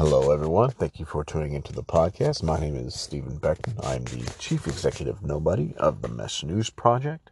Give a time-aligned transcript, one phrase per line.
[0.00, 0.70] Hello, everyone.
[0.70, 2.42] Thank you for tuning into the podcast.
[2.42, 3.76] My name is Stephen Beckman.
[3.82, 7.30] I'm the Chief Executive Nobody of the Mesh News Project.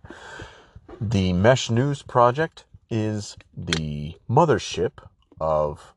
[1.00, 5.02] The Mesh News Project is the mothership
[5.40, 5.94] of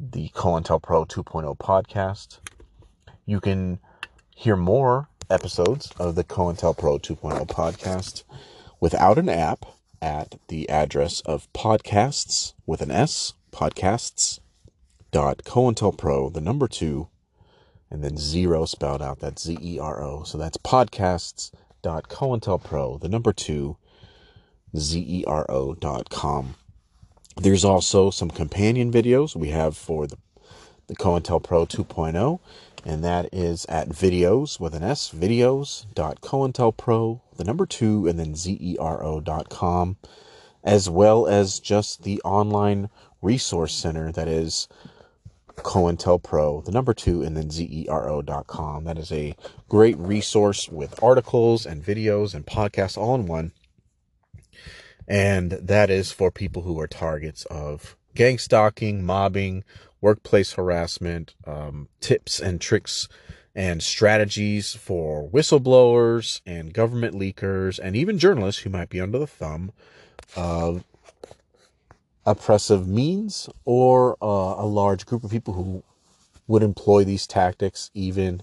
[0.00, 2.40] the COINTELPRO 2.0 podcast.
[3.24, 3.78] You can
[4.34, 8.24] hear more episodes of the COINTELPRO 2.0 podcast
[8.80, 9.64] without an app
[10.02, 14.40] at the address of podcasts with an S, podcasts
[15.10, 17.08] dot COINTELPRO, the number two,
[17.90, 19.20] and then zero spelled out.
[19.20, 20.22] That's Z E R O.
[20.24, 21.50] So that's podcasts
[21.82, 23.76] dot COINTELPRO, the number two,
[24.76, 26.54] Z E R O dot com.
[27.36, 30.18] There's also some companion videos we have for the,
[30.88, 32.40] the COINTELPRO 2.0,
[32.84, 38.18] and that is at videos with an S, videos dot COINTELPRO, the number two, and
[38.18, 39.96] then Z E R O dot com,
[40.64, 42.90] as well as just the online
[43.22, 44.68] resource center that is
[45.62, 48.84] COINTELPRO, the number two, and then zero.com.
[48.84, 49.36] That is a
[49.68, 53.52] great resource with articles and videos and podcasts all in one.
[55.06, 59.64] And that is for people who are targets of gang stalking, mobbing,
[60.00, 63.08] workplace harassment, um, tips and tricks
[63.54, 69.26] and strategies for whistleblowers and government leakers and even journalists who might be under the
[69.26, 69.72] thumb
[70.36, 70.84] of
[72.30, 74.26] oppressive means or uh,
[74.58, 75.82] a large group of people who
[76.46, 78.42] would employ these tactics even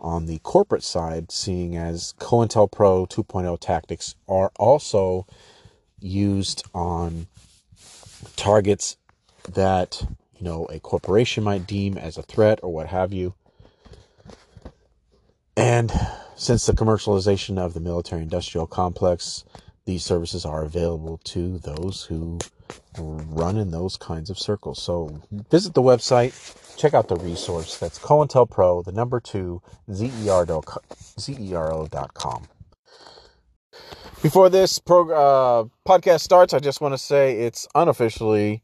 [0.00, 5.26] on the corporate side, seeing as COINTELPRO 2.0 tactics are also
[5.98, 7.26] used on
[8.36, 8.96] targets
[9.50, 13.34] that you know a corporation might deem as a threat or what have you.
[15.56, 15.92] And
[16.36, 19.44] since the commercialization of the military industrial complex,
[19.86, 22.38] these services are available to those who
[22.98, 24.82] run in those kinds of circles.
[24.82, 26.32] So visit the website,
[26.76, 27.78] check out the resource.
[27.78, 30.62] That's COINTELPRO, the number two, Z-E-R-O,
[31.18, 32.48] Z-E-R-O.com.
[34.22, 38.62] Before this uh, podcast starts, I just want to say it's unofficially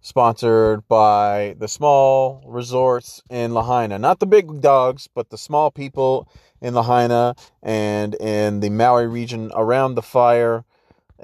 [0.00, 3.98] sponsored by the small resorts in Lahaina.
[3.98, 6.28] Not the big dogs, but the small people
[6.60, 10.64] in Lahaina and in the Maui region around the fire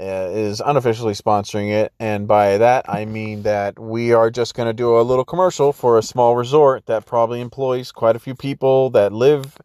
[0.01, 1.93] Uh, is unofficially sponsoring it.
[2.01, 5.75] And by that, I mean that we are just going to do a little commercial
[5.75, 9.59] for a small resort that probably employs quite a few people that live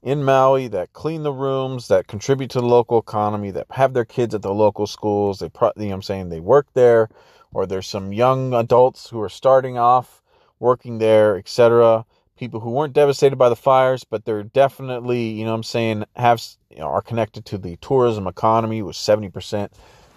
[0.00, 4.04] in Maui, that clean the rooms, that contribute to the local economy, that have their
[4.04, 5.40] kids at the local schools.
[5.40, 7.08] They, pro- you know I'm saying, they work there,
[7.52, 10.22] or there's some young adults who are starting off
[10.60, 12.06] working there, etc.
[12.40, 16.40] People who weren't devastated by the fires, but they're definitely, you know I'm saying, have
[16.70, 19.68] you know, are connected to the tourism economy, with 70%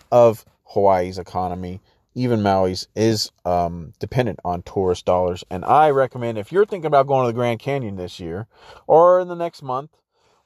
[0.09, 1.81] of Hawaii's economy,
[2.15, 5.43] even Maui's, is um, dependent on tourist dollars.
[5.51, 8.47] And I recommend if you're thinking about going to the Grand Canyon this year
[8.87, 9.91] or in the next month,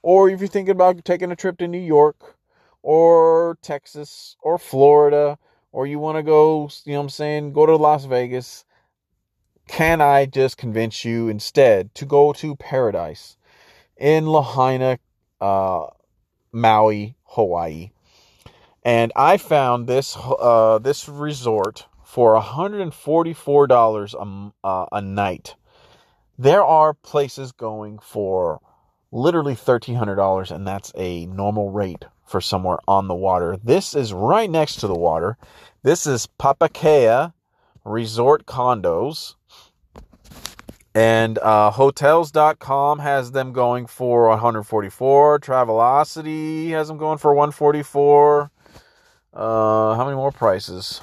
[0.01, 2.38] or if you're thinking about taking a trip to New York
[2.81, 5.38] or Texas or Florida,
[5.71, 8.65] or you want to go, you know I'm saying, go to Las Vegas,
[9.67, 13.38] can I just convince you instead to go to paradise
[13.97, 15.00] in Lahaina,
[15.41, 15.88] uh,
[16.51, 17.91] Maui, Hawaii.
[18.83, 25.56] And I found this uh, this resort for $144 a, uh, a night.
[26.39, 28.61] There are places going for
[29.11, 33.57] literally $1,300, and that's a normal rate for somewhere on the water.
[33.63, 35.38] This is right next to the water.
[35.83, 37.33] This is Papakea
[37.83, 39.35] Resort Condos.
[40.96, 45.40] And uh, hotels.com has them going for 144.
[45.40, 48.52] Travelocity has them going for 144.
[49.34, 51.02] Uh, how many more prices?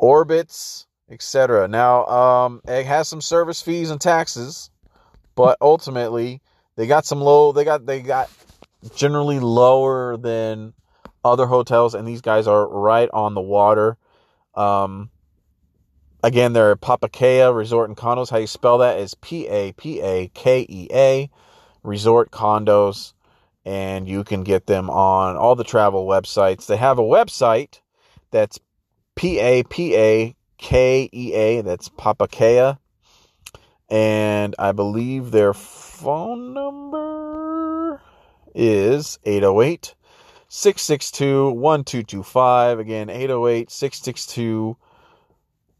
[0.00, 1.68] Orbitz, etc.
[1.68, 4.70] Now, um, it has some service fees and taxes,
[5.34, 6.40] but ultimately
[6.76, 7.52] they got some low.
[7.52, 8.30] They got they got
[8.96, 10.72] generally lower than
[11.24, 13.96] other hotels, and these guys are right on the water.
[14.54, 15.10] Um,
[16.22, 18.28] Again, they're Papakea Resort and Condos.
[18.28, 21.30] How you spell that is P A P A K E A
[21.82, 23.14] Resort Condos.
[23.64, 26.66] And you can get them on all the travel websites.
[26.66, 27.80] They have a website
[28.30, 28.58] that's
[29.14, 31.62] P A P A K E A.
[31.62, 32.78] That's Papakea.
[33.88, 38.02] And I believe their phone number
[38.54, 39.94] is 808
[40.48, 42.78] 662 1225.
[42.78, 44.76] Again, 808 662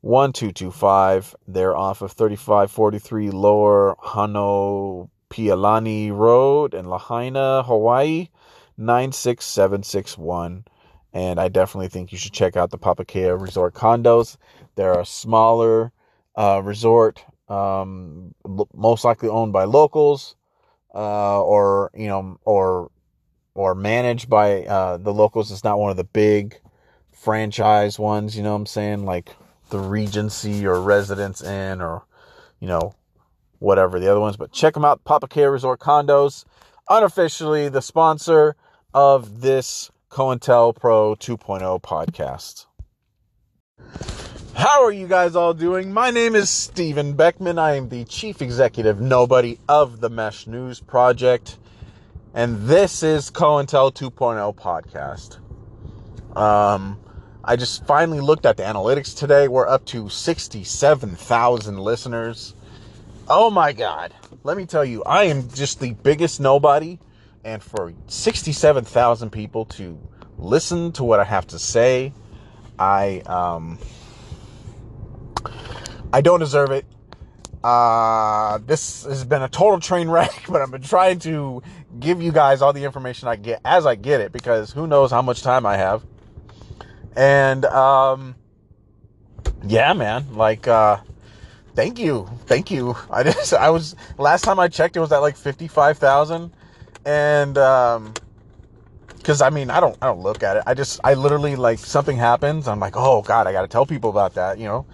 [0.03, 1.35] 1225.
[1.47, 8.29] They're off of 3543 Lower Hano Honoapiilani Road in Lahaina, Hawaii,
[8.77, 10.65] 96761.
[11.13, 14.37] And I definitely think you should check out the Papakea Resort condos.
[14.77, 15.93] They're a smaller
[16.37, 18.35] uh, resort, um,
[18.75, 20.37] most likely owned by locals,
[20.95, 22.91] uh, or you know, or
[23.55, 25.51] or managed by uh, the locals.
[25.51, 26.61] It's not one of the big
[27.13, 28.37] franchise ones.
[28.37, 29.05] You know what I'm saying?
[29.05, 29.35] Like
[29.71, 32.05] the Regency or Residence Inn or
[32.61, 32.95] you know
[33.59, 34.37] whatever the other ones.
[34.37, 35.05] But check them out.
[35.05, 36.45] Papakea Resort Condos,
[36.89, 38.57] unofficially the sponsor
[38.93, 42.67] of this COINTELPRO 2.0 podcast.
[44.55, 45.93] How are you guys all doing?
[45.93, 47.59] My name is Stephen Beckman.
[47.59, 51.59] I am the chief executive nobody of the Mesh News Project.
[52.35, 55.39] And this is COINTEL 2.0 podcast.
[56.37, 56.99] Um,
[57.51, 59.49] I just finally looked at the analytics today.
[59.49, 62.55] We're up to 67,000 listeners.
[63.27, 64.15] Oh my God.
[64.45, 67.01] Let me tell you, I am just the biggest nobody.
[67.43, 69.99] And for 67,000 people to
[70.39, 72.13] listen to what I have to say,
[72.79, 73.81] I, um,
[76.13, 76.87] I don't deserve it.
[77.65, 81.65] Uh, this has been a total train wreck, but I've been trying to
[81.99, 85.11] give you guys all the information I get as I get it because who knows
[85.11, 86.05] how much time I have.
[87.17, 88.37] And, um,
[89.65, 90.99] yeah, man, like, uh,
[91.75, 92.29] thank you.
[92.47, 92.97] Thank you.
[93.11, 96.53] I just, I was, last time I checked, it was at like 55,000.
[97.07, 98.15] And, um,
[99.25, 100.65] cause I mean, I don't, I don't look at it.
[100.67, 102.69] I just, I literally like something happens.
[102.69, 104.87] I'm like, oh God, I got to tell people about that, you know?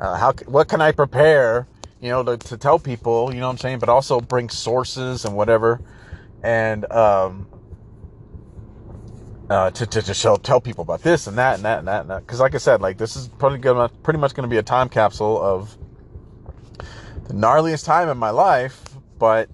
[0.00, 1.68] Uh, how what can I prepare,
[2.00, 5.24] you know, to, to tell people, you know what I'm saying, but also bring sources
[5.24, 5.80] and whatever,
[6.42, 7.46] and um,
[9.52, 12.06] uh, to to, to show tell people about this and that and that and that
[12.06, 12.26] and.
[12.26, 14.88] Because like I said, like this is probably gonna pretty much gonna be a time
[14.88, 15.76] capsule of
[17.28, 18.82] the gnarliest time in my life,
[19.18, 19.48] but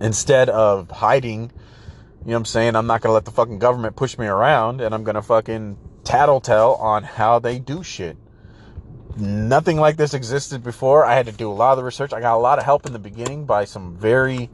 [0.00, 1.52] instead of hiding, you know
[2.24, 5.04] what I'm saying, I'm not gonna let the fucking government push me around, and I'm
[5.04, 8.16] gonna fucking tattletale on how they do shit
[9.16, 11.04] nothing like this existed before.
[11.04, 12.12] I had to do a lot of the research.
[12.14, 14.48] I got a lot of help in the beginning by some very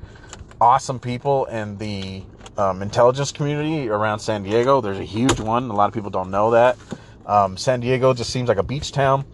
[0.61, 2.25] awesome people in the
[2.59, 4.81] um, intelligence community around San Diego.
[4.81, 5.71] There's a huge one.
[5.71, 6.77] A lot of people don't know that.
[7.25, 9.25] Um, San Diego just seems like a beach town.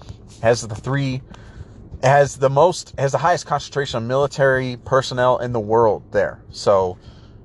[0.42, 1.22] Has the three,
[2.02, 6.42] has the most, has the highest concentration of military personnel in the world there.
[6.50, 6.98] So,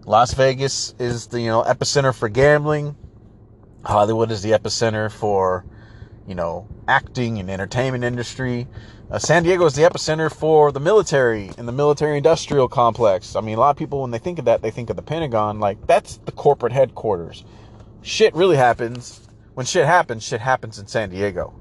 [0.06, 2.96] Las Vegas is the you know epicenter for gambling.
[3.86, 5.64] Hollywood is the epicenter for
[6.30, 8.68] you know, acting and entertainment industry.
[9.12, 13.36] Uh, San Diego is the epicenter for the military and the military industrial complex.
[13.36, 15.02] I mean, a lot of people, when they think of that, they think of the
[15.02, 15.60] Pentagon.
[15.60, 17.44] Like, that's the corporate headquarters.
[18.04, 19.28] Shit really happens.
[19.56, 21.60] When shit happens, shit happens in San Diego.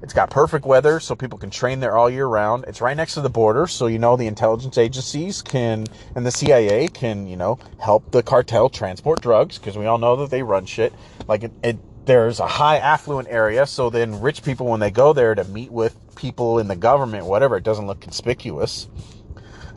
[0.00, 2.66] It's got perfect weather, so people can train there all year round.
[2.68, 6.30] It's right next to the border, so you know the intelligence agencies can and the
[6.30, 10.44] CIA can, you know, help the cartel transport drugs because we all know that they
[10.44, 10.92] run shit.
[11.26, 15.12] Like it, it there's a high affluent area, so then rich people, when they go
[15.12, 18.88] there to meet with people in the government, whatever, it doesn't look conspicuous.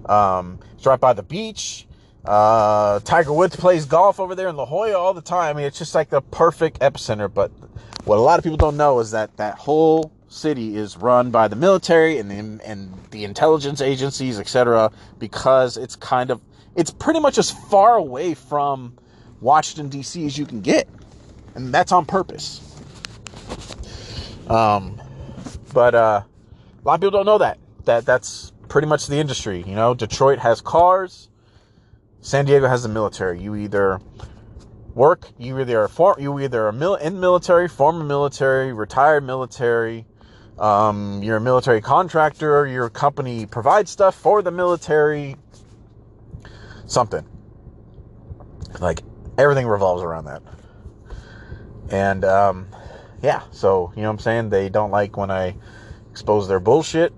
[0.05, 1.87] Um, it's right by the beach.
[2.23, 5.55] Uh, Tiger Woods plays golf over there in La Jolla all the time.
[5.55, 7.33] I mean, it's just like the perfect epicenter.
[7.33, 7.51] But
[8.05, 11.47] what a lot of people don't know is that that whole city is run by
[11.47, 14.91] the military and the, and the intelligence agencies, etc.
[15.17, 16.41] Because it's kind of
[16.75, 18.97] it's pretty much as far away from
[19.41, 20.25] Washington D.C.
[20.25, 20.87] as you can get
[21.59, 22.61] and that's on purpose.
[24.47, 25.01] Um,
[25.73, 27.59] but uh, a lot of people don't know that.
[27.85, 29.63] That that's pretty much the industry.
[29.65, 31.29] You know, Detroit has cars.
[32.21, 33.41] San Diego has the military.
[33.41, 33.99] You either
[34.93, 40.05] work, you either are for, you either are mil- in military, former military, retired military.
[40.57, 42.67] Um, you're a military contractor.
[42.67, 45.37] Your company provides stuff for the military.
[46.85, 47.25] Something
[48.81, 49.01] like
[49.37, 50.41] everything revolves around that.
[51.89, 52.67] And um,
[53.21, 54.49] yeah, so you know what I'm saying?
[54.49, 55.55] They don't like when I
[56.11, 57.13] expose their bullshit.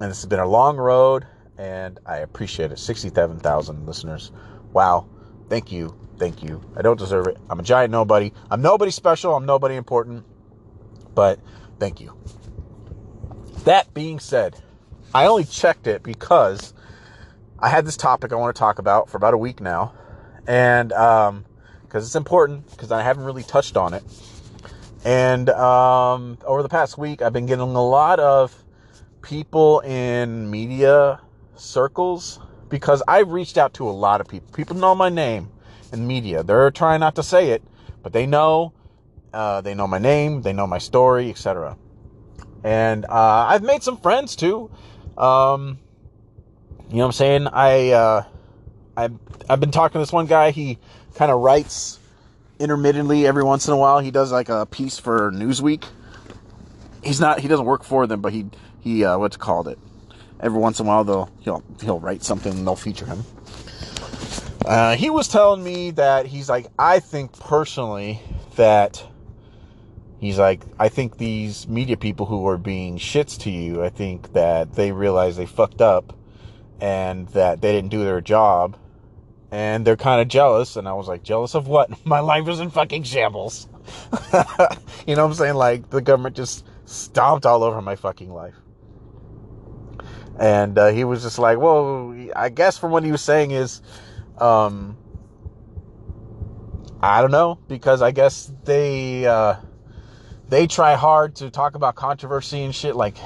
[0.00, 2.78] And this has been a long road, and I appreciate it.
[2.78, 4.30] 67,000 listeners.
[4.72, 5.08] Wow.
[5.48, 5.96] Thank you.
[6.18, 6.62] Thank you.
[6.76, 7.36] I don't deserve it.
[7.50, 8.32] I'm a giant nobody.
[8.50, 9.34] I'm nobody special.
[9.34, 10.24] I'm nobody important.
[11.14, 11.40] But
[11.80, 12.16] thank you.
[13.64, 14.60] That being said,
[15.14, 16.74] I only checked it because
[17.58, 19.94] I had this topic I want to talk about for about a week now.
[20.46, 21.44] And um,
[21.88, 24.04] because it's important because I haven't really touched on it.
[25.04, 28.54] And um, over the past week, I've been getting a lot of
[29.22, 31.20] people in media
[31.56, 34.52] circles because I've reached out to a lot of people.
[34.52, 35.50] People know my name
[35.92, 36.42] in media.
[36.42, 37.62] They're trying not to say it,
[38.02, 38.74] but they know.
[39.32, 40.42] Uh, they know my name.
[40.42, 41.76] They know my story, etc.
[42.64, 44.70] And uh, I've made some friends too.
[45.16, 45.78] Um,
[46.90, 47.46] you know what I'm saying?
[47.46, 48.24] I uh,
[48.96, 49.14] I've
[49.48, 50.50] I've been talking to this one guy.
[50.50, 50.78] He
[51.18, 51.98] kind of writes
[52.60, 53.98] intermittently every once in a while.
[53.98, 55.84] He does like a piece for Newsweek.
[57.02, 58.46] he's not he doesn't work for them, but he
[58.80, 59.78] he uh, what's called it.
[60.38, 63.24] Every once in a while, they'll he'll he'll write something and they'll feature him.
[64.64, 68.20] Uh, he was telling me that he's like, I think personally
[68.54, 69.04] that
[70.20, 74.34] he's like, I think these media people who are being shits to you, I think
[74.34, 76.16] that they realize they fucked up
[76.80, 78.76] and that they didn't do their job
[79.50, 80.76] and they're kind of jealous.
[80.76, 81.90] And I was like, jealous of what?
[82.06, 83.68] My life is in fucking shambles.
[85.06, 85.54] you know what I'm saying?
[85.54, 88.54] Like the government just stomped all over my fucking life.
[90.38, 93.82] And uh, he was just like, well, I guess from what he was saying is,
[94.38, 94.96] um,
[97.00, 99.56] I don't know, because I guess they, uh,
[100.48, 102.94] they try hard to talk about controversy and shit.
[102.94, 103.16] Like,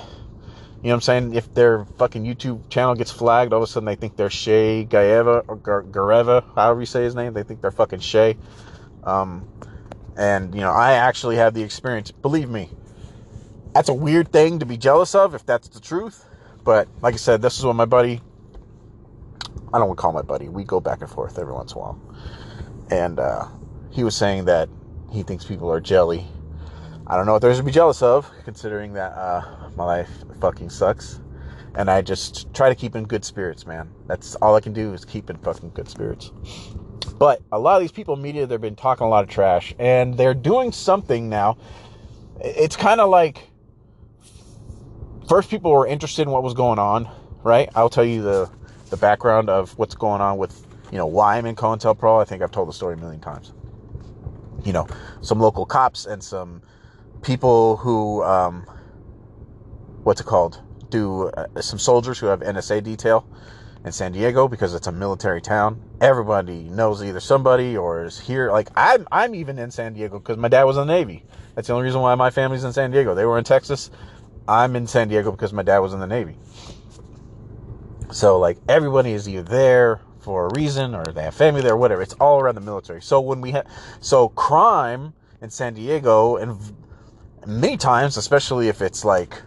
[0.83, 1.35] you know what I'm saying?
[1.35, 4.85] If their fucking YouTube channel gets flagged, all of a sudden they think they're Shay
[4.89, 7.35] Gaeva or Gareva, however you say his name.
[7.35, 8.37] They think they're fucking Shay.
[9.05, 9.47] Um,
[10.17, 12.11] and, you know, I actually have the experience.
[12.11, 12.69] Believe me,
[13.73, 16.27] that's a weird thing to be jealous of if that's the truth.
[16.65, 18.21] But like I said, this is what my buddy,
[19.73, 21.79] I don't want to call my buddy, we go back and forth every once in
[21.79, 22.01] a while.
[22.91, 23.47] And uh,
[23.91, 24.69] he was saying that
[25.13, 26.27] he thinks people are jelly.
[27.13, 30.09] I don't know what there's to be jealous of, considering that uh, my life
[30.41, 31.21] fucking sucks.
[31.75, 33.91] And I just try to keep in good spirits, man.
[34.07, 36.33] That's all I can do is keep in fucking good spirits.
[37.19, 39.75] But a lot of these people in media, they've been talking a lot of trash,
[39.79, 41.59] and they're doing something now.
[42.41, 43.47] It's kind of like
[45.29, 47.11] first people were interested in what was going on,
[47.43, 47.69] right?
[47.75, 48.51] I'll tell you the
[48.89, 52.23] the background of what's going on with you know why I'm in COINTELPRO.
[52.23, 53.53] I think I've told the story a million times.
[54.65, 54.87] You know,
[55.21, 56.63] some local cops and some
[57.23, 58.67] people who um,
[60.03, 60.61] what's it called?
[60.91, 63.27] Do uh, some soldiers who have NSA detail
[63.85, 65.81] in San Diego because it's a military town.
[66.01, 68.51] Everybody knows either somebody or is here.
[68.51, 71.25] Like I'm, I'm even in San Diego because my dad was in the Navy.
[71.55, 73.15] That's the only reason why my family's in San Diego.
[73.15, 73.91] They were in Texas.
[74.47, 76.37] I'm in San Diego because my dad was in the Navy.
[78.11, 82.03] So like everybody is either there for a reason or they have family there, whatever.
[82.03, 83.03] It's all around the military.
[83.03, 83.67] So when we have,
[84.01, 86.59] so crime in San Diego and
[87.47, 89.43] many times, especially if it's like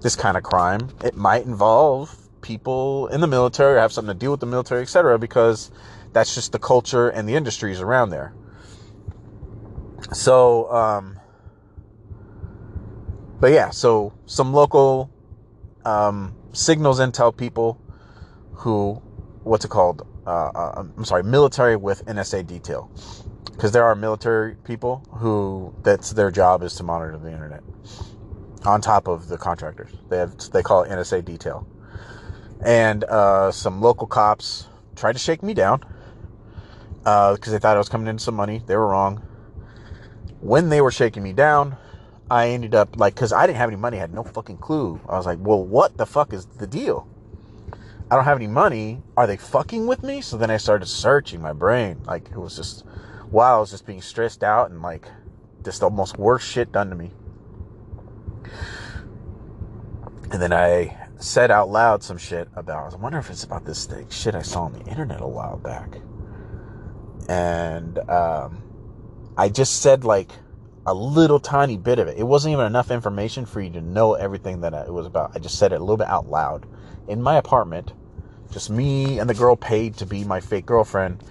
[0.00, 4.18] this kind of crime, it might involve people in the military or have something to
[4.18, 5.18] deal with the military, etc.
[5.18, 5.70] Because
[6.12, 8.34] that's just the culture and the industries around there.
[10.12, 11.18] So, um,
[13.40, 15.10] but yeah, so some local
[15.84, 17.80] um, signals intel people
[18.52, 18.94] who,
[19.42, 20.06] what's it called?
[20.26, 22.90] Uh, uh, I'm sorry, military with NSA detail,
[23.54, 27.62] because there are military people who that's their job is to monitor the internet
[28.64, 29.90] on top of the contractors.
[30.08, 31.66] They have they call it NSA detail,
[32.64, 35.80] and uh, some local cops tried to shake me down
[36.98, 38.62] because uh, they thought I was coming in some money.
[38.66, 39.18] They were wrong.
[40.40, 41.76] When they were shaking me down,
[42.30, 45.00] I ended up like, cause I didn't have any money, I had no fucking clue.
[45.08, 47.08] I was like, well, what the fuck is the deal?
[48.10, 49.02] I don't have any money.
[49.16, 50.20] Are they fucking with me?
[50.20, 52.02] So then I started searching my brain.
[52.04, 52.84] Like it was just,
[53.34, 55.08] wow, I was just being stressed out and like
[55.64, 57.10] just the most worst shit done to me.
[60.30, 63.86] And then I said out loud some shit about, I wonder if it's about this
[63.86, 65.96] thing, shit I saw on the internet a while back.
[67.28, 68.62] And um,
[69.36, 70.30] I just said like,
[70.86, 72.18] a little tiny bit of it.
[72.18, 75.32] It wasn't even enough information for you to know everything that it was about.
[75.34, 76.66] I just said it a little bit out loud
[77.08, 77.94] in my apartment.
[78.52, 81.24] Just me and the girl paid to be my fake girlfriend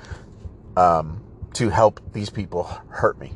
[0.75, 3.33] um, to help these people hurt me.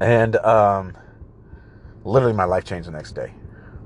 [0.00, 0.96] And um,
[2.04, 3.32] literally, my life changed the next day.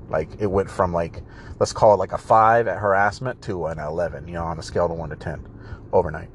[0.09, 1.23] Like, it went from like,
[1.59, 4.63] let's call it like a five at harassment to an 11, you know, on a
[4.63, 5.47] scale of one to 10
[5.93, 6.29] overnight.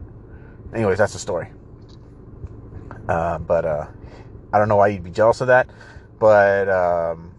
[0.73, 1.51] Anyways, that's the story.
[3.09, 3.87] Uh, but uh,
[4.53, 5.69] I don't know why you'd be jealous of that,
[6.19, 7.36] but um,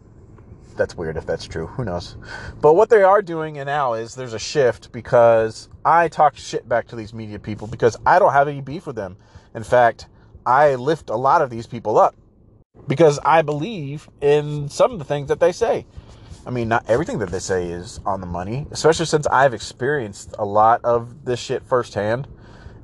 [0.78, 1.68] that's weird if that's true.
[1.68, 2.16] Who knows?
[2.62, 6.88] But what they are doing now is there's a shift because I talk shit back
[6.90, 9.18] to these media people because I don't have any beef with them.
[9.54, 10.08] In fact,
[10.46, 12.16] I lift a lot of these people up
[12.88, 15.86] because I believe in some of the things that they say.
[16.46, 20.34] I mean, not everything that they say is on the money, especially since I've experienced
[20.40, 22.28] a lot of this shit firsthand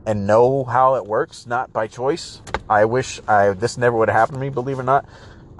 [0.05, 2.41] and know how it works, not by choice.
[2.69, 5.05] I wish I this never would have happened to me, believe it or not.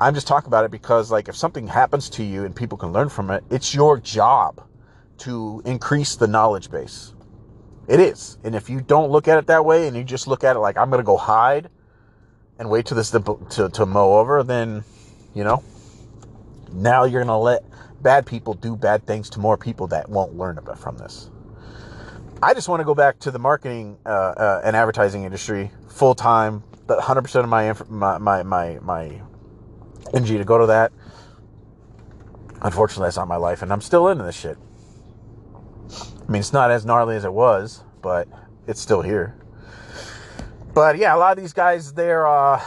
[0.04, 2.92] I'm just talking about it because like if something happens to you and people can
[2.92, 4.62] learn from it, it's your job
[5.20, 7.14] to increase the knowledge base.
[7.88, 8.38] It is.
[8.44, 10.60] And if you don't look at it that way and you just look at it
[10.60, 11.70] like I'm going to go hide
[12.60, 14.84] and wait till this to, to, to mow over, then,
[15.34, 15.64] you know,
[16.74, 17.64] now you're going to let
[18.02, 21.30] bad people do bad things to more people that won't learn about from this.
[22.42, 26.14] I just want to go back to the marketing uh, uh, and advertising industry full
[26.14, 26.62] time.
[26.88, 29.22] But 100% of my, my my my my
[30.14, 30.92] energy to go to that.
[32.62, 34.58] Unfortunately, that's not my life, and I'm still into this shit.
[35.92, 38.28] I mean, it's not as gnarly as it was, but
[38.68, 39.36] it's still here.
[40.74, 42.62] But yeah, a lot of these guys, they're uh,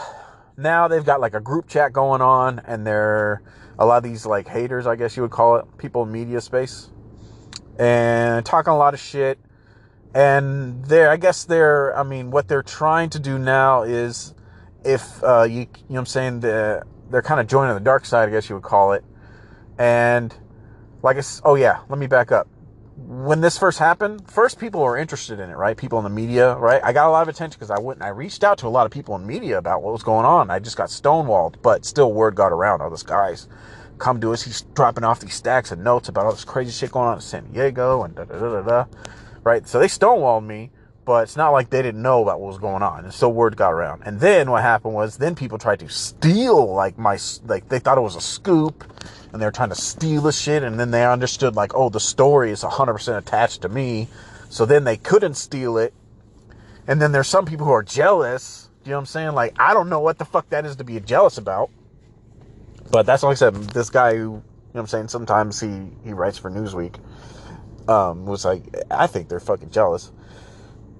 [0.55, 3.41] now they've got like a group chat going on, and they're
[3.79, 6.41] a lot of these like haters, I guess you would call it, people in media
[6.41, 6.89] space,
[7.79, 9.39] and talking a lot of shit.
[10.13, 14.33] And they're, I guess they're, I mean, what they're trying to do now is,
[14.83, 18.05] if uh, you, you know, what I'm saying, the, they're kind of joining the dark
[18.05, 19.03] side, I guess you would call it.
[19.77, 20.33] And
[21.03, 22.47] like, I, oh yeah, let me back up
[22.97, 25.77] when this first happened, first people were interested in it, right?
[25.77, 26.81] People in the media, right?
[26.83, 28.69] I got a lot of attention because I went and I reached out to a
[28.69, 30.49] lot of people in media about what was going on.
[30.49, 32.81] I just got stonewalled, but still word got around.
[32.81, 33.47] Oh, this guy's
[33.99, 34.41] come to us.
[34.41, 37.21] He's dropping off these stacks of notes about all this crazy shit going on in
[37.21, 38.85] San Diego and da da da da da.
[39.43, 39.67] Right?
[39.67, 40.71] So they stonewalled me,
[41.07, 43.05] but it's not like they didn't know about what was going on.
[43.05, 44.03] And so word got around.
[44.05, 47.97] And then what happened was then people tried to steal like my like they thought
[47.97, 48.83] it was a scoop
[49.31, 52.01] and they were trying to steal the shit and then they understood like oh the
[52.01, 54.09] story is 100% attached to me.
[54.49, 55.93] So then they couldn't steal it.
[56.87, 59.31] And then there's some people who are jealous you know what i'm saying?
[59.31, 61.69] Like i don't know what the fuck that is to be jealous about.
[62.91, 64.41] But that's like i said this guy who you know
[64.73, 65.07] what i'm saying?
[65.07, 66.99] Sometimes he he writes for newsweek
[67.87, 70.11] um was like i think they're fucking jealous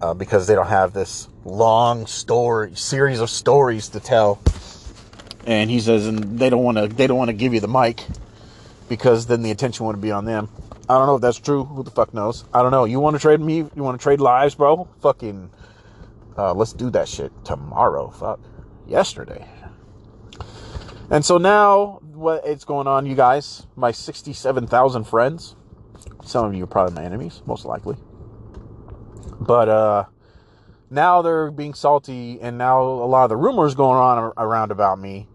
[0.01, 4.39] uh, because they don't have this long story series of stories to tell
[5.48, 7.70] and he says, and they don't want to, they don't want to give you the
[7.70, 8.04] mic
[8.89, 10.50] because then the attention would be on them.
[10.89, 11.63] I don't know if that's true.
[11.63, 12.44] Who the fuck knows?
[12.54, 12.84] I don't know.
[12.84, 13.58] You want to trade me?
[13.58, 14.88] You want to trade lives, bro?
[15.01, 15.50] Fucking,
[16.38, 18.10] uh, let's do that shit tomorrow.
[18.10, 18.39] Fuck,
[18.86, 19.48] yesterday.
[21.10, 23.66] And so now, what it's going on, you guys?
[23.75, 25.56] My sixty-seven thousand friends.
[26.24, 27.96] Some of you are probably my enemies, most likely.
[29.39, 30.06] But uh,
[30.89, 35.00] now they're being salty, and now a lot of the rumors going on around about
[35.00, 35.27] me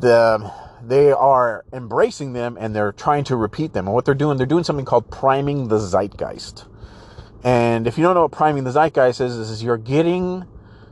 [0.00, 3.86] the they are embracing them and they're trying to repeat them.
[3.86, 6.66] And what they're doing, they're doing something called priming the zeitgeist.
[7.42, 10.44] And if you don't know what priming the zeitgeist is, is you're getting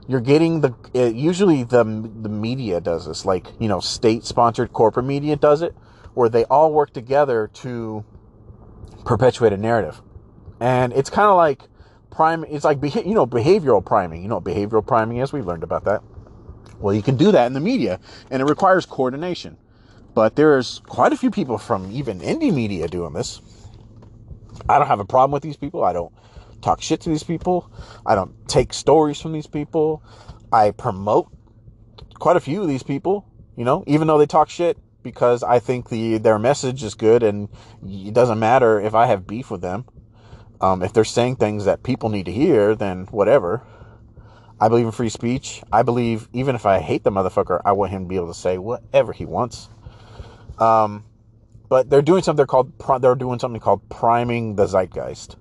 [0.07, 5.07] you're getting the usually the the media does this, like you know, state sponsored corporate
[5.07, 5.75] media does it,
[6.15, 8.05] where they all work together to
[9.05, 10.03] perpetuate a narrative.
[10.61, 11.63] And it's kind of like
[12.15, 12.45] prime.
[12.49, 14.23] It's like you know behavioral priming.
[14.23, 15.33] You know what behavioral priming is?
[15.33, 16.03] We've learned about that.
[16.79, 18.01] Well, you can do that in the media,
[18.31, 19.57] and it requires coordination.
[20.15, 23.41] But there's quite a few people from even indie media doing this.
[24.69, 25.85] I don't have a problem with these people.
[25.85, 26.13] I don't
[26.63, 27.71] talk shit to these people.
[28.07, 30.03] I don't take stories from these people.
[30.53, 31.31] I promote
[32.15, 35.59] quite a few of these people, you know, even though they talk shit because I
[35.59, 37.49] think the their message is good and
[37.87, 39.85] it doesn't matter if I have beef with them.
[40.65, 43.63] Um, if they're saying things that people need to hear, then whatever.
[44.59, 45.63] I believe in free speech.
[45.71, 48.35] I believe even if I hate the motherfucker, I want him to be able to
[48.35, 49.69] say whatever he wants.
[50.59, 51.05] Um,
[51.69, 52.73] but they're doing something they're called
[53.03, 55.37] they're doing something called priming the zeitgeist.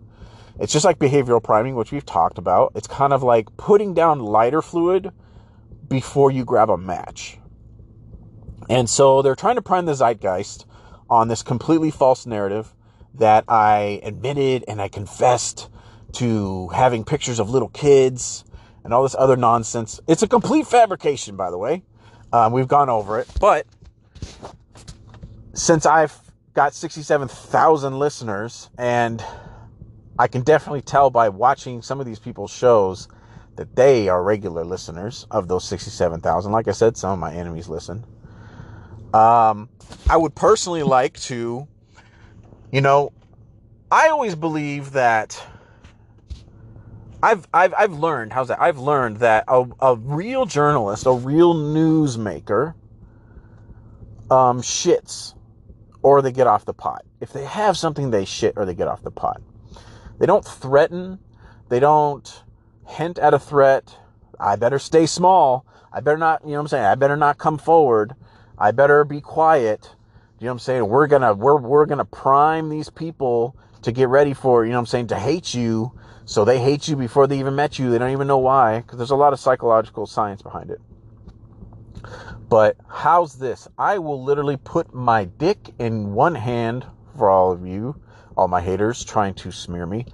[0.60, 2.74] It's just like behavioral priming, which we've talked about.
[2.76, 5.10] It's kind of like putting down lighter fluid
[5.88, 7.38] before you grab a match.
[8.70, 10.66] And so they're trying to prime the zeitgeist
[11.10, 12.76] on this completely false narrative
[13.16, 15.70] that I admitted and I confessed
[16.14, 18.44] to having pictures of little kids
[18.84, 20.00] and all this other nonsense.
[20.08, 21.84] It's a complete fabrication, by the way.
[22.32, 23.28] Um, we've gone over it.
[23.40, 23.66] But
[25.54, 26.20] since I've
[26.54, 29.24] got 67,000 listeners, and
[30.18, 33.08] I can definitely tell by watching some of these people's shows
[33.56, 36.52] that they are regular listeners of those 67,000.
[36.52, 38.06] Like I said, some of my enemies listen.
[39.14, 39.70] Um,
[40.10, 41.68] I would personally like to,
[42.74, 43.14] you know,
[43.92, 45.42] I always believe that
[47.22, 48.60] I've I've I've learned how's that?
[48.60, 52.74] I've learned that a, a real journalist, a real newsmaker,
[54.32, 55.36] um, shits
[56.02, 57.06] or they get off the pot.
[57.22, 59.40] If they have something, they shit or they get off the pot.
[60.18, 61.20] They don't threaten.
[61.70, 62.44] They don't
[62.88, 63.96] hint at a threat.
[64.40, 65.66] I better stay small.
[65.94, 66.86] I better not, you know what I'm saying?
[66.86, 68.16] I better not come forward.
[68.58, 69.92] I better be quiet.
[70.44, 70.90] You know what I'm saying?
[70.90, 74.82] We're gonna we're we're gonna prime these people to get ready for, you know what
[74.82, 75.94] I'm saying, to hate you
[76.26, 77.90] so they hate you before they even met you.
[77.90, 80.82] They don't even know why, because there's a lot of psychological science behind it.
[82.50, 83.70] But how's this?
[83.78, 87.96] I will literally put my dick in one hand for all of you,
[88.36, 90.08] all my haters trying to smear me,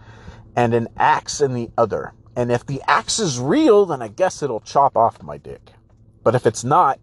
[0.55, 2.13] and an axe in the other.
[2.35, 5.71] And if the axe is real, then I guess it'll chop off my dick.
[6.23, 6.99] But if it's not,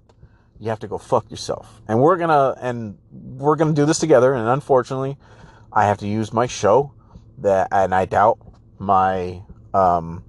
[0.58, 1.82] you have to go fuck yourself.
[1.88, 4.34] And we're gonna and we're gonna do this together.
[4.34, 5.16] And unfortunately,
[5.72, 6.92] I have to use my show
[7.38, 8.38] that, and I doubt
[8.78, 9.42] my,
[9.74, 10.24] um,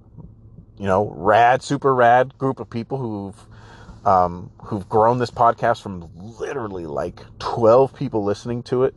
[0.76, 6.08] you know, rad, super rad group of people who've um, who've grown this podcast from
[6.38, 8.94] literally like 12 people listening to it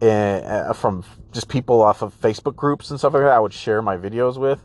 [0.00, 3.52] and uh, from just people off of Facebook groups and stuff like that I would
[3.52, 4.60] share my videos with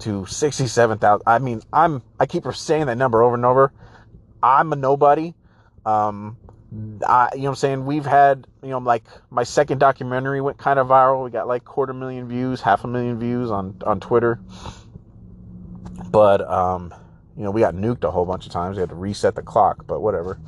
[0.00, 1.22] to 67,000.
[1.26, 3.72] I mean, I'm, I keep saying that number over and over.
[4.42, 5.34] I'm a nobody.
[5.84, 6.36] Um,
[7.06, 7.86] I, you know what I'm saying?
[7.86, 11.24] We've had, you know, like my second documentary went kind of viral.
[11.24, 14.40] We got like quarter million views, half a million views on, on Twitter.
[16.10, 16.94] But, um,
[17.36, 18.76] you know, we got nuked a whole bunch of times.
[18.76, 20.38] We had to reset the clock, but whatever.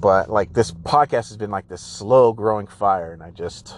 [0.00, 3.76] But like this podcast has been like this slow growing fire, and I just,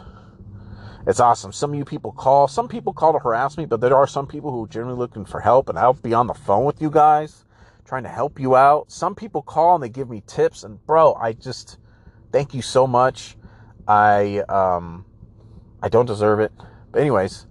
[1.07, 1.53] it's awesome.
[1.53, 4.27] Some of you people call, some people call to harass me, but there are some
[4.27, 6.91] people who are generally looking for help, and I'll be on the phone with you
[6.91, 7.45] guys
[7.93, 8.91] trying to help you out.
[8.91, 11.77] Some people call and they give me tips, and bro, I just
[12.33, 13.37] thank you so much.
[13.87, 15.05] I um,
[15.83, 16.53] I don't deserve it,
[16.91, 17.47] but anyways,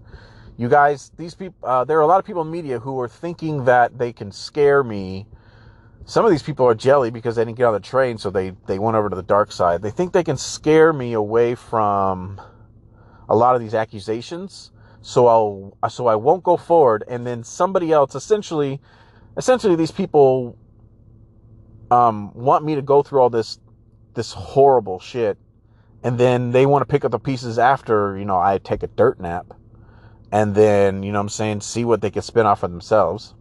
[0.57, 3.07] you guys, these people, uh, there are a lot of people in media who are
[3.07, 5.27] thinking that they can scare me.
[6.05, 8.53] Some of these people are jelly because they didn't get on the train, so they,
[8.65, 9.83] they went over to the dark side.
[9.83, 12.41] They think they can scare me away from
[13.29, 17.03] a lot of these accusations, so I'll so I won't go forward.
[17.07, 18.81] And then somebody else, essentially,
[19.37, 20.57] essentially, these people
[21.89, 23.59] um, want me to go through all this
[24.13, 25.37] this horrible shit,
[26.03, 28.87] and then they want to pick up the pieces after you know I take a
[28.87, 29.53] dirt nap
[30.31, 33.33] and then you know I'm saying see what they can spin off of themselves.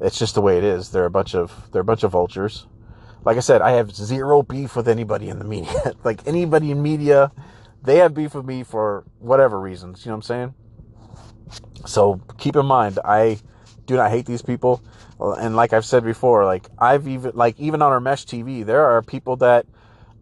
[0.00, 0.90] It's just the way it is.
[0.90, 2.66] They're a bunch of they're a bunch of vultures.
[3.24, 5.94] Like I said, I have zero beef with anybody in the media.
[6.04, 7.32] like anybody in media,
[7.82, 10.04] they have beef with me for whatever reasons.
[10.04, 10.54] You know what I'm saying?
[11.86, 13.38] So keep in mind, I
[13.86, 14.82] do not hate these people.
[15.20, 18.84] And like I've said before, like I've even like even on our mesh TV, there
[18.84, 19.66] are people that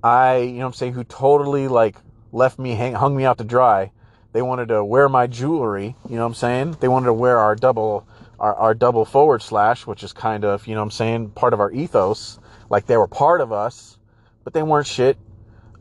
[0.03, 1.97] I you know what I'm saying who totally like
[2.33, 3.91] left me hang, hung me out to dry
[4.35, 6.77] they wanted to wear my jewelry, you know what I'm saying?
[6.81, 8.07] They wanted to wear our double
[8.41, 11.55] our, our double forward slash, which is kind of, you know what I'm saying, part
[11.55, 12.41] of our ethos.
[12.69, 13.97] Like they were part of us,
[14.43, 15.17] but they weren't shit.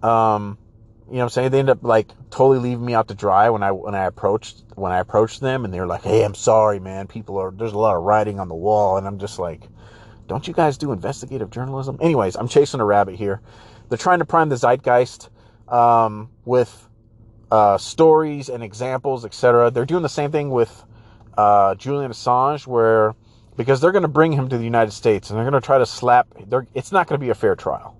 [0.03, 0.59] Um,
[1.07, 1.49] you know what I'm saying?
[1.49, 4.62] They ended up like totally leaving me out to dry when I when I approached
[4.75, 7.07] when I approached them and they were like, Hey, I'm sorry, man.
[7.07, 9.67] People are there's a lot of writing on the wall and I'm just like,
[10.27, 11.97] Don't you guys do investigative journalism?
[12.01, 13.41] Anyways, I'm chasing a rabbit here.
[13.89, 15.29] They're trying to prime the zeitgeist
[15.67, 16.89] um, with
[17.51, 19.69] uh, stories and examples, etc.
[19.69, 20.83] They're doing the same thing with
[21.37, 23.15] uh, Julian Assange, where
[23.55, 25.77] because they're going to bring him to the United States and they're going to try
[25.77, 26.27] to slap.
[26.73, 27.97] It's not going to be a fair trial.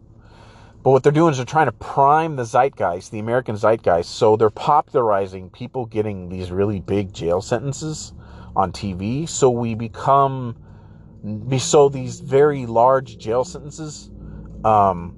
[0.83, 4.11] But what they're doing is they're trying to prime the zeitgeist, the American zeitgeist.
[4.15, 8.13] So they're popularizing people getting these really big jail sentences
[8.53, 9.27] on TV.
[9.27, 10.57] So we become,
[11.57, 14.11] so these very large jail sentences
[14.65, 15.15] um,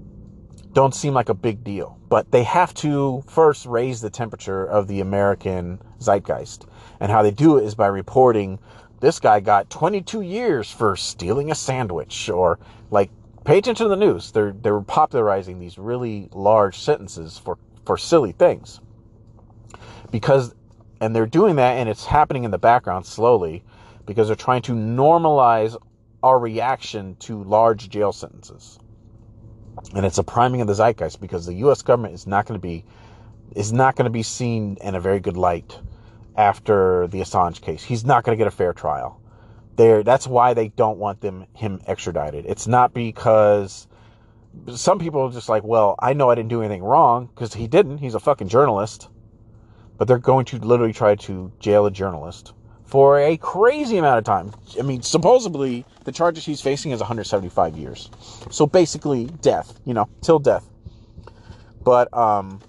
[0.73, 1.99] don't seem like a big deal.
[2.09, 6.67] But they have to first raise the temperature of the American zeitgeist.
[6.99, 8.59] And how they do it is by reporting
[8.99, 12.59] this guy got 22 years for stealing a sandwich or
[12.91, 13.09] like
[13.45, 14.31] pay attention to the news.
[14.31, 18.81] They're they're popularizing these really large sentences for for silly things.
[20.11, 20.53] Because
[21.01, 23.63] and they're doing that and it's happening in the background slowly
[24.05, 25.77] because they're trying to normalize
[26.23, 28.79] our reaction to large jail sentences
[29.93, 31.81] and it's a priming of the zeitgeist because the U.S.
[31.81, 32.85] government is not going to be
[33.55, 35.79] is not going to be seen in a very good light
[36.35, 37.83] after the Assange case.
[37.83, 39.21] He's not going to get a fair trial.
[39.75, 42.45] That's why they don't want them him extradited.
[42.45, 43.87] It's not because
[44.73, 47.67] some people are just like, well, I know I didn't do anything wrong because he
[47.67, 47.97] didn't.
[47.97, 49.09] He's a fucking journalist.
[49.97, 52.53] But they're going to literally try to jail a journalist
[52.85, 54.53] for a crazy amount of time.
[54.77, 58.09] I mean, supposedly the charges he's facing is 175 years.
[58.51, 60.69] So basically death, you know, till death.
[61.83, 62.61] But um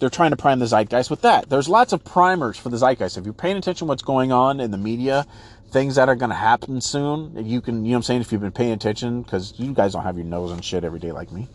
[0.00, 1.50] they're trying to prime the zeitgeist with that.
[1.50, 3.18] There's lots of primers for the zeitgeist.
[3.18, 5.26] If you're paying attention to what's going on in the media,
[5.70, 8.32] things that are going to happen soon, you can, you know what I'm saying, if
[8.32, 11.12] you've been paying attention, because you guys don't have your nose on shit every day
[11.12, 11.48] like me.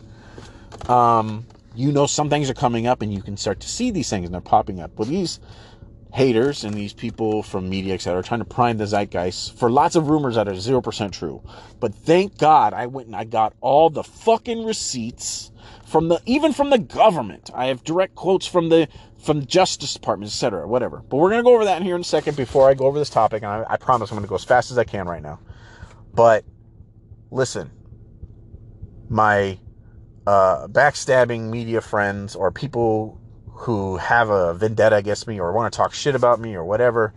[0.88, 4.08] Um, you know some things are coming up and you can start to see these
[4.08, 4.90] things and they're popping up.
[4.96, 5.40] Well, these
[6.12, 9.96] haters and these people from media, etc., are trying to prime the zeitgeist for lots
[9.96, 11.42] of rumors that are 0% true.
[11.78, 15.52] But thank God I went and I got all the fucking receipts
[15.84, 17.50] from the, even from the government.
[17.54, 21.02] I have direct quotes from the, from the Justice Department, etc., whatever.
[21.08, 22.86] But we're going to go over that in here in a second before I go
[22.86, 23.42] over this topic.
[23.42, 25.40] And I, I promise I'm going to go as fast as I can right now.
[26.14, 26.44] But
[27.30, 27.70] listen,
[29.08, 29.58] my
[30.26, 33.20] uh, backstabbing media friends or people
[33.52, 37.14] who have a vendetta against me or want to talk shit about me or whatever,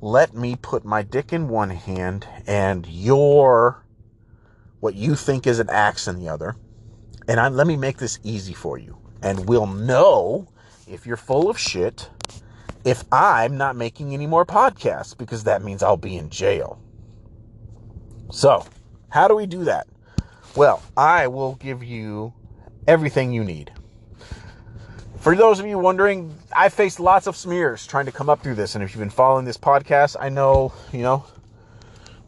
[0.00, 3.84] let me put my dick in one hand and your
[4.80, 6.54] what you think is an axe in the other.
[7.26, 8.98] And I, let me make this easy for you.
[9.22, 10.48] And we'll know
[10.86, 12.08] if you're full of shit
[12.86, 16.80] if I'm not making any more podcasts because that means I'll be in jail.
[18.30, 18.64] So,
[19.08, 19.88] how do we do that?
[20.54, 22.32] Well, I will give you
[22.86, 23.72] everything you need.
[25.18, 28.54] For those of you wondering, I faced lots of smears trying to come up through
[28.54, 31.24] this, and if you've been following this podcast, I know, you know,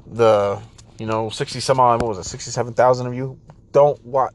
[0.09, 0.61] the,
[0.99, 3.39] you know, 60 some odd, what was it, 67,000 of you
[3.71, 4.33] don't watch,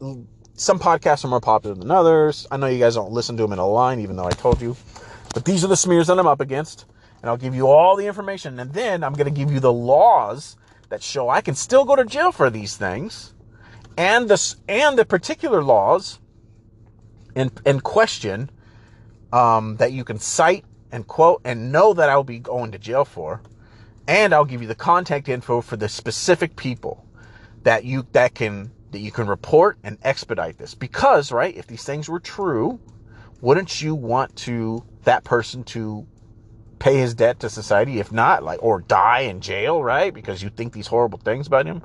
[0.64, 2.48] some podcasts are more popular than others.
[2.50, 4.62] I know you guys don't listen to them in a line, even though I told
[4.62, 4.78] you.
[5.34, 6.86] But these are the smears that I'm up against,
[7.22, 9.74] and I'll give you all the information, and then I'm going to give you the
[9.74, 10.56] laws
[10.88, 13.34] that show I can still go to jail for these things,
[13.98, 16.20] and the, and the particular laws
[17.36, 18.50] in, in question
[19.34, 23.04] um, that you can cite and quote and know that I'll be going to jail
[23.04, 23.42] for.
[24.08, 27.06] And I'll give you the contact info for the specific people
[27.64, 30.74] that you that can that you can report and expedite this.
[30.74, 32.80] Because, right, if these things were true,
[33.42, 36.08] wouldn't you want to that person to
[36.80, 40.50] pay his debt to society if not like or die in jail right because you
[40.50, 41.82] think these horrible things about him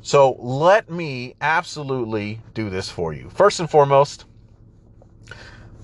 [0.00, 4.26] so let me absolutely do this for you first and foremost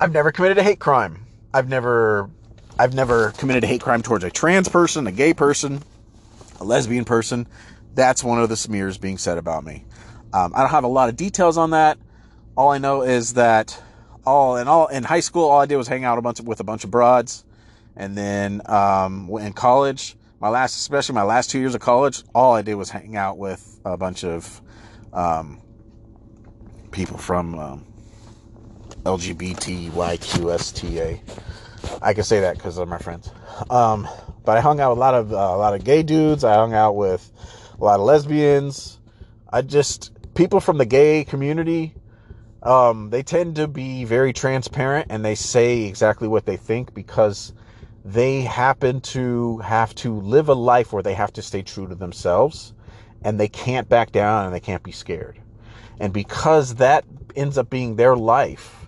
[0.00, 1.24] I've never committed a hate crime.
[1.52, 2.28] I've never
[2.78, 5.82] I've never committed a hate crime towards a trans person, a gay person,
[6.60, 7.46] a lesbian person.
[7.94, 9.84] That's one of the smears being said about me.
[10.34, 11.96] Um, I don't have a lot of details on that.
[12.56, 13.80] All I know is that
[14.26, 16.48] all in all in high school, all I did was hang out a bunch of,
[16.48, 17.44] with a bunch of broads,
[17.94, 22.52] and then um, in college, my last, especially my last two years of college, all
[22.52, 24.60] I did was hang out with a bunch of
[25.12, 25.62] um,
[26.90, 27.86] people from um,
[29.04, 31.20] LGBTYQSTA.
[32.02, 33.30] I can say that because of my friends.
[33.70, 34.08] Um,
[34.44, 36.42] but I hung out with a lot of uh, a lot of gay dudes.
[36.42, 37.30] I hung out with
[37.78, 38.98] a lot of lesbians.
[39.52, 41.94] I just people from the gay community.
[42.62, 47.52] Um, they tend to be very transparent and they say exactly what they think because
[48.04, 51.94] they happen to have to live a life where they have to stay true to
[51.94, 52.72] themselves
[53.22, 55.38] and they can't back down and they can't be scared.
[56.00, 57.04] And because that
[57.36, 58.86] ends up being their life,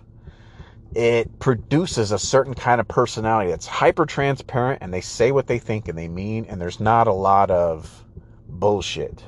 [0.95, 5.59] it produces a certain kind of personality that's hyper transparent and they say what they
[5.59, 8.05] think and they mean, and there's not a lot of
[8.47, 9.23] bullshit.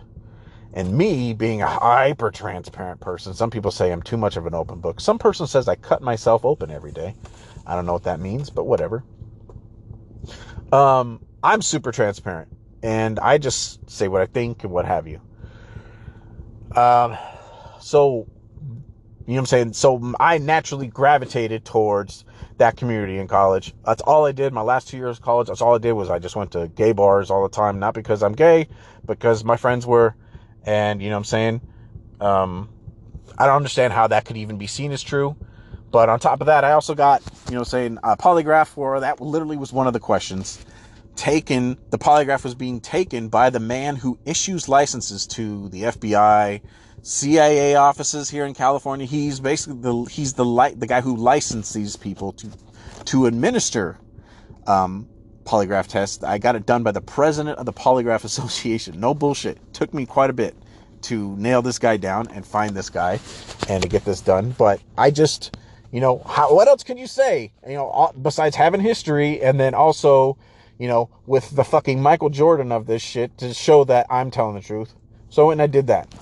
[0.74, 4.54] And me being a hyper transparent person, some people say I'm too much of an
[4.54, 5.02] open book.
[5.02, 7.16] Some person says I cut myself open every day.
[7.66, 9.04] I don't know what that means, but whatever.
[10.72, 12.50] Um, I'm super transparent
[12.84, 15.20] and I just say what I think and what have you.
[16.76, 17.18] Um,
[17.80, 18.28] so
[19.26, 19.74] you know what I'm saying?
[19.74, 22.26] So I naturally gravitated towards
[22.58, 23.76] that community in college.
[23.86, 24.54] That's all I did.
[24.54, 26.68] My last two years of college, that's all I did was I just went to
[26.68, 27.78] gay bars all the time.
[27.78, 28.68] Not because I'm gay,
[29.06, 30.16] because my friends were.
[30.70, 31.62] And you know what I'm saying?
[32.22, 32.70] Um,
[33.36, 35.36] I don't understand how that could even be seen as true.
[35.92, 39.20] But on top of that, I also got, you know, saying a polygraph for that
[39.20, 40.64] literally was one of the questions
[41.16, 41.80] taken.
[41.90, 46.62] The polygraph was being taken by the man who issues licenses to the FBI,
[47.02, 49.08] CIA offices here in California.
[49.08, 52.52] He's basically the he's the li- the guy who licensed these people to
[53.06, 53.98] to administer
[54.68, 55.10] um,
[55.50, 56.24] polygraph test.
[56.24, 59.00] I got it done by the president of the Polygraph Association.
[59.00, 59.58] No bullshit.
[59.58, 60.56] It took me quite a bit
[61.04, 63.20] to nail this guy down and find this guy
[63.68, 64.54] and to get this done.
[64.58, 65.58] But I just,
[65.92, 67.52] you know, how, what else can you say?
[67.68, 70.38] You know, besides having history and then also,
[70.78, 74.56] you know, with the fucking Michael Jordan of this shit to show that I'm telling
[74.56, 74.94] the truth.
[75.30, 76.14] So, and I did that.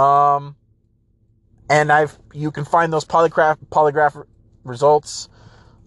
[0.00, 0.56] Um,
[1.70, 4.24] and I've you can find those polygraph polygraph
[4.64, 5.28] results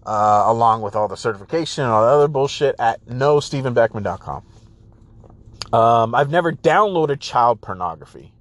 [0.06, 4.44] uh, along with all the certification and all the other bullshit at nostephenbeckman.com.
[5.72, 8.32] Um, I've never downloaded child pornography.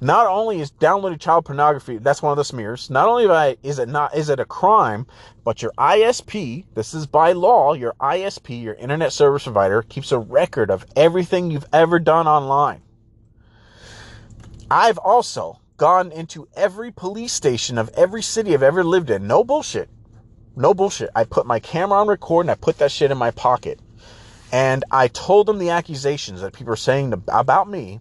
[0.00, 2.90] Not only is downloading child pornography, that's one of the smears.
[2.90, 5.06] Not only I, is it not is it a crime,
[5.44, 10.18] but your ISP, this is by law, your ISP, your internet service provider, keeps a
[10.18, 12.82] record of everything you've ever done online.
[14.68, 19.28] I've also gone into every police station of every city I've ever lived in.
[19.28, 19.88] No bullshit.
[20.56, 21.10] No bullshit.
[21.14, 23.80] I put my camera on record and I put that shit in my pocket.
[24.52, 28.00] And I told them the accusations that people are saying about me.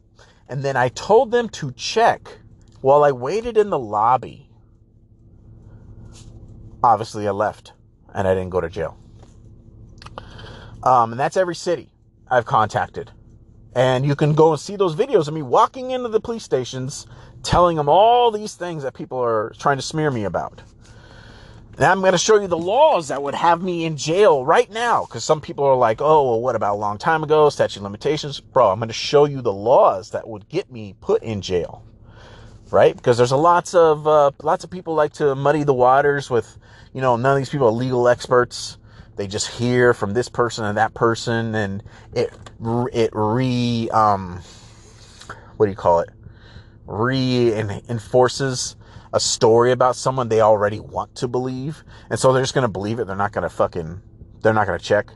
[0.50, 2.40] And then I told them to check
[2.82, 4.50] while I waited in the lobby.
[6.84, 7.74] Obviously, I left
[8.14, 8.98] and I didn't go to jail.
[10.84, 11.90] Um, and that's every city
[12.30, 13.12] I've contacted.
[13.74, 17.08] And you can go and see those videos of me walking into the police stations
[17.44, 20.62] telling them all these things that people are trying to smear me about.
[21.76, 24.70] And I'm going to show you the laws that would have me in jail right
[24.70, 25.06] now.
[25.06, 27.50] Because some people are like, oh, well, what about a long time ago?
[27.50, 28.40] Statute limitations.
[28.40, 31.84] Bro, I'm going to show you the laws that would get me put in jail.
[32.70, 32.96] Right?
[32.96, 36.58] Because there's a lots of, uh, lots of people like to muddy the waters with,
[36.94, 38.78] you know, none of these people are legal experts
[39.22, 42.34] they just hear from this person and that person and it
[42.92, 44.42] it re um
[45.58, 46.10] what do you call it
[46.88, 48.76] Re reinforces
[49.14, 51.84] a story about someone they already want to believe.
[52.10, 53.08] And so they're just going to believe it.
[53.08, 54.02] They're not going to fucking,
[54.42, 55.12] they're not going to check.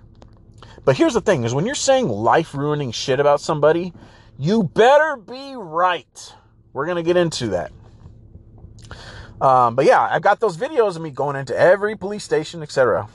[0.84, 3.94] But here's the thing is when you're saying life ruining shit about somebody,
[4.38, 6.34] you better be right.
[6.74, 7.72] We're going to get into that.
[9.42, 13.08] Um, but yeah, I've got those videos of me going into every police station, etc.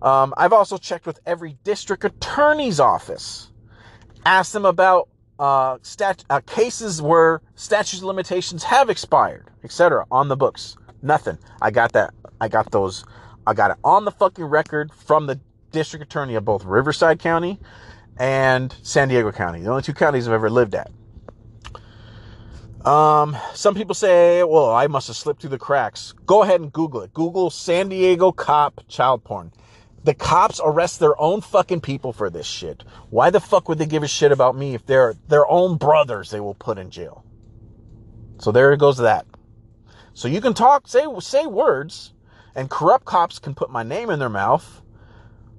[0.00, 3.50] Um, I've also checked with every district attorney's office,
[4.24, 10.04] asked them about uh, stat- uh, cases where statute of limitations have expired, etc.
[10.10, 10.76] on the books.
[11.02, 11.38] Nothing.
[11.62, 12.12] I got that.
[12.40, 13.04] I got those.
[13.46, 17.58] I got it on the fucking record from the district attorney of both Riverside County
[18.18, 20.90] and San Diego County, the only two counties I've ever lived at.
[22.84, 26.14] Um, some people say, well, I must have slipped through the cracks.
[26.26, 27.12] Go ahead and Google it.
[27.12, 29.52] Google San Diego cop child porn.
[30.04, 32.84] The cops arrest their own fucking people for this shit.
[33.10, 36.30] Why the fuck would they give a shit about me if they're their own brothers
[36.30, 37.24] they will put in jail?
[38.38, 39.26] So there it goes that.
[40.14, 42.14] So you can talk, say say words,
[42.54, 44.82] and corrupt cops can put my name in their mouth,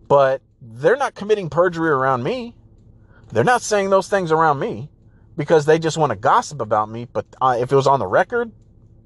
[0.07, 2.55] but they're not committing perjury around me.
[3.31, 4.89] They're not saying those things around me
[5.37, 7.05] because they just want to gossip about me.
[7.05, 8.51] But uh, if it was on the record,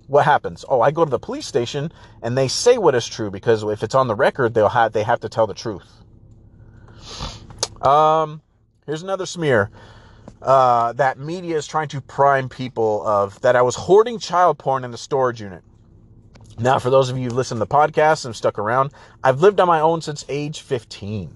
[0.08, 0.66] what happens?
[0.68, 3.84] Oh, I go to the police station and they say what is true because if
[3.84, 5.88] it's on the record, they'll have they have to tell the truth.
[7.82, 8.42] Um,
[8.86, 9.72] here's another smear.
[10.42, 14.84] Uh, that media is trying to prime people of that I was hoarding child porn
[14.84, 15.64] in the storage unit.
[16.60, 18.92] Now, for those of you who listen to the podcast and stuck around,
[19.24, 21.36] I've lived on my own since age 15.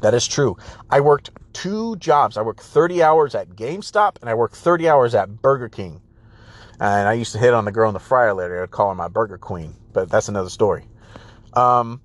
[0.00, 0.56] That is true.
[0.88, 2.36] I worked two jobs.
[2.36, 6.00] I worked 30 hours at GameStop and I worked 30 hours at Burger King.
[6.78, 8.62] And I used to hit on the girl in the fryer later.
[8.62, 10.84] I'd call her my Burger Queen, but that's another story.
[11.54, 12.00] Um,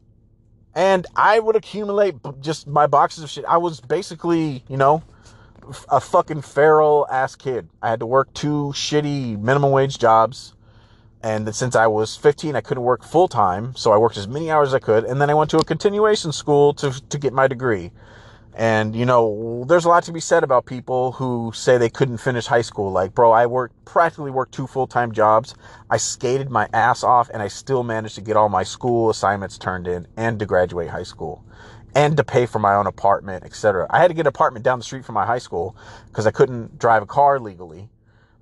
[0.73, 3.45] and I would accumulate just my boxes of shit.
[3.45, 5.03] I was basically, you know,
[5.89, 7.69] a fucking feral ass kid.
[7.81, 10.53] I had to work two shitty minimum wage jobs.
[11.23, 13.75] And since I was 15, I couldn't work full time.
[13.75, 15.03] So I worked as many hours as I could.
[15.03, 17.91] And then I went to a continuation school to, to get my degree.
[18.61, 22.19] And, you know, there's a lot to be said about people who say they couldn't
[22.19, 22.91] finish high school.
[22.91, 25.55] Like, bro, I worked, practically worked two full time jobs.
[25.89, 29.57] I skated my ass off and I still managed to get all my school assignments
[29.57, 31.43] turned in and to graduate high school
[31.95, 33.87] and to pay for my own apartment, etc.
[33.89, 35.75] I had to get an apartment down the street from my high school
[36.09, 37.89] because I couldn't drive a car legally,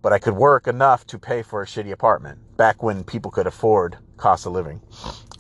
[0.01, 3.47] but I could work enough to pay for a shitty apartment back when people could
[3.47, 4.81] afford cost of living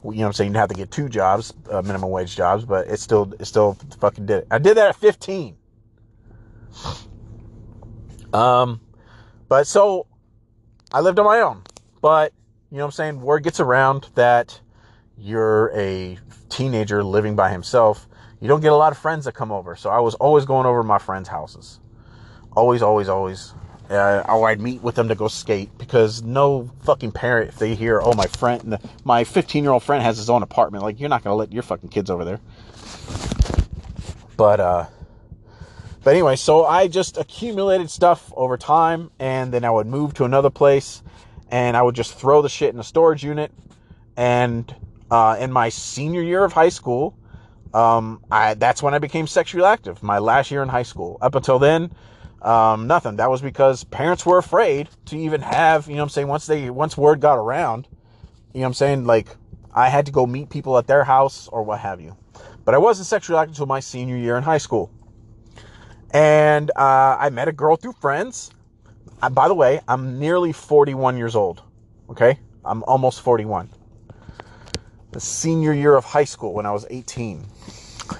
[0.03, 0.53] you know what I'm saying?
[0.53, 3.77] You have to get two jobs, uh, minimum wage jobs, but it still, it still
[3.99, 4.47] fucking did it.
[4.51, 5.57] I did that at 15.
[8.33, 8.79] Um,
[9.47, 10.07] but so
[10.93, 11.63] I lived on my own,
[12.01, 12.33] but
[12.71, 13.21] you know what I'm saying?
[13.21, 14.59] Word gets around that
[15.17, 16.17] you're a
[16.49, 18.07] teenager living by himself.
[18.39, 19.75] You don't get a lot of friends that come over.
[19.75, 21.79] So I was always going over my friends' houses.
[22.53, 23.53] Always, always, always
[23.89, 27.75] uh, or I'd meet with them to go skate because no fucking parent, if they
[27.75, 31.09] hear, oh, my friend, my 15 year old friend has his own apartment, like, you're
[31.09, 32.39] not going to let your fucking kids over there.
[34.37, 34.85] But, uh,
[36.03, 40.23] but anyway, so I just accumulated stuff over time and then I would move to
[40.23, 41.01] another place
[41.49, 43.51] and I would just throw the shit in a storage unit.
[44.15, 44.73] And,
[45.09, 47.17] uh, in my senior year of high school,
[47.73, 51.17] um, I, that's when I became sexually active, my last year in high school.
[51.21, 51.91] Up until then,
[52.41, 53.17] um, nothing.
[53.17, 56.69] That was because parents were afraid to even have, you know I'm saying, once they,
[56.69, 57.87] once word got around,
[58.53, 59.35] you know I'm saying, like,
[59.73, 62.15] I had to go meet people at their house or what have you.
[62.65, 64.91] But I wasn't sexually active until my senior year in high school.
[66.11, 68.51] And uh, I met a girl through friends.
[69.21, 71.61] Uh, by the way, I'm nearly 41 years old.
[72.09, 72.39] Okay?
[72.65, 73.69] I'm almost 41.
[75.11, 77.45] The senior year of high school when I was 18.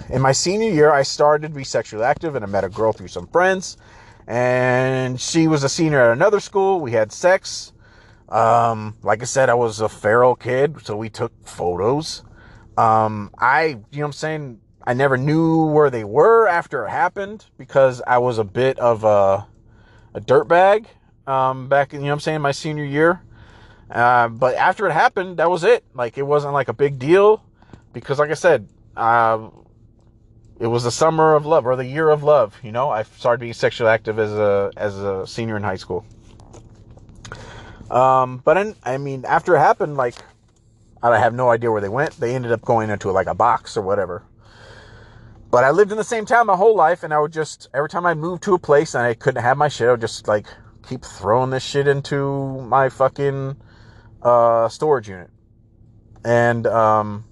[0.10, 2.94] In my senior year, I started to be sexually active and I met a girl
[2.94, 3.78] through some friends
[4.30, 6.80] and she was a senior at another school.
[6.80, 7.74] We had sex.
[8.30, 12.24] Um, like I said, I was a feral kid, so we took photos.
[12.78, 14.62] Um, I, you know what I'm saying?
[14.86, 19.04] I never knew where they were after it happened because I was a bit of
[19.04, 19.48] a,
[20.14, 20.86] a dirtbag,
[21.26, 23.22] um, back in, you know what I'm saying, my senior year.
[23.90, 25.84] Uh, but after it happened, that was it.
[25.96, 27.44] Like, it wasn't like a big deal
[27.94, 29.50] because, like I said, uh,
[30.60, 32.58] it was the summer of love or the year of love.
[32.62, 36.06] You know, I started being sexually active as a as a senior in high school.
[37.90, 40.16] Um, but in, I mean, after it happened, like
[41.02, 42.20] I have no idea where they went.
[42.20, 44.24] They ended up going into like a box or whatever.
[45.50, 47.90] But I lived in the same town my whole life, and I would just every
[47.90, 50.28] time I moved to a place and I couldn't have my shit, I would just
[50.28, 50.48] like
[50.88, 53.56] keep throwing this shit into my fucking
[54.22, 55.30] uh, storage unit.
[56.26, 57.24] And um,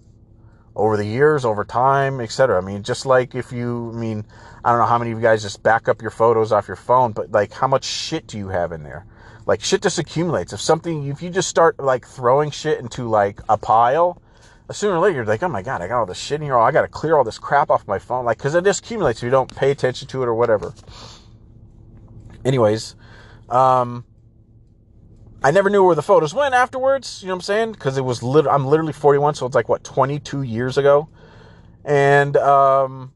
[0.78, 2.62] over the years, over time, etc.
[2.62, 4.24] I mean, just like if you, I mean,
[4.64, 6.78] I don't know how many of you guys just back up your photos off your
[6.78, 9.06] phone, but like how much shit do you have in there?
[9.48, 10.54] Like shit just accumulates.
[10.54, 14.22] If something, if you just start like throwing shit into like a pile,
[14.72, 16.58] sooner or later you're like, oh my god, I got all this shit in here.
[16.58, 19.20] I got to clear all this crap off my phone, like because it just accumulates.
[19.20, 20.74] If you don't pay attention to it or whatever.
[22.46, 22.96] Anyways,
[23.50, 24.06] um,
[25.44, 27.22] I never knew where the photos went afterwards.
[27.22, 27.72] You know what I'm saying?
[27.74, 31.10] Because it was lit- I'm literally 41, so it's like what 22 years ago,
[31.86, 33.14] and um,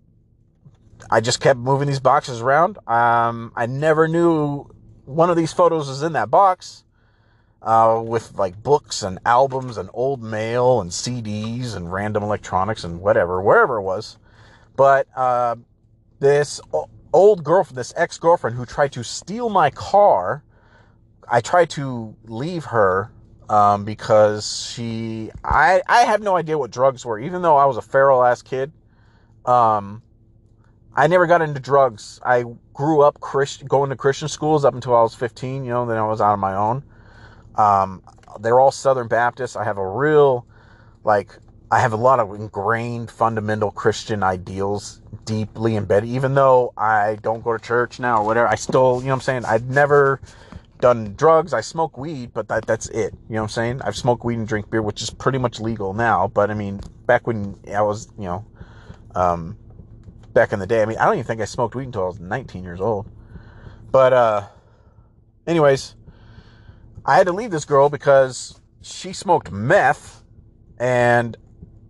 [1.09, 2.78] I just kept moving these boxes around.
[2.88, 4.69] Um, I never knew
[5.05, 6.84] one of these photos was in that box.
[7.63, 12.99] Uh, with like books and albums and old mail and CDs and random electronics and
[12.99, 14.17] whatever, wherever it was.
[14.76, 15.57] But uh,
[16.19, 16.59] this
[17.13, 20.43] old girlfriend, this ex girlfriend who tried to steal my car,
[21.32, 23.09] I tried to leave her
[23.49, 27.77] um, because she, I, I have no idea what drugs were, even though I was
[27.77, 28.73] a feral ass kid.
[29.45, 30.01] Um,
[30.93, 32.19] I never got into drugs.
[32.23, 35.86] I grew up Christ, going to Christian schools up until I was 15, you know,
[35.86, 36.84] then I was out on my own.
[37.55, 38.03] Um,
[38.41, 39.55] they're all Southern Baptists.
[39.55, 40.45] I have a real,
[41.05, 41.38] like,
[41.71, 47.41] I have a lot of ingrained fundamental Christian ideals deeply embedded, even though I don't
[47.41, 48.49] go to church now or whatever.
[48.49, 49.45] I still, you know what I'm saying?
[49.45, 50.19] I've never
[50.82, 51.53] done drugs.
[51.53, 53.13] I smoke weed, but that, that's it.
[53.29, 53.82] You know what I'm saying?
[53.84, 56.27] I've smoked weed and drink beer, which is pretty much legal now.
[56.27, 58.45] But I mean, back when I was, you know,
[59.15, 59.57] um,
[60.34, 60.82] back in the day.
[60.82, 63.09] I mean, I don't even think I smoked weed until I was 19 years old.
[63.91, 64.47] But, uh,
[65.45, 65.95] anyways,
[67.05, 70.23] I had to leave this girl because she smoked meth
[70.79, 71.38] and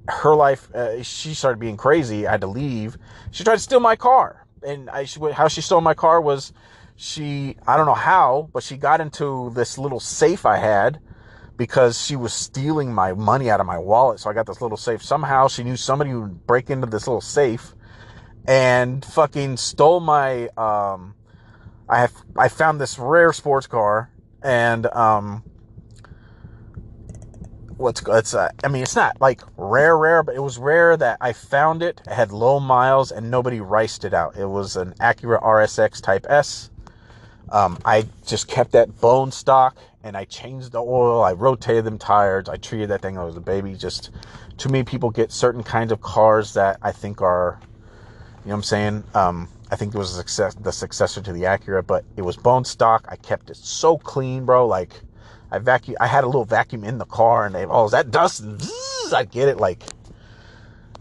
[0.07, 2.27] her life, uh, she started being crazy.
[2.27, 2.97] I had to leave.
[3.31, 4.45] She tried to steal my car.
[4.65, 6.53] And I, she, how she stole my car was
[7.01, 10.99] she, I don't know how, but she got into this little safe I had
[11.57, 14.19] because she was stealing my money out of my wallet.
[14.19, 15.03] So I got this little safe.
[15.03, 17.73] Somehow she knew somebody would break into this little safe
[18.45, 21.15] and fucking stole my um
[21.89, 24.11] I have I found this rare sports car
[24.43, 25.43] and um
[27.77, 31.17] what's it's uh, I mean it's not like rare rare but it was rare that
[31.19, 32.01] I found it.
[32.05, 34.37] It had low miles and nobody riced it out.
[34.37, 36.70] It was an Acura RSX Type S.
[37.51, 41.21] Um, I just kept that bone stock and I changed the oil.
[41.23, 42.49] I rotated them tires.
[42.49, 43.75] I treated that thing like a baby.
[43.75, 44.11] Just
[44.57, 47.59] too many people get certain kinds of cars that I think are
[48.43, 49.03] you know what I'm saying?
[49.13, 52.65] Um, I think it was success, the successor to the Acura, but it was bone
[52.65, 53.05] stock.
[53.07, 54.65] I kept it so clean, bro.
[54.65, 54.99] Like
[55.51, 58.09] I vacuum, I had a little vacuum in the car, and they, oh, is that
[58.09, 58.43] dust?
[59.13, 59.57] I get it.
[59.57, 59.83] Like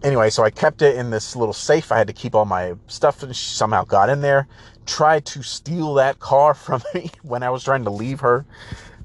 [0.03, 1.93] anyway, so I kept it in this little safe.
[1.93, 4.49] I had to keep all my stuff, and she somehow got in there.
[4.87, 8.45] Tried to steal that car from me when I was trying to leave her.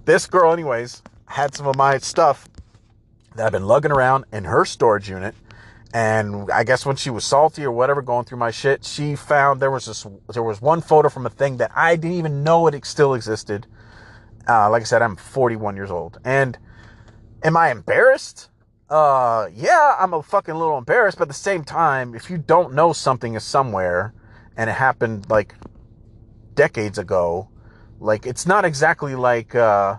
[0.05, 2.47] This girl, anyways, had some of my stuff
[3.35, 5.35] that I've been lugging around in her storage unit
[5.95, 9.61] and I guess when she was salty or whatever going through my shit, she found
[9.61, 12.67] there was this there was one photo from a thing that I didn't even know
[12.67, 13.65] it still existed.
[14.45, 16.57] Uh, like I said, I'm 41 years old, and
[17.43, 18.49] am I embarrassed?
[18.89, 22.73] Uh, yeah, I'm a fucking little embarrassed, but at the same time, if you don't
[22.73, 24.13] know something is somewhere
[24.55, 25.55] and it happened like
[26.53, 27.49] decades ago,
[27.99, 29.97] like it's not exactly like uh,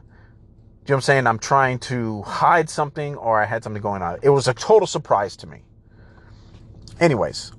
[0.86, 1.26] you know what I'm saying?
[1.26, 4.20] I'm trying to hide something or I had something going on.
[4.22, 5.62] It was a total surprise to me.
[7.00, 7.50] Anyways,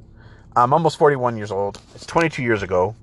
[0.56, 1.82] I'm almost 41 years old.
[1.94, 2.96] It's 22 years ago.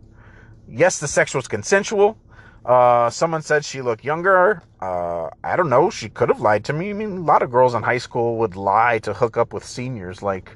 [0.67, 2.17] Yes, the sex was consensual.
[2.65, 4.63] Uh, someone said she looked younger.
[4.81, 5.91] Uh, I don't know.
[5.91, 6.91] She could have lied to me.
[6.91, 9.65] I mean, a lot of girls in high school would lie to hook up with
[9.65, 10.23] seniors.
[10.23, 10.51] Like,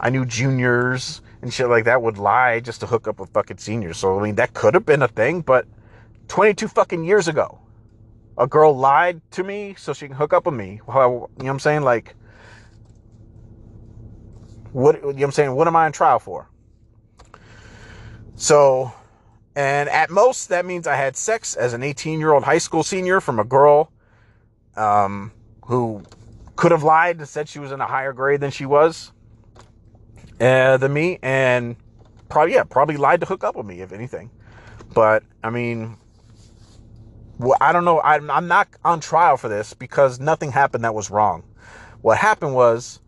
[0.00, 3.58] I knew juniors and shit like that would lie just to hook up with fucking
[3.58, 3.98] seniors.
[3.98, 5.66] So, I mean, that could have been a thing, but
[6.28, 7.58] 22 fucking years ago,
[8.38, 10.80] a girl lied to me so she can hook up with me.
[10.86, 11.82] Well, you know what I'm saying?
[11.82, 12.14] Like,
[14.72, 15.54] what, you know what I'm saying?
[15.54, 16.48] What am I on trial for?
[18.36, 18.92] So,
[19.60, 22.82] and at most, that means I had sex as an 18 year old high school
[22.82, 23.92] senior from a girl
[24.74, 25.32] um,
[25.66, 26.02] who
[26.56, 29.12] could have lied and said she was in a higher grade than she was
[30.40, 31.76] uh, than me, and
[32.30, 34.30] probably yeah, probably lied to hook up with me if anything.
[34.94, 35.98] But I mean,
[37.38, 38.00] well, I don't know.
[38.00, 41.44] I'm, I'm not on trial for this because nothing happened that was wrong.
[42.00, 42.98] What happened was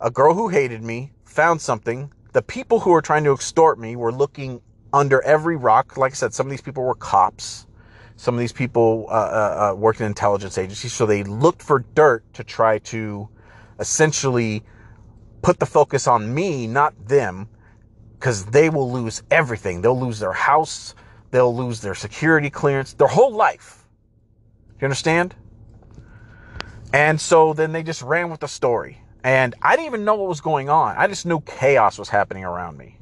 [0.00, 2.12] a girl who hated me found something.
[2.34, 4.60] The people who were trying to extort me were looking
[4.98, 5.96] under every rock.
[5.96, 7.66] Like I said, some of these people were cops.
[8.16, 10.92] Some of these people uh, uh, uh, worked in intelligence agencies.
[10.92, 13.28] So they looked for dirt to try to
[13.78, 14.64] essentially
[15.40, 17.48] put the focus on me, not them,
[18.14, 19.80] because they will lose everything.
[19.82, 20.96] They'll lose their house.
[21.30, 23.86] They'll lose their security clearance, their whole life.
[24.80, 25.36] You understand?
[26.92, 29.00] And so then they just ran with the story.
[29.22, 30.96] And I didn't even know what was going on.
[30.96, 32.97] I just knew chaos was happening around me.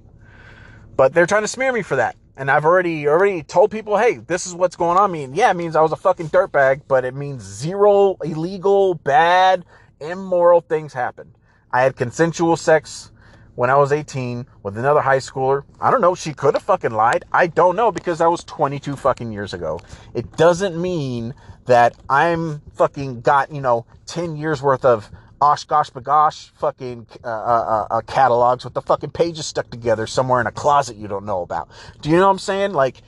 [0.97, 2.17] But they're trying to smear me for that.
[2.39, 5.11] And I've already already told people, hey, this is what's going on.
[5.11, 8.95] I mean, yeah, it means I was a fucking dirtbag, but it means zero illegal,
[8.95, 9.65] bad,
[10.01, 11.33] immoral things happened.
[11.73, 13.11] I had consensual sex
[13.55, 15.65] when I was 18 with another high schooler.
[15.81, 16.15] I don't know.
[16.15, 17.25] She could have fucking lied.
[17.33, 19.81] I don't know because that was 22 fucking years ago.
[20.15, 21.35] It doesn't mean
[21.65, 25.11] that I'm fucking got, you know, 10 years worth of
[25.41, 30.47] OshKosh B'gosh fucking uh, uh, uh, catalogs with the fucking pages stuck together somewhere in
[30.47, 31.69] a closet you don't know about.
[32.01, 32.73] Do you know what I'm saying?
[32.73, 33.03] Like,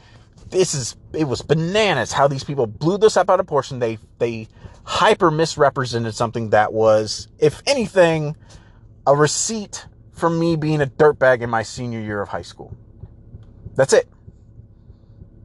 [0.51, 3.79] this is, it was bananas how these people blew this up out of proportion.
[3.79, 4.49] They, they
[4.85, 8.37] hyper misrepresented something that was, if anything,
[9.07, 12.77] a receipt for me being a dirtbag in my senior year of high school.
[13.75, 14.09] That's it.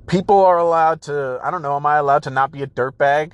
[0.08, 3.34] People are allowed to, I don't know, am I allowed to not be a dirtbag?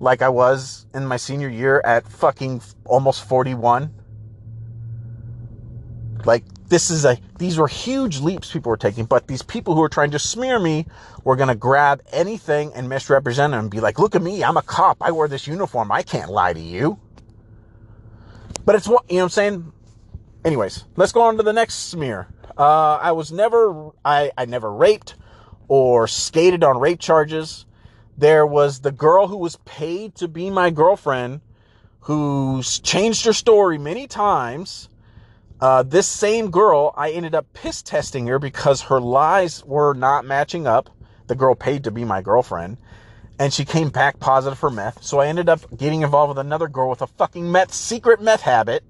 [0.00, 3.92] Like I was in my senior year at fucking almost 41.
[6.24, 9.80] Like this is a these were huge leaps people were taking, but these people who
[9.80, 10.86] were trying to smear me
[11.24, 14.62] were gonna grab anything and misrepresent it and be like, look at me, I'm a
[14.62, 16.98] cop, I wear this uniform, I can't lie to you.
[18.64, 19.72] But it's what you know what I'm saying?
[20.44, 22.28] Anyways, let's go on to the next smear.
[22.58, 25.14] Uh, I was never I, I never raped
[25.68, 27.66] or skated on rape charges.
[28.18, 31.42] There was the girl who was paid to be my girlfriend
[32.00, 34.88] who's changed her story many times.
[35.60, 40.24] Uh, this same girl, I ended up piss testing her because her lies were not
[40.24, 40.88] matching up.
[41.26, 42.78] The girl paid to be my girlfriend.
[43.38, 45.02] And she came back positive for meth.
[45.02, 48.42] So I ended up getting involved with another girl with a fucking meth, secret meth
[48.42, 48.84] habit.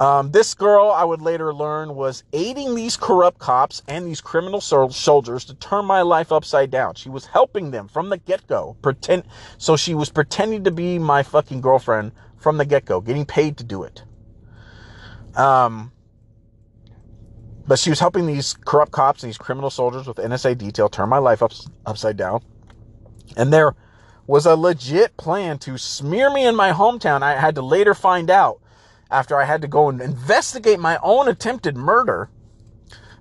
[0.00, 4.62] Um, this girl, I would later learn, was aiding these corrupt cops and these criminal
[4.62, 6.94] soldiers to turn my life upside down.
[6.94, 8.78] She was helping them from the get go.
[8.80, 9.24] Pretend,
[9.58, 13.58] so she was pretending to be my fucking girlfriend from the get go, getting paid
[13.58, 14.02] to do it.
[15.36, 15.92] Um,
[17.66, 21.10] but she was helping these corrupt cops and these criminal soldiers with NSA detail turn
[21.10, 21.52] my life up,
[21.84, 22.40] upside down.
[23.36, 23.74] And there
[24.26, 27.20] was a legit plan to smear me in my hometown.
[27.20, 28.62] I had to later find out
[29.10, 32.30] after I had to go and investigate my own attempted murder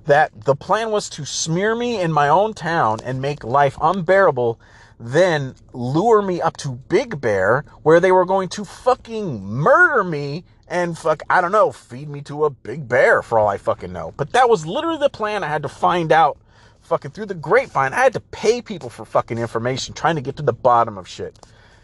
[0.06, 4.60] that the plan was to smear me in my own town and make life unbearable,
[5.00, 10.46] then lure me up to Big Bear where they were going to fucking murder me
[10.70, 13.92] and fuck, I don't know, feed me to a big bear for all I fucking
[13.92, 14.14] know.
[14.16, 16.38] But that was literally the plan I had to find out
[16.82, 17.94] fucking through the grapevine.
[17.94, 21.08] I had to pay people for fucking information trying to get to the bottom of
[21.08, 21.40] shit.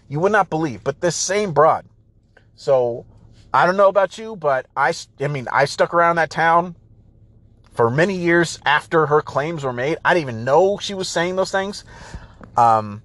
[0.08, 1.86] You would not believe, but this same broad.
[2.56, 3.06] So
[3.56, 6.76] I don't know about you, but I, I mean, I stuck around that town
[7.72, 9.98] for many years after her claims were made.
[10.04, 11.86] I didn't even know she was saying those things.
[12.58, 13.02] Um,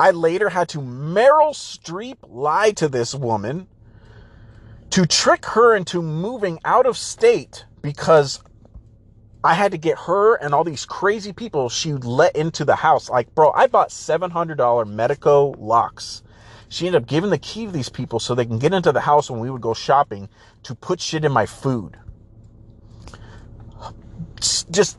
[0.00, 3.68] I later had to Meryl Streep lie to this woman
[4.90, 8.42] to trick her into moving out of state because
[9.44, 13.08] I had to get her and all these crazy people she'd let into the house.
[13.08, 16.24] Like, bro, I bought $700 Medeco locks
[16.68, 19.00] she ended up giving the key to these people so they can get into the
[19.00, 20.28] house when we would go shopping
[20.64, 21.96] to put shit in my food.
[24.70, 24.98] Just,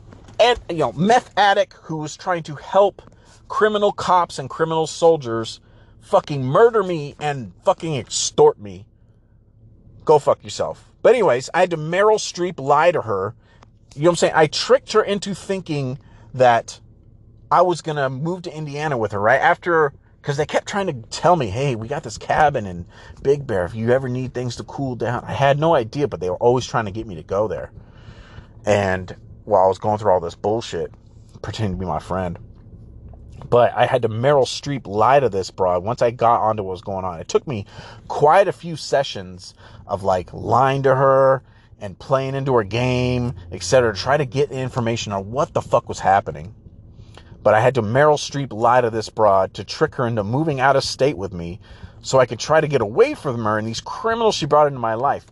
[0.68, 3.02] you know, meth addict who was trying to help
[3.48, 5.60] criminal cops and criminal soldiers
[6.00, 8.86] fucking murder me and fucking extort me.
[10.04, 10.90] Go fuck yourself.
[11.02, 13.34] But anyways, I had to Meryl Streep lie to her.
[13.94, 14.32] You know what I'm saying?
[14.36, 15.98] I tricked her into thinking
[16.34, 16.80] that
[17.50, 19.40] I was going to move to Indiana with her, right?
[19.40, 22.86] After because they kept trying to tell me, hey, we got this cabin in
[23.22, 23.64] Big Bear.
[23.64, 26.36] If you ever need things to cool down, I had no idea, but they were
[26.36, 27.70] always trying to get me to go there.
[28.66, 29.14] And
[29.44, 30.92] while I was going through all this bullshit,
[31.40, 32.38] pretending to be my friend,
[33.48, 36.72] but I had to Meryl Streep lie to this broad once I got onto what
[36.72, 37.18] was going on.
[37.20, 37.64] It took me
[38.06, 39.54] quite a few sessions
[39.86, 41.42] of like lying to her
[41.80, 45.88] and playing into her game, etc., to try to get information on what the fuck
[45.88, 46.54] was happening.
[47.42, 50.60] But I had to Meryl Streep lie to this broad to trick her into moving
[50.60, 51.60] out of state with me
[52.02, 54.78] so I could try to get away from her and these criminals she brought into
[54.78, 55.26] my life.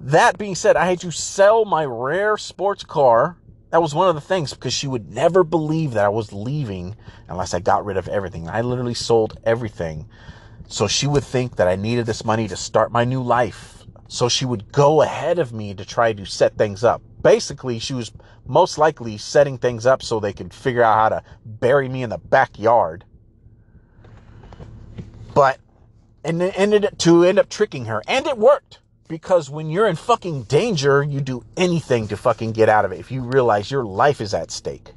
[0.00, 3.36] That being said, I had to sell my rare sports car.
[3.70, 6.96] That was one of the things because she would never believe that I was leaving
[7.28, 8.48] unless I got rid of everything.
[8.48, 10.08] I literally sold everything.
[10.68, 13.84] So she would think that I needed this money to start my new life.
[14.06, 17.02] So she would go ahead of me to try to set things up.
[17.22, 18.12] Basically, she was
[18.48, 22.10] most likely setting things up so they could figure out how to bury me in
[22.10, 23.04] the backyard.
[25.34, 25.60] But
[26.24, 29.96] and it ended to end up tricking her, and it worked because when you're in
[29.96, 33.84] fucking danger, you do anything to fucking get out of it if you realize your
[33.84, 34.92] life is at stake.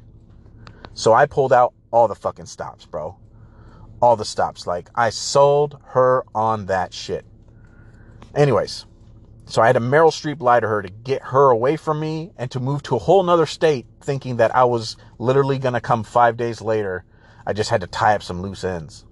[0.94, 3.16] So I pulled out all the fucking stops, bro.
[4.00, 4.66] All the stops.
[4.66, 7.24] Like I sold her on that shit.
[8.34, 8.86] Anyways,
[9.52, 12.30] so I had a Meryl Streep lie to her to get her away from me
[12.38, 15.80] and to move to a whole nother state, thinking that I was literally going to
[15.82, 17.04] come five days later.
[17.46, 19.04] I just had to tie up some loose ends.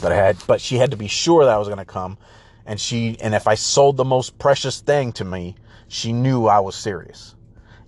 [0.00, 2.16] But I had, but she had to be sure that I was going to come.
[2.64, 5.56] And she, and if I sold the most precious thing to me,
[5.88, 7.34] she knew I was serious.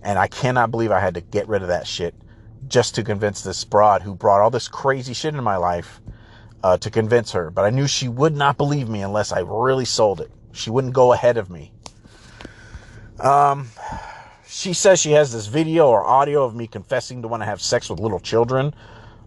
[0.01, 2.13] And I cannot believe I had to get rid of that shit
[2.67, 6.01] just to convince this broad who brought all this crazy shit in my life
[6.61, 7.49] uh, to convince her.
[7.51, 10.29] But I knew she would not believe me unless I really sold it.
[10.51, 11.71] She wouldn't go ahead of me.
[13.19, 13.69] Um,
[14.47, 17.61] she says she has this video or audio of me confessing to want to have
[17.61, 18.73] sex with little children.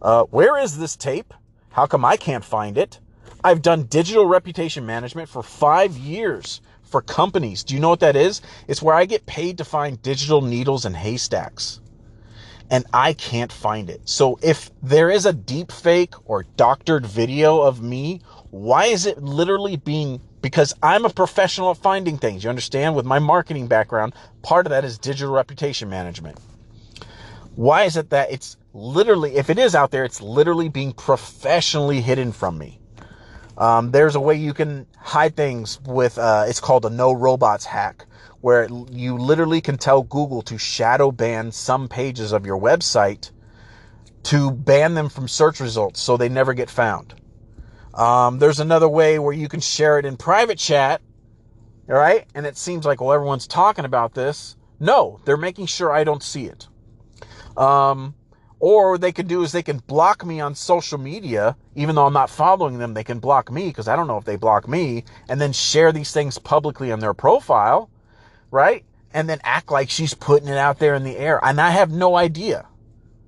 [0.00, 1.34] Uh, where is this tape?
[1.70, 2.98] How come I can't find it?
[3.42, 7.64] I've done digital reputation management for five years for companies.
[7.64, 8.42] Do you know what that is?
[8.68, 11.80] It's where I get paid to find digital needles and haystacks.
[12.70, 14.02] And I can't find it.
[14.04, 19.22] So if there is a deep fake or doctored video of me, why is it
[19.22, 22.44] literally being because I'm a professional at finding things.
[22.44, 22.94] You understand?
[22.96, 26.38] With my marketing background, part of that is digital reputation management.
[27.56, 32.00] Why is it that it's literally, if it is out there, it's literally being professionally
[32.00, 32.78] hidden from me?
[33.58, 37.66] Um, there's a way you can hide things with, uh, it's called a no robots
[37.66, 38.06] hack,
[38.40, 43.30] where you literally can tell Google to shadow ban some pages of your website
[44.22, 47.14] to ban them from search results so they never get found.
[48.00, 51.02] Um, there's another way where you can share it in private chat,
[51.86, 52.26] all right?
[52.34, 54.56] And it seems like, well, everyone's talking about this.
[54.80, 56.66] No, they're making sure I don't see it.
[57.58, 58.14] Um,
[58.58, 62.14] or they can do is they can block me on social media, even though I'm
[62.14, 62.94] not following them.
[62.94, 65.92] They can block me because I don't know if they block me, and then share
[65.92, 67.90] these things publicly on their profile,
[68.50, 68.82] right?
[69.12, 71.90] And then act like she's putting it out there in the air, and I have
[71.90, 72.66] no idea.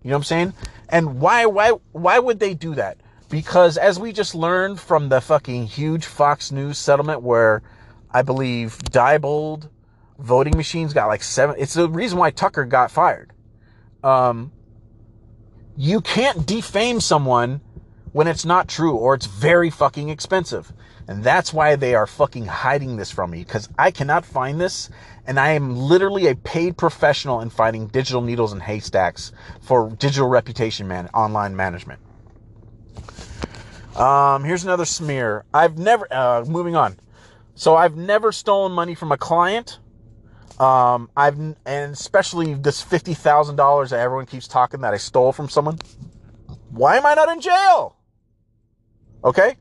[0.02, 0.54] You know what I'm saying?
[0.88, 3.01] And why, why, why would they do that?
[3.32, 7.62] Because as we just learned from the fucking huge Fox News settlement where
[8.10, 9.70] I believe Diebold
[10.18, 13.32] voting machines got like seven, it's the reason why Tucker got fired.
[14.04, 14.52] Um,
[15.78, 17.62] you can't defame someone
[18.12, 20.70] when it's not true or it's very fucking expensive.
[21.08, 24.90] And that's why they are fucking hiding this from me because I cannot find this.
[25.26, 30.28] And I am literally a paid professional in finding digital needles and haystacks for digital
[30.28, 32.00] reputation man, online management.
[33.96, 35.44] Um, here's another smear.
[35.52, 36.96] I've never, uh, moving on.
[37.54, 39.78] So I've never stolen money from a client.
[40.58, 45.78] Um, I've, and especially this $50,000 that everyone keeps talking that I stole from someone.
[46.70, 47.96] Why am I not in jail?
[49.24, 49.56] Okay.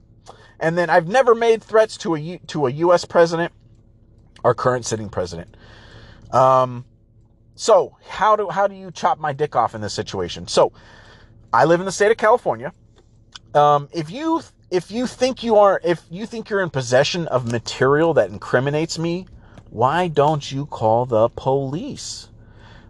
[0.60, 3.04] And then I've never made threats to a, to a U.S.
[3.04, 3.52] president
[4.44, 5.58] or current sitting president.
[6.32, 6.86] Um,
[7.56, 10.48] so how do, how do you chop my dick off in this situation?
[10.48, 10.72] So
[11.52, 12.74] I live in the state of California.
[13.54, 17.52] Um, if you if you think you are if you think you're in possession of
[17.52, 19.28] material that incriminates me,
[19.70, 22.30] why don't you call the police?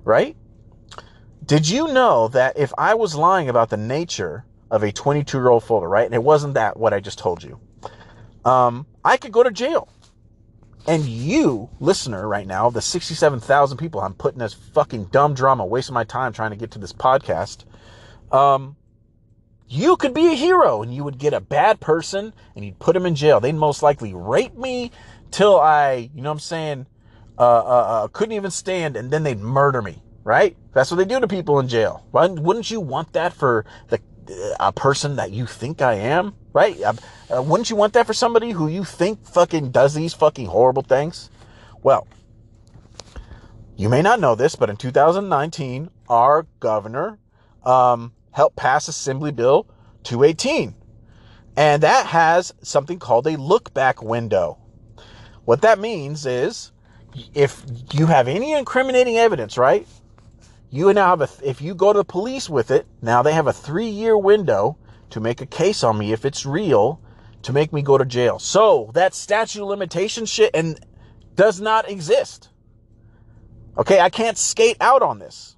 [0.04, 0.36] Right?
[1.46, 5.50] Did you know that if I was lying about the nature of a 22 year
[5.50, 7.60] old folder, right, and it wasn't that what I just told you,
[8.46, 9.90] um, I could go to jail.
[10.88, 15.94] And you, listener, right now, the 67,000 people I'm putting this fucking dumb drama, wasting
[15.94, 17.66] my time trying to get to this podcast,
[18.32, 18.76] um,
[19.72, 22.94] you could be a hero and you would get a bad person and you'd put
[22.94, 23.40] him in jail.
[23.40, 24.92] They'd most likely rape me
[25.32, 26.88] till I, you know what I'm saying,
[27.40, 30.58] uh, uh, uh, couldn't even stand and then they'd murder me, right?
[30.74, 32.06] That's what they do to people in jail.
[32.12, 34.02] Wouldn't you want that for the,
[34.60, 36.78] a person that you think I am, right?
[36.82, 36.94] Uh,
[37.34, 40.84] uh, wouldn't you want that for somebody who you think fucking does these fucking horrible
[40.84, 41.30] things?
[41.82, 42.10] Well,
[43.78, 47.20] you may not know this, but in 2019, our governor,
[47.64, 49.68] um, helped pass Assembly Bill
[50.04, 50.76] 218.
[51.56, 54.58] And that has something called a look back window.
[55.46, 56.72] What that means is
[57.34, 57.64] if
[57.94, 59.88] you have any incriminating evidence, right?
[60.70, 63.48] You now have a, if you go to the police with it, now they have
[63.48, 64.78] a three year window
[65.10, 67.02] to make a case on me if it's real
[67.42, 68.40] to make me go to jail.
[68.40, 70.80] So that statute limitation shit and
[71.36, 72.50] does not exist.
[73.78, 74.00] Okay.
[74.00, 75.58] I can't skate out on this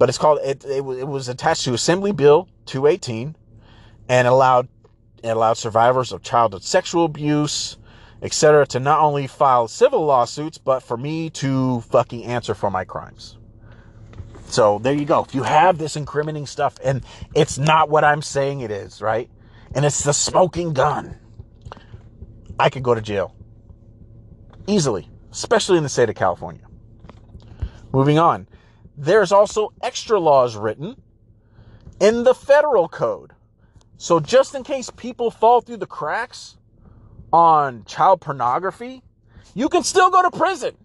[0.00, 3.36] but it's called it, it, it was attached to Assembly Bill 218
[4.08, 4.66] and allowed
[5.22, 7.76] it allowed survivors of childhood sexual abuse,
[8.22, 12.82] etc., to not only file civil lawsuits, but for me to fucking answer for my
[12.82, 13.36] crimes.
[14.46, 15.22] So there you go.
[15.22, 19.28] If you have this incriminating stuff and it's not what I'm saying it is, right?
[19.74, 21.18] And it's the smoking gun,
[22.58, 23.34] I could go to jail
[24.66, 26.62] easily, especially in the state of California.
[27.92, 28.46] Moving on
[29.04, 31.00] there's also extra laws written
[32.00, 33.32] in the federal code.
[33.98, 36.56] So just in case people fall through the cracks,
[37.32, 39.02] on child pornography,
[39.54, 40.76] you can still go to prison.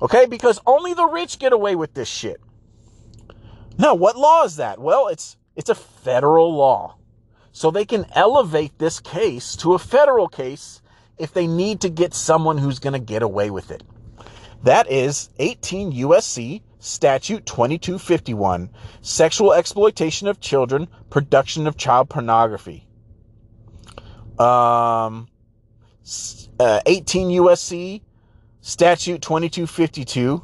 [0.00, 0.26] Okay?
[0.26, 2.40] Because only the rich get away with this shit.
[3.78, 4.78] Now, what law is that?
[4.78, 6.96] Well, it's it's a federal law.
[7.52, 10.82] So they can elevate this case to a federal case
[11.18, 13.84] if they need to get someone who's going to get away with it.
[14.64, 18.68] That is 18 USC Statute 2251,
[19.00, 22.86] sexual exploitation of children, production of child pornography.
[24.38, 25.28] Um,
[26.60, 28.02] uh, 18 USC
[28.60, 30.42] Statute 2252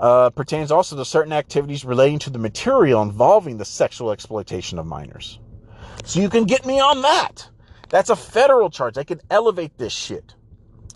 [0.00, 4.86] uh, pertains also to certain activities relating to the material involving the sexual exploitation of
[4.86, 5.38] minors.
[6.04, 7.48] So you can get me on that.
[7.90, 8.98] That's a federal charge.
[8.98, 10.34] I can elevate this shit.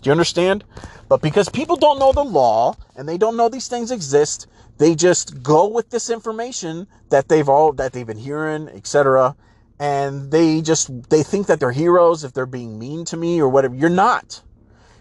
[0.01, 0.65] Do you understand?
[1.07, 4.47] But because people don't know the law and they don't know these things exist,
[4.77, 9.35] they just go with this information that they've all that they've been hearing, etc.
[9.79, 13.49] And they just they think that they're heroes if they're being mean to me or
[13.49, 13.75] whatever.
[13.75, 14.41] You're not.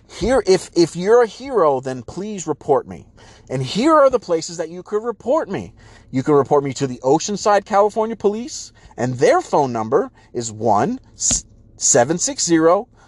[0.09, 3.07] Here if if you're a hero, then please report me.
[3.51, 5.73] And here are the places that you could report me.
[6.11, 11.01] You can report me to the Oceanside, California Police, and their phone number is 1
[11.17, 12.57] 760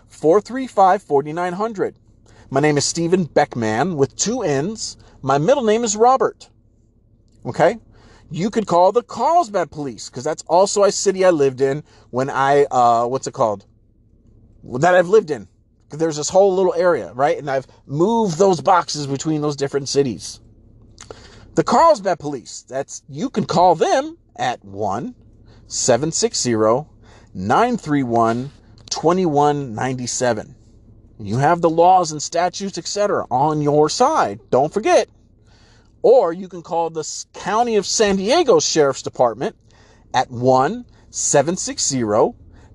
[0.08, 1.96] 435 4900.
[2.50, 4.96] My name is Stephen Beckman with two N's.
[5.22, 6.48] My middle name is Robert.
[7.46, 7.78] Okay?
[8.30, 12.28] You could call the Carlsbad Police because that's also a city I lived in when
[12.28, 13.64] I, uh, what's it called?
[14.64, 15.46] That I've lived in.
[15.90, 17.38] There's this whole little area, right?
[17.38, 20.40] And I've moved those boxes between those different cities.
[21.54, 25.14] The Carlsbad Police, that's, you can call them at 1
[25.68, 26.52] 760
[27.34, 28.50] 931
[28.90, 30.54] 2197.
[31.18, 34.40] You have the laws and statutes, etc., on your side.
[34.50, 35.08] Don't forget.
[36.06, 39.56] Or you can call the County of San Diego Sheriff's Department
[40.14, 42.04] at 1 760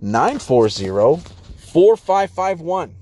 [0.01, 1.21] 940
[1.57, 2.95] 4551.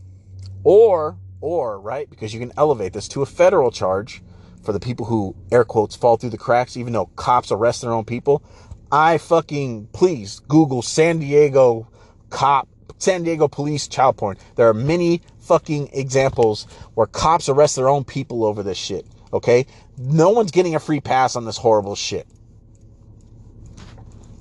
[0.63, 4.21] Or, or, right, because you can elevate this to a federal charge
[4.61, 7.91] for the people who, air quotes, fall through the cracks, even though cops arrest their
[7.91, 8.43] own people.
[8.91, 11.87] I fucking, please Google San Diego
[12.29, 12.69] cop,
[12.99, 14.37] San Diego police child porn.
[14.57, 19.07] There are many fucking examples where cops arrest their own people over this shit.
[19.33, 19.65] Okay?
[20.01, 22.25] No one's getting a free pass on this horrible shit.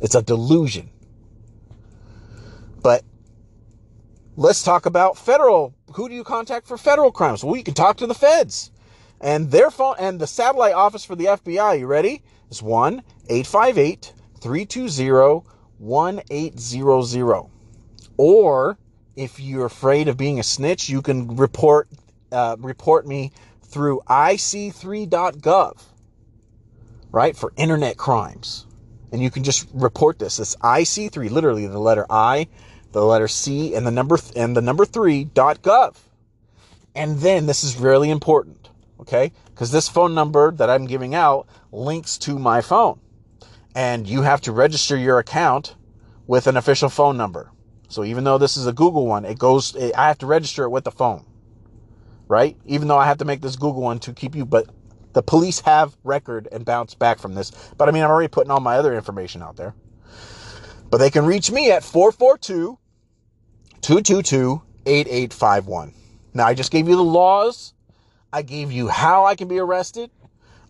[0.00, 0.88] It's a delusion.
[2.80, 3.02] But
[4.36, 5.74] let's talk about federal.
[5.94, 7.42] Who do you contact for federal crimes?
[7.42, 8.70] Well, you can talk to the feds.
[9.20, 12.22] And their phone and the satellite office for the FBI, you ready?
[12.50, 15.42] Is 1 858 320
[15.78, 17.50] 1800.
[18.16, 18.78] Or
[19.16, 21.88] if you're afraid of being a snitch, you can report
[22.30, 23.32] uh, report me
[23.68, 25.82] through ic3.gov,
[27.12, 28.66] right, for internet crimes.
[29.12, 30.38] And you can just report this.
[30.38, 32.48] It's IC3, literally the letter I,
[32.92, 35.96] the letter C, and the number th- and the number three dot gov.
[36.94, 39.32] And then this is really important, okay?
[39.46, 43.00] Because this phone number that I'm giving out links to my phone.
[43.74, 45.76] And you have to register your account
[46.26, 47.50] with an official phone number.
[47.88, 50.70] So even though this is a Google one, it goes, I have to register it
[50.70, 51.24] with the phone
[52.28, 52.56] right?
[52.66, 54.68] Even though I have to make this Google one to keep you, but
[55.14, 57.50] the police have record and bounce back from this.
[57.76, 59.74] But I mean, I'm already putting all my other information out there.
[60.90, 62.78] But they can reach me at 442
[63.80, 65.94] 222 8851.
[66.34, 67.74] Now, I just gave you the laws.
[68.32, 70.10] I gave you how I can be arrested.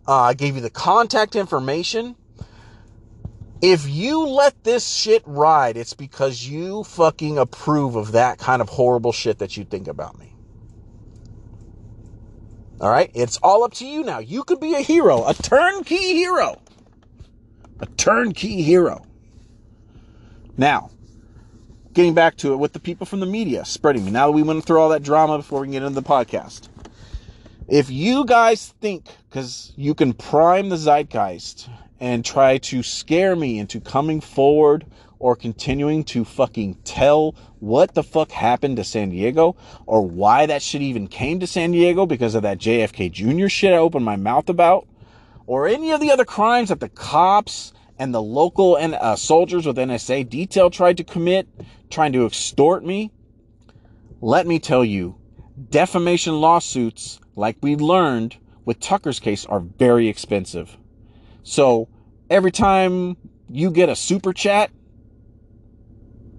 [0.06, 2.16] Uh, I gave you the contact information.
[3.60, 8.68] If you let this shit ride, it's because you fucking approve of that kind of
[8.68, 10.32] horrible shit that you think about me.
[12.80, 13.10] All right.
[13.14, 14.18] It's all up to you now.
[14.18, 16.60] You could be a hero, a turnkey hero,
[17.80, 19.04] a turnkey hero.
[20.56, 20.90] Now,
[21.92, 24.10] getting back to it with the people from the media spreading me.
[24.10, 26.68] Now that we went through all that drama before we get into the podcast.
[27.66, 31.68] If you guys think, because you can prime the zeitgeist
[32.00, 34.86] and try to scare me into coming forward
[35.18, 39.56] or continuing to fucking tell what the fuck happened to San Diego
[39.86, 43.48] or why that shit even came to San Diego because of that JFK Jr.
[43.48, 44.86] shit I opened my mouth about
[45.46, 49.66] or any of the other crimes that the cops and the local and uh, soldiers
[49.66, 51.48] with NSA detail tried to commit,
[51.90, 53.10] trying to extort me.
[54.20, 55.16] Let me tell you,
[55.70, 60.76] defamation lawsuits, like we learned with Tucker's case, are very expensive.
[61.42, 61.88] So
[62.30, 63.16] every time
[63.48, 64.70] you get a super chat,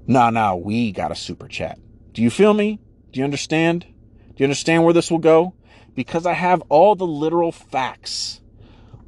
[0.09, 1.79] nah, nah, we got a super chat.
[2.13, 2.79] Do you feel me?
[3.11, 3.81] Do you understand?
[3.81, 5.53] Do you understand where this will go?
[5.95, 8.41] Because I have all the literal facts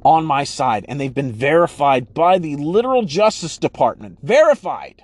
[0.04, 4.18] on my side and they've been verified by the literal justice department.
[4.22, 5.02] Verified.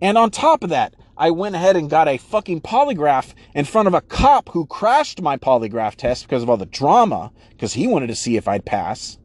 [0.00, 3.88] And on top of that, I went ahead and got a fucking polygraph in front
[3.88, 7.86] of a cop who crashed my polygraph test because of all the drama, because he
[7.86, 9.18] wanted to see if I'd pass.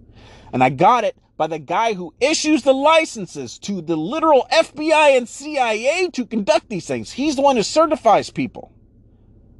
[0.51, 5.17] And I got it by the guy who issues the licenses to the literal FBI
[5.17, 7.11] and CIA to conduct these things.
[7.11, 8.71] He's the one who certifies people.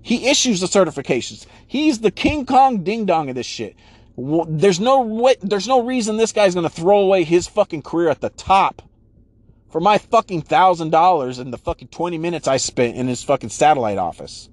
[0.01, 1.45] He issues the certifications.
[1.65, 3.76] He's the King Kong ding dong of this shit.
[4.17, 8.21] There's no way, there's no reason this guy's gonna throw away his fucking career at
[8.21, 8.82] the top
[9.69, 13.49] for my fucking thousand dollars and the fucking 20 minutes I spent in his fucking
[13.49, 14.47] satellite office.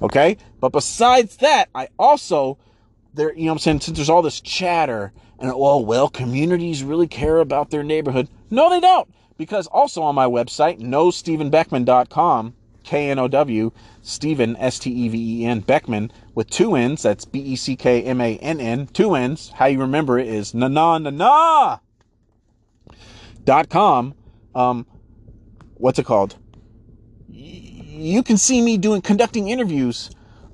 [0.00, 0.38] Okay?
[0.60, 2.58] But besides that, I also
[3.14, 5.12] there, you know I'm saying, since there's all this chatter
[5.42, 8.28] and oh well, communities really care about their neighborhood.
[8.48, 9.12] No, they don't.
[9.36, 13.72] Because also on my website, knowstevenbeckman.com, K-N-O-W,
[14.02, 20.54] Steven, S-T-E-V-E-N, Beckman, with two N's, that's B-E-C-K-M-A-N-N, two N's, how you remember it is
[20.54, 21.78] na na na na
[23.44, 24.14] dot com,
[24.54, 24.86] um,
[25.74, 26.36] what's it called?
[27.28, 30.10] You can see me doing, conducting interviews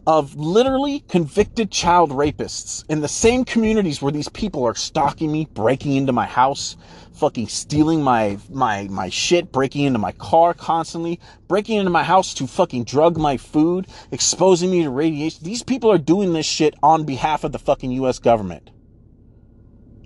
[0.09, 5.47] of literally convicted child rapists in the same communities where these people are stalking me,
[5.53, 6.79] breaking into my house,
[7.13, 12.33] fucking stealing my my my shit, breaking into my car constantly, breaking into my house
[12.33, 15.45] to fucking drug my food, exposing me to radiation.
[15.45, 18.71] These people are doing this shit on behalf of the fucking US government.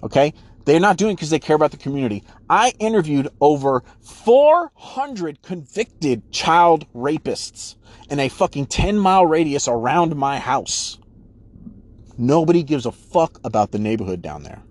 [0.03, 0.34] Okay?
[0.64, 2.22] They're not doing it because they care about the community.
[2.48, 7.76] I interviewed over 400 convicted child rapists
[8.08, 10.98] in a fucking 10 mile radius around my house.
[12.16, 14.62] Nobody gives a fuck about the neighborhood down there.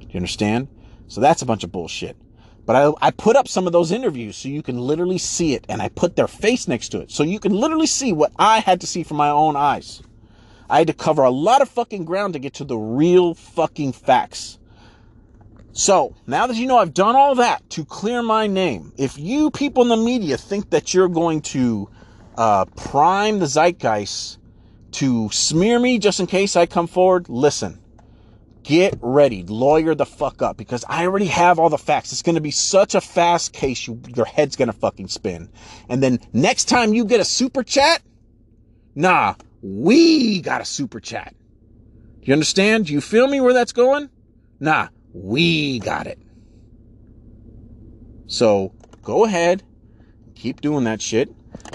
[0.00, 0.68] Do you understand?
[1.08, 2.16] So that's a bunch of bullshit.
[2.64, 5.64] But I, I put up some of those interviews so you can literally see it,
[5.68, 8.60] and I put their face next to it so you can literally see what I
[8.60, 10.02] had to see from my own eyes.
[10.70, 13.92] I had to cover a lot of fucking ground to get to the real fucking
[13.92, 14.58] facts.
[15.72, 19.50] So now that you know I've done all that to clear my name, if you
[19.50, 21.88] people in the media think that you're going to
[22.36, 24.38] uh, prime the zeitgeist
[24.92, 27.80] to smear me just in case I come forward, listen,
[28.62, 32.12] get ready, lawyer the fuck up because I already have all the facts.
[32.12, 35.48] It's going to be such a fast case, you, your head's going to fucking spin.
[35.88, 38.02] And then next time you get a super chat,
[38.94, 41.34] nah, we got a super chat.
[42.22, 42.86] You understand?
[42.86, 44.10] Do you feel me where that's going?
[44.60, 46.18] Nah, we got it.
[48.26, 49.62] So go ahead,
[50.34, 51.30] keep doing that shit.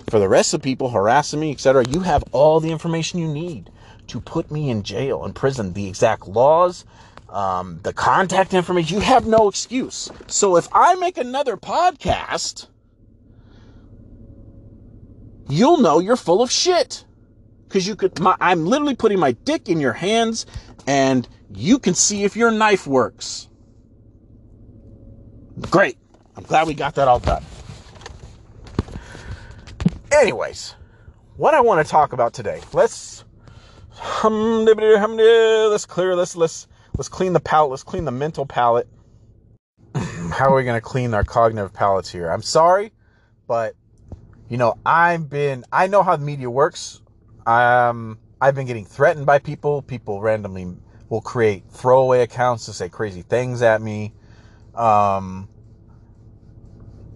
[0.10, 3.70] For the rest of people harassing me, etc., you have all the information you need
[4.08, 6.86] to put me in jail, in prison, the exact laws,
[7.30, 8.98] um, the contact information.
[8.98, 10.10] You have no excuse.
[10.28, 12.68] So if I make another podcast,
[15.50, 17.06] you'll know you're full of shit.
[17.68, 20.46] Because you could, my, I'm literally putting my dick in your hands
[20.88, 23.48] and you can see if your knife works.
[25.70, 25.98] Great.
[26.36, 27.44] I'm glad we got that all done.
[30.12, 30.76] Anyways,
[31.36, 32.62] what I want to talk about today.
[32.74, 33.26] Let's
[34.24, 36.36] let's clear this.
[36.36, 36.68] Let's
[36.98, 37.72] let's clean the palate.
[37.72, 38.88] Let's clean the mental palate.
[39.96, 42.30] How are we to clean our cognitive palates here?
[42.30, 42.94] I'm sorry,
[43.48, 43.76] but
[44.50, 47.02] you know, I've been I know how the media works.
[47.46, 49.82] Um I've been getting threatened by people.
[49.82, 50.68] People randomly
[51.10, 54.14] will create throwaway accounts to say crazy things at me.
[54.76, 55.50] Um,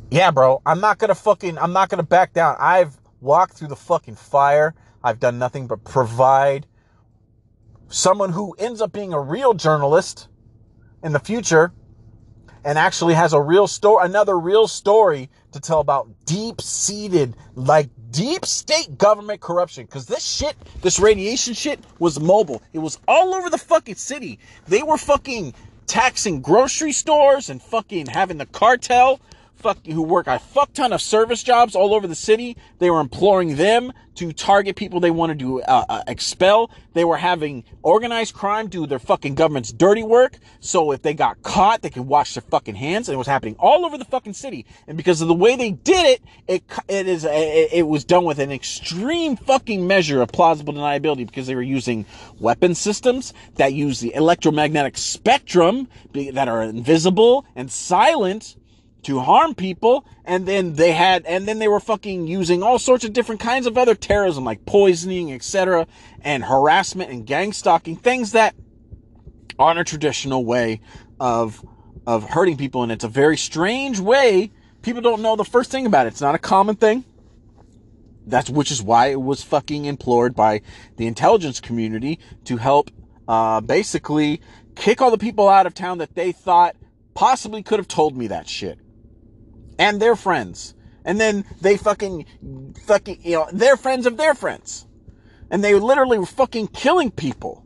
[0.10, 2.56] yeah, bro, I'm not gonna fucking, I'm not gonna back down.
[2.60, 4.74] I've walked through the fucking fire.
[5.04, 6.68] I've done nothing but provide
[7.88, 10.28] someone who ends up being a real journalist
[11.04, 11.74] in the future
[12.64, 17.90] and actually has a real story, another real story to tell about deep seated, like
[18.12, 19.88] deep state government corruption.
[19.88, 22.62] Cause this shit, this radiation shit was mobile.
[22.74, 24.40] It was all over the fucking city.
[24.68, 25.54] They were fucking
[25.88, 29.20] taxing grocery stores and fucking having the cartel
[29.62, 32.58] fuck who work a fuck ton of service jobs all over the city.
[32.80, 36.70] They were imploring them to target people they wanted to uh, uh, expel.
[36.94, 40.38] They were having organized crime do their fucking government's dirty work.
[40.60, 43.08] So if they got caught, they could wash their fucking hands.
[43.08, 44.66] And it was happening all over the fucking city.
[44.88, 48.26] And because of the way they did it, it it is it, it was done
[48.26, 52.06] with an extreme fucking measure of plausible deniability because they were using
[52.40, 58.58] weapon systems that use the electromagnetic spectrum that are invisible and silent
[59.04, 63.04] to harm people and then they had and then they were fucking using all sorts
[63.04, 65.88] of different kinds of other terrorism like poisoning etc
[66.22, 68.54] and harassment and gang stalking things that
[69.58, 70.82] aren't a traditional way
[71.20, 71.64] of
[72.06, 72.84] of hurting people.
[72.84, 74.52] And it's a very strange way.
[74.82, 76.10] People don't know the first thing about it.
[76.10, 77.06] It's not a common thing.
[78.26, 80.62] That's which is why it was fucking implored by
[80.98, 82.92] the intelligence community to help
[83.28, 84.42] uh, basically
[84.76, 86.76] kick all the people out of town that they thought
[87.14, 88.80] possibly could have told me that shit
[89.80, 92.26] and their friends And then they fucking,
[92.86, 94.86] fucking, you know, they're friends of their friends.
[95.50, 97.66] And they literally were fucking killing people.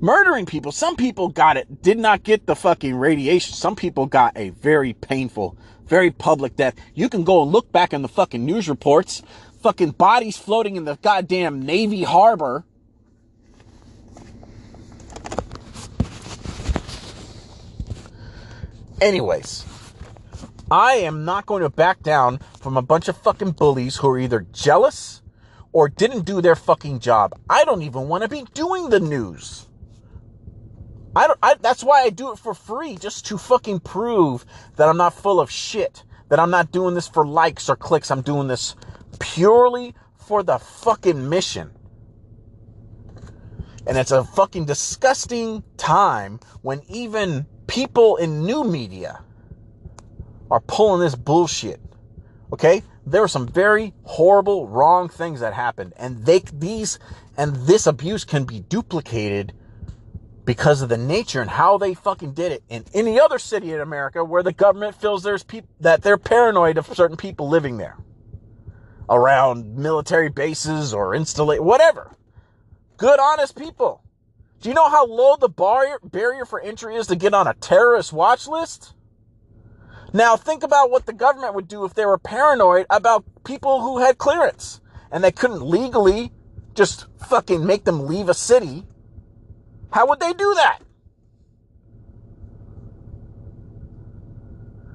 [0.00, 0.72] Murdering people.
[0.72, 3.54] Some people got it, did not get the fucking radiation.
[3.54, 6.74] Some people got a very painful, very public death.
[6.94, 9.22] You can go and look back in the fucking news reports.
[9.62, 12.64] Fucking bodies floating in the goddamn Navy harbor.
[19.00, 19.64] Anyways,
[20.70, 24.18] I am not going to back down from a bunch of fucking bullies who are
[24.18, 25.22] either jealous
[25.72, 27.38] or didn't do their fucking job.
[27.48, 29.68] I don't even want to be doing the news.
[31.16, 34.44] I don't, I, that's why I do it for free, just to fucking prove
[34.76, 36.04] that I'm not full of shit.
[36.28, 38.10] That I'm not doing this for likes or clicks.
[38.10, 38.76] I'm doing this
[39.18, 41.72] purely for the fucking mission.
[43.86, 49.22] And it's a fucking disgusting time when even people in new media
[50.50, 51.80] are pulling this bullshit.
[52.52, 52.82] Okay?
[53.06, 55.92] There were some very horrible, wrong things that happened.
[55.96, 56.98] And they, these,
[57.36, 59.52] and this abuse can be duplicated
[60.44, 63.80] because of the nature and how they fucking did it in any other city in
[63.80, 67.96] America where the government feels there's people that they're paranoid of certain people living there
[69.08, 72.16] around military bases or installate whatever.
[72.96, 74.02] Good, honest people.
[74.60, 77.54] Do you know how low the bar- barrier for entry is to get on a
[77.54, 78.92] terrorist watch list?
[80.12, 83.98] Now think about what the government would do if they were paranoid about people who
[83.98, 84.80] had clearance
[85.10, 86.32] and they couldn't legally
[86.74, 88.84] just fucking make them leave a city.
[89.92, 90.80] How would they do that?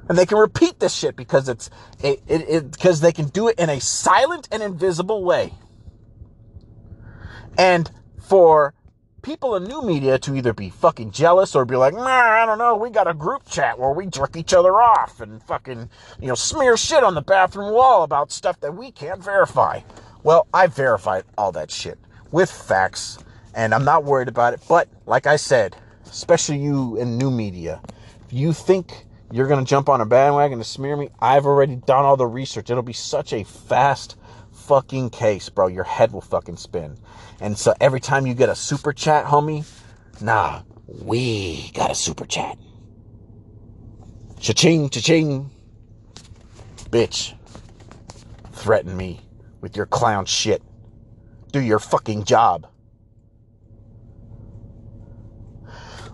[0.08, 1.72] And they can repeat this shit because it's
[2.04, 5.54] it, it, because they can do it in a silent and invisible way.
[7.58, 7.90] And
[8.20, 8.76] for
[9.26, 12.60] people in new media to either be fucking jealous or be like, nah, I don't
[12.60, 15.90] know, we got a group chat where we jerk each other off and fucking,
[16.22, 19.80] you know, smear shit on the bathroom wall about stuff that we can't verify.
[20.22, 21.98] Well, I verified all that shit
[22.32, 23.18] with facts
[23.56, 24.62] and I'm not worried about it.
[24.70, 27.82] But like I said, especially you in new media,
[28.28, 31.78] if you think you're going to jump on a bandwagon to smear me, I've already
[31.78, 32.70] done all the research.
[32.70, 34.18] It'll be such a fast
[34.52, 35.66] fucking case, bro.
[35.66, 36.98] Your head will fucking spin.
[37.40, 39.66] And so every time you get a super chat, homie,
[40.22, 42.58] nah, we got a super chat.
[44.40, 45.50] Cha-ching, cha-ching.
[46.90, 47.34] Bitch.
[48.54, 49.22] Threaten me
[49.62, 50.62] with your clown shit.
[51.52, 52.68] Do your fucking job.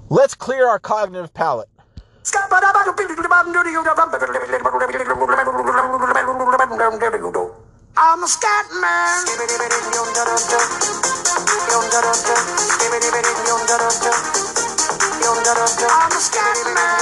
[0.09, 1.69] Let's clear our cognitive palate.
[7.97, 9.25] I'm a scat man.
[15.83, 17.01] I'm a scat man.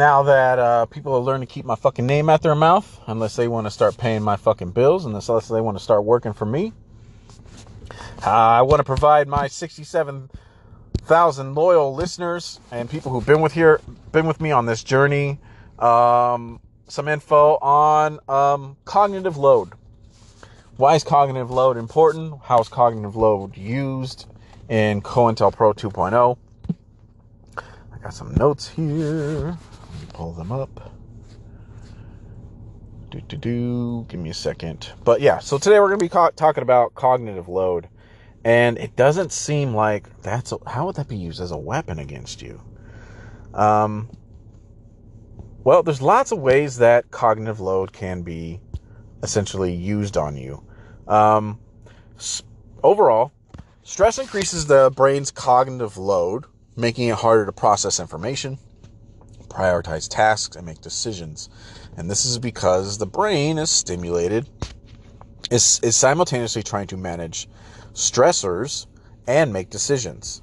[0.00, 3.36] Now that uh, people have learned to keep my fucking name out their mouth, unless
[3.36, 6.32] they want to start paying my fucking bills, and unless they want to start working
[6.32, 6.72] for me,
[8.24, 13.78] uh, I want to provide my 67,000 loyal listeners and people who've been with here,
[14.10, 15.38] been with me on this journey,
[15.78, 19.74] um, some info on um, cognitive load.
[20.78, 22.40] Why is cognitive load important?
[22.44, 24.24] How is cognitive load used
[24.66, 26.38] in COINTELPRO 2.0?
[27.92, 29.58] I got some notes here.
[30.20, 30.92] Pull them up.
[33.08, 34.06] Do do do.
[34.06, 34.92] Give me a second.
[35.02, 37.88] But yeah, so today we're going to be co- talking about cognitive load,
[38.44, 41.98] and it doesn't seem like that's a, how would that be used as a weapon
[41.98, 42.60] against you?
[43.54, 44.10] Um.
[45.64, 48.60] Well, there's lots of ways that cognitive load can be
[49.22, 50.62] essentially used on you.
[51.08, 51.58] Um,
[52.18, 52.42] s-
[52.82, 53.32] overall,
[53.84, 56.44] stress increases the brain's cognitive load,
[56.76, 58.58] making it harder to process information,
[59.50, 61.50] prioritize tasks, and make decisions.
[61.96, 64.48] And this is because the brain is stimulated,
[65.50, 67.48] is, is simultaneously trying to manage
[67.92, 68.86] stressors
[69.26, 70.40] and make decisions.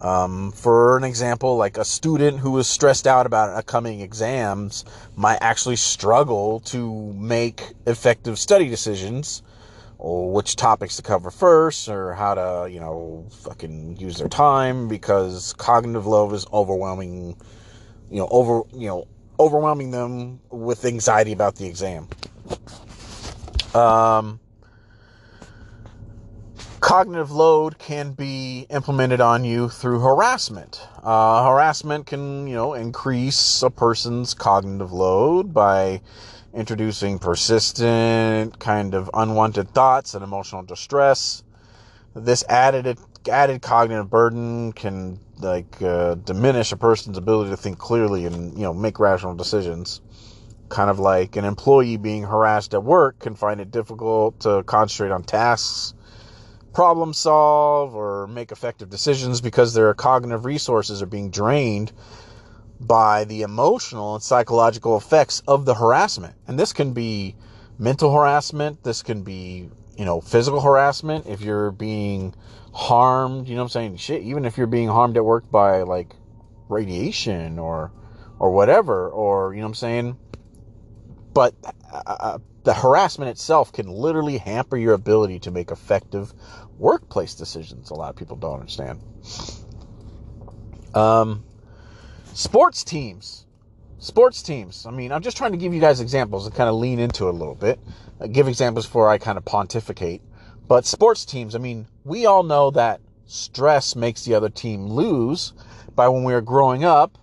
[0.00, 4.84] Um, for an example, like a student who is stressed out about upcoming exams
[5.16, 9.42] might actually struggle to make effective study decisions
[9.96, 14.88] or which topics to cover first or how to, you know, fucking use their time
[14.88, 17.34] because cognitive load is overwhelming,
[18.10, 19.06] you know, over, you know,
[19.38, 22.08] overwhelming them with anxiety about the exam.
[23.74, 24.38] Um,
[26.80, 30.86] cognitive load can be implemented on you through harassment.
[31.02, 36.00] Uh, harassment can, you know, increase a person's cognitive load by
[36.52, 41.42] introducing persistent, kind of unwanted thoughts and emotional distress.
[42.14, 42.98] This added
[43.28, 48.62] added cognitive burden can like uh, diminish a person's ability to think clearly and you
[48.62, 50.00] know make rational decisions.
[50.68, 55.12] Kind of like an employee being harassed at work can find it difficult to concentrate
[55.12, 55.94] on tasks
[56.74, 61.92] problem solve or make effective decisions because their cognitive resources are being drained
[62.80, 66.34] by the emotional and psychological effects of the harassment.
[66.48, 67.36] And this can be
[67.78, 72.34] mental harassment, this can be, you know, physical harassment if you're being
[72.72, 73.96] harmed, you know what I'm saying?
[73.96, 76.14] Shit, even if you're being harmed at work by like
[76.68, 77.92] radiation or
[78.38, 80.16] or whatever or you know what I'm saying?
[81.32, 81.54] But
[81.92, 86.32] uh, the harassment itself can literally hamper your ability to make effective
[86.78, 87.90] workplace decisions.
[87.90, 89.00] A lot of people don't understand.
[90.94, 91.44] Um,
[92.32, 93.43] sports teams.
[94.04, 94.84] Sports teams.
[94.84, 97.26] I mean, I'm just trying to give you guys examples and kind of lean into
[97.26, 97.80] it a little bit.
[98.20, 100.20] I give examples before I kind of pontificate.
[100.68, 105.54] But sports teams, I mean, we all know that stress makes the other team lose.
[105.94, 107.16] By when we were growing up,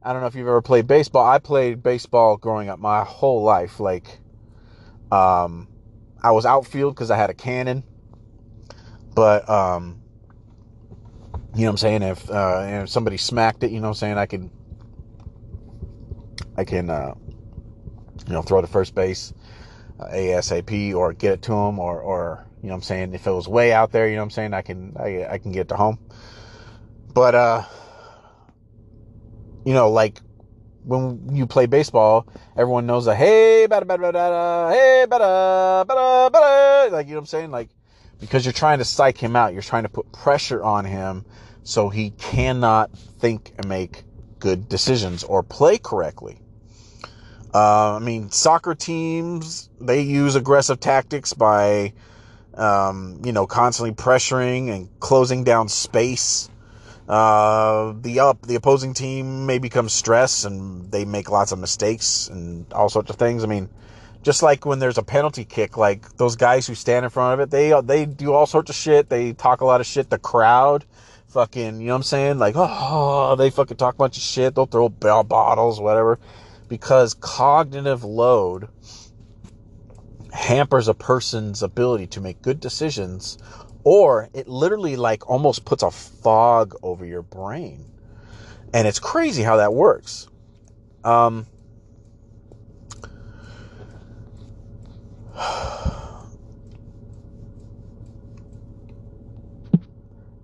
[0.00, 1.26] I don't know if you've ever played baseball.
[1.26, 3.80] I played baseball growing up my whole life.
[3.80, 4.20] Like,
[5.10, 5.66] um,
[6.22, 7.82] I was outfield because I had a cannon.
[9.12, 10.02] But, um,
[11.56, 12.02] you know what I'm saying?
[12.04, 14.18] If, uh, if somebody smacked it, you know what I'm saying?
[14.18, 14.50] I could,
[16.58, 17.14] I can, uh,
[18.26, 19.32] you know, throw to first base
[20.00, 23.14] uh, ASAP or get it to him or, or, you know I'm saying?
[23.14, 24.52] If it was way out there, you know I'm saying?
[24.54, 26.00] I can, I, I can get to home.
[27.14, 27.62] But, uh,
[29.64, 30.20] you know, like
[30.82, 32.26] when you play baseball,
[32.56, 36.90] everyone knows that, hey, bada, bada, bada, hey, bada, bada, bada.
[36.90, 37.50] Like, you know what I'm saying?
[37.52, 37.68] Like,
[38.18, 41.24] because you're trying to psych him out, you're trying to put pressure on him
[41.62, 42.90] so he cannot
[43.20, 44.02] think and make
[44.40, 46.40] good decisions or play correctly.
[47.52, 51.94] Uh, I mean, soccer teams, they use aggressive tactics by,
[52.54, 56.50] um, you know, constantly pressuring and closing down space.
[57.08, 62.28] Uh, the up, the opposing team may become stressed and they make lots of mistakes
[62.28, 63.42] and all sorts of things.
[63.42, 63.70] I mean,
[64.22, 67.40] just like when there's a penalty kick, like those guys who stand in front of
[67.40, 69.08] it, they, they do all sorts of shit.
[69.08, 70.10] They talk a lot of shit.
[70.10, 70.84] The crowd
[71.28, 72.38] fucking, you know what I'm saying?
[72.38, 74.54] Like, oh, they fucking talk a bunch of shit.
[74.54, 76.18] They'll throw bottles, whatever.
[76.68, 78.68] Because cognitive load
[80.32, 83.38] hampers a person's ability to make good decisions
[83.84, 87.86] or it literally like almost puts a fog over your brain.
[88.74, 90.28] And it's crazy how that works.
[91.04, 91.46] Um,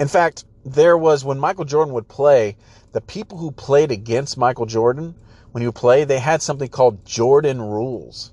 [0.01, 2.57] in fact there was when michael jordan would play
[2.93, 5.15] the people who played against michael jordan
[5.55, 8.33] when you play they had something called jordan rules.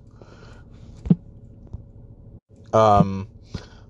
[2.73, 3.27] Um,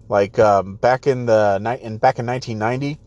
[0.10, 3.00] like um, back in the night in back in 1990,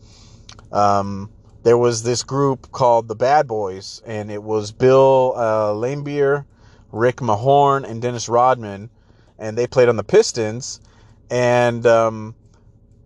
[0.72, 1.30] um,
[1.62, 6.46] there was this group called the Bad Boys, and it was Bill uh, Laimbeer,
[6.90, 8.88] Rick Mahorn, and Dennis Rodman,
[9.38, 10.80] and they played on the Pistons,
[11.28, 12.34] and um,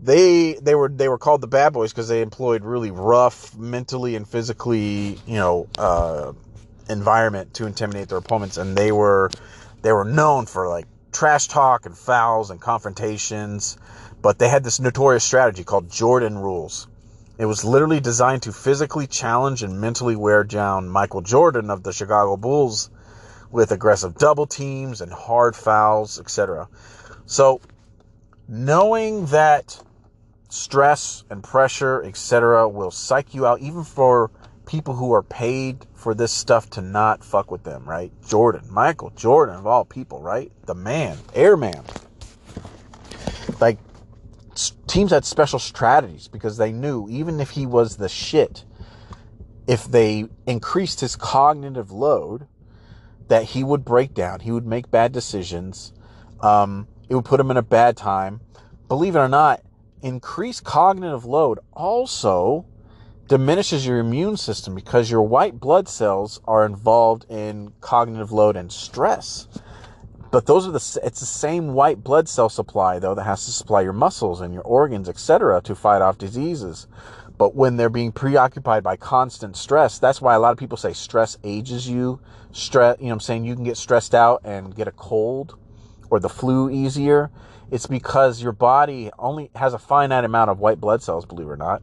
[0.00, 4.14] they they were they were called the Bad Boys because they employed really rough, mentally
[4.14, 6.32] and physically, you know, uh,
[6.88, 9.30] environment to intimidate their opponents, and they were
[9.82, 13.76] they were known for like trash talk and fouls and confrontations,
[14.22, 16.86] but they had this notorious strategy called Jordan Rules.
[17.38, 21.92] It was literally designed to physically challenge and mentally wear down Michael Jordan of the
[21.92, 22.90] Chicago Bulls
[23.50, 26.68] with aggressive double teams and hard fouls, etc.
[27.26, 27.60] So,
[28.48, 29.80] knowing that
[30.48, 34.30] stress and pressure, etc., will psych you out, even for
[34.66, 38.12] people who are paid for this stuff to not fuck with them, right?
[38.24, 40.52] Jordan, Michael Jordan, of all people, right?
[40.64, 41.82] The man, airman.
[43.60, 43.78] Like,
[44.86, 48.64] teams had special strategies because they knew even if he was the shit,
[49.66, 52.46] if they increased his cognitive load,
[53.26, 55.92] that he would break down, he would make bad decisions,
[56.40, 58.40] um, it would put him in a bad time.
[58.86, 59.62] Believe it or not,
[60.00, 62.66] increased cognitive load also
[63.28, 68.72] diminishes your immune system because your white blood cells are involved in cognitive load and
[68.72, 69.46] stress.
[70.30, 73.50] But those are the it's the same white blood cell supply though that has to
[73.50, 76.86] supply your muscles and your organs, etc., to fight off diseases.
[77.36, 80.92] But when they're being preoccupied by constant stress, that's why a lot of people say
[80.92, 82.20] stress ages you.
[82.50, 83.44] Stress, you know I'm saying?
[83.44, 85.56] You can get stressed out and get a cold
[86.10, 87.30] or the flu easier.
[87.70, 91.50] It's because your body only has a finite amount of white blood cells, believe it
[91.50, 91.82] or not.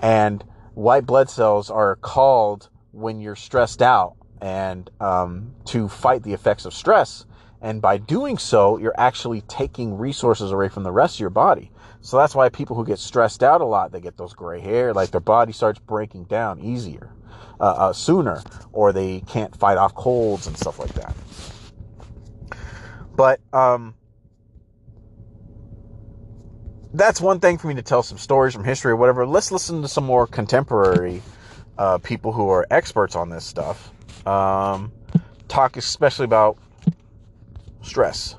[0.00, 0.42] And
[0.74, 6.64] white blood cells are called when you're stressed out and um, to fight the effects
[6.64, 7.26] of stress.
[7.60, 11.70] And by doing so, you're actually taking resources away from the rest of your body.
[12.02, 14.92] So that's why people who get stressed out a lot, they get those gray hair,
[14.92, 17.10] like their body starts breaking down easier,
[17.58, 18.42] uh, uh, sooner,
[18.72, 21.16] or they can't fight off colds and stuff like that.
[23.16, 23.94] But um,
[26.94, 29.26] that's one thing for me to tell some stories from history or whatever.
[29.26, 31.22] Let's listen to some more contemporary
[31.76, 33.90] uh, people who are experts on this stuff.
[34.26, 34.92] Um,
[35.48, 36.56] talk especially about
[37.82, 38.36] stress.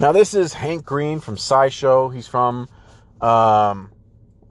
[0.00, 2.14] Now, this is Hank Green from SciShow.
[2.14, 2.68] He's from
[3.20, 3.92] um,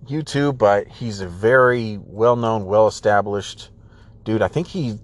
[0.06, 3.70] YouTube, but he's a very well known, well established
[4.26, 4.42] dude.
[4.42, 5.00] I think he's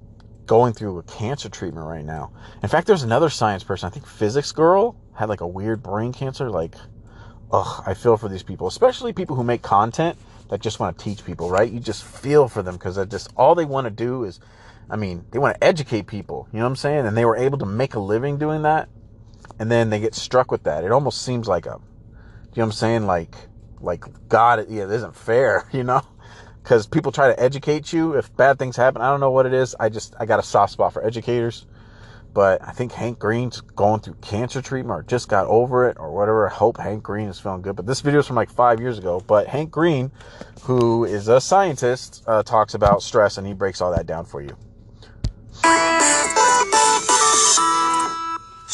[0.46, 2.32] going through a cancer treatment right now.
[2.62, 6.12] In fact, there's another science person, I think Physics Girl, had like a weird brain
[6.12, 6.50] cancer.
[6.50, 6.76] Like,
[7.52, 10.18] ugh, I feel for these people, especially people who make content
[10.50, 11.72] that just want to teach people, right?
[11.72, 14.40] You just feel for them because just all they want to do is,
[14.90, 16.48] I mean, they want to educate people.
[16.52, 17.06] You know what I'm saying?
[17.06, 18.90] And they were able to make a living doing that,
[19.60, 20.84] and then they get struck with that.
[20.84, 21.82] It almost seems like a, you know
[22.54, 23.06] what I'm saying?
[23.06, 23.36] Like,
[23.80, 26.02] like God, yeah, it isn't fair, you know?
[26.64, 29.02] Because people try to educate you if bad things happen.
[29.02, 29.76] I don't know what it is.
[29.80, 31.66] I just I got a soft spot for educators
[32.34, 36.12] but I think Hank Green's going through cancer treatment or just got over it or
[36.12, 36.50] whatever.
[36.50, 37.76] I hope Hank Green is feeling good.
[37.76, 39.20] But this video is from like five years ago.
[39.20, 40.12] But Hank Green,
[40.64, 44.42] who is a scientist, uh, talks about stress and he breaks all that down for
[44.42, 44.56] you.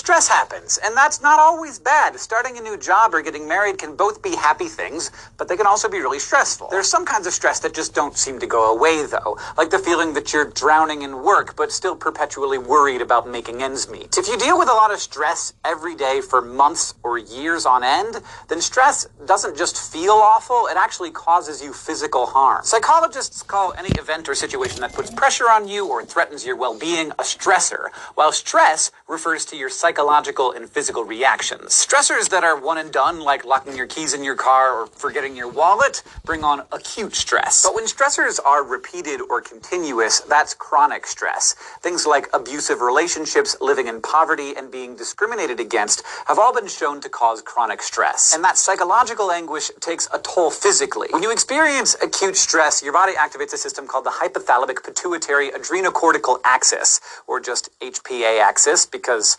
[0.06, 2.16] Stress happens, and that's not always bad.
[2.20, 5.66] Starting a new job or getting married can both be happy things, but they can
[5.66, 6.68] also be really stressful.
[6.70, 9.80] There's some kinds of stress that just don't seem to go away, though, like the
[9.80, 14.16] feeling that you're drowning in work, but still perpetually worried about making ends meet.
[14.16, 17.84] If you deal with a lot of stress every day for months or years on
[17.84, 22.64] end, then stress doesn't just feel awful, it actually causes you physical harm.
[22.64, 26.78] Psychologists call any event or situation that puts pressure on you or threatens your well
[26.78, 31.72] being a stressor, while stress refers to your psychological psychological and physical reactions.
[31.72, 35.38] Stressors that are one and done, like locking your keys in your car or forgetting
[35.38, 37.64] your wallet, bring on acute stress.
[37.64, 41.56] But when stressors are repeated or continuous, that's chronic stress.
[41.80, 47.00] Things like abusive relationships, living in poverty, and being discriminated against have all been shown
[47.00, 48.36] to cause chronic stress.
[48.36, 51.08] And that psychological anguish takes a toll physically.
[51.12, 56.42] When you experience acute stress, your body activates a system called the hypothalamic pituitary adrenocortical
[56.44, 59.38] axis, or just HPA axis, because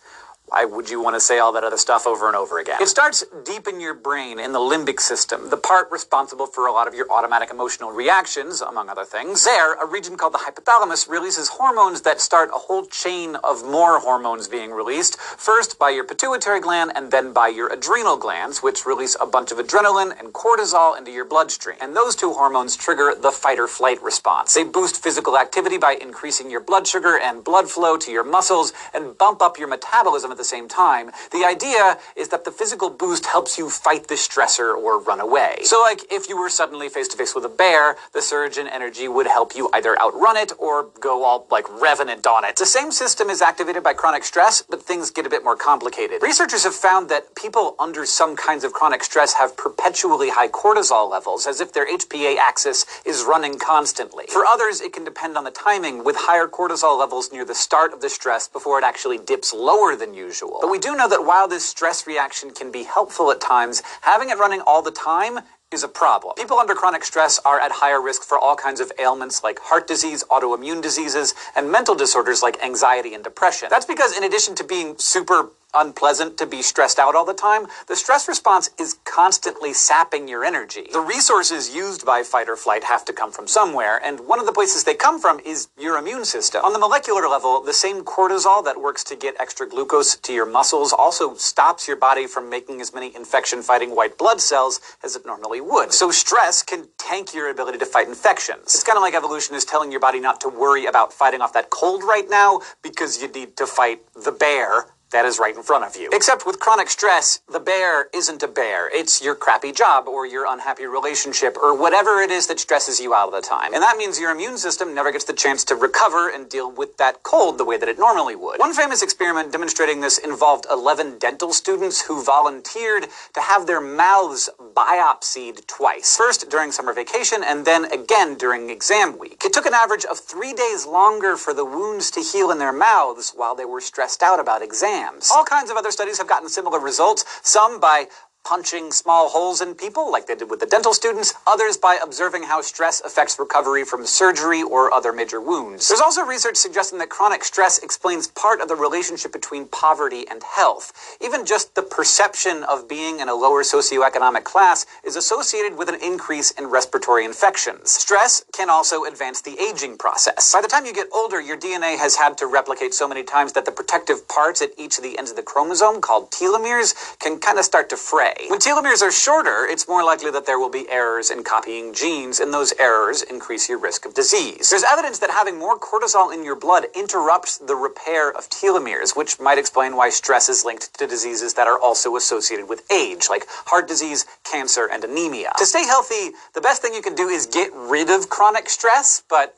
[0.49, 2.77] why would you want to say all that other stuff over and over again?
[2.81, 6.73] It starts deep in your brain, in the limbic system, the part responsible for a
[6.73, 9.45] lot of your automatic emotional reactions, among other things.
[9.45, 13.99] There, a region called the hypothalamus releases hormones that start a whole chain of more
[13.99, 18.87] hormones being released, first by your pituitary gland and then by your adrenal glands, which
[18.87, 21.77] release a bunch of adrenaline and cortisol into your bloodstream.
[21.81, 24.55] And those two hormones trigger the fight or flight response.
[24.55, 28.73] They boost physical activity by increasing your blood sugar and blood flow to your muscles
[28.95, 31.11] and bump up your metabolism at the same time.
[31.33, 35.57] The idea is that the physical boost helps you fight the stressor or run away.
[35.63, 38.69] So, like, if you were suddenly face to face with a bear, the surge in
[38.69, 42.57] energy would help you either outrun it or go all, like, revenant on it.
[42.57, 46.23] The same system is activated by chronic stress, but things get a bit more complicated.
[46.23, 51.11] Researchers have found that people under some kinds of chronic stress have perpetually high cortisol
[51.11, 54.27] levels, as if their HPA axis is running constantly.
[54.29, 57.95] For others, it can depend on the timing, with higher cortisol levels near the start
[57.95, 60.26] of the stress before it actually dips lower than usual
[60.61, 64.31] But we do know that while this stress reaction can be helpful at times, having
[64.31, 65.41] it running all the time
[65.73, 66.35] is a problem.
[66.37, 69.87] People under chronic stress are at higher risk for all kinds of ailments like heart
[69.89, 73.69] disease, autoimmune diseases, and mental disorders like anxiety and depression.
[73.71, 77.67] That's because in addition to being super unpleasant to be stressed out all the time,
[77.87, 80.89] the stress response is constantly sapping your energy.
[80.93, 84.47] The resources used by fight or flight have to come from somewhere, and one of
[84.47, 86.65] the places they come from is your immune system.
[86.65, 90.47] On the molecular level, the same cortisol that works to get extra glucose to your
[90.47, 95.17] muscles also stops your body from making as many infection fighting white blood cells as
[95.17, 95.93] it normally would.
[95.93, 98.63] So stress can tank your ability to fight infections.
[98.75, 101.53] It's kind of like evolution is telling your body not to worry about fighting off
[101.53, 105.63] that cold right now because you need to fight the bear that is right in
[105.63, 106.11] front of you.
[106.13, 108.91] Except with chronic stress, the bear isn't a bear.
[108.93, 113.15] It's your crappy job or your unhappy relationship or whatever it is that stresses you
[113.15, 113.73] out all the time.
[113.73, 116.97] And that means your immune system never gets the chance to recover and deal with
[116.99, 118.59] that cold the way that it normally would.
[118.59, 124.51] One famous experiment demonstrating this involved 11 dental students who volunteered to have their mouths
[124.75, 126.17] biopsied twice.
[126.17, 129.43] First during summer vacation and then again during exam week.
[129.45, 132.73] It took an average of three days longer for the wounds to heal in their
[132.73, 134.96] mouths while they were stressed out about exams
[135.35, 138.09] All kinds of other studies have gotten similar results, some by
[138.47, 142.45] punching small holes in people, like they did with the dental students, others by observing
[142.45, 145.89] how stress affects recovery from surgery or other major wounds.
[145.89, 150.45] There's also research suggesting that chronic stress explains part of the relationship between poverty and
[150.45, 150.93] health.
[151.21, 155.99] Even just the perception of being in a lower socioeconomic class is associated with an
[156.01, 157.91] increase in respiratory infections.
[157.91, 160.53] Stress can also advance the aging process.
[160.53, 163.55] By the time you get older, your DNA has had to replicate so many times
[163.55, 167.41] that the protective parts at each of the ends of the chromosome, called telomeres, can
[167.41, 168.36] kind of start to fray.
[168.49, 172.39] When telomeres are shorter, it's more likely that there will be errors in copying genes,
[172.39, 174.69] and those errors increase your risk of disease.
[174.69, 179.41] There's evidence that having more cortisol in your blood interrupts the repair of telomeres, which
[179.41, 183.47] might explain why stress is linked to diseases that are also associated with age, like
[183.49, 185.53] heart disease, cancer, and anemia.
[185.57, 189.23] To stay healthy, the best thing you can do is get rid of chronic stress,
[189.31, 189.55] but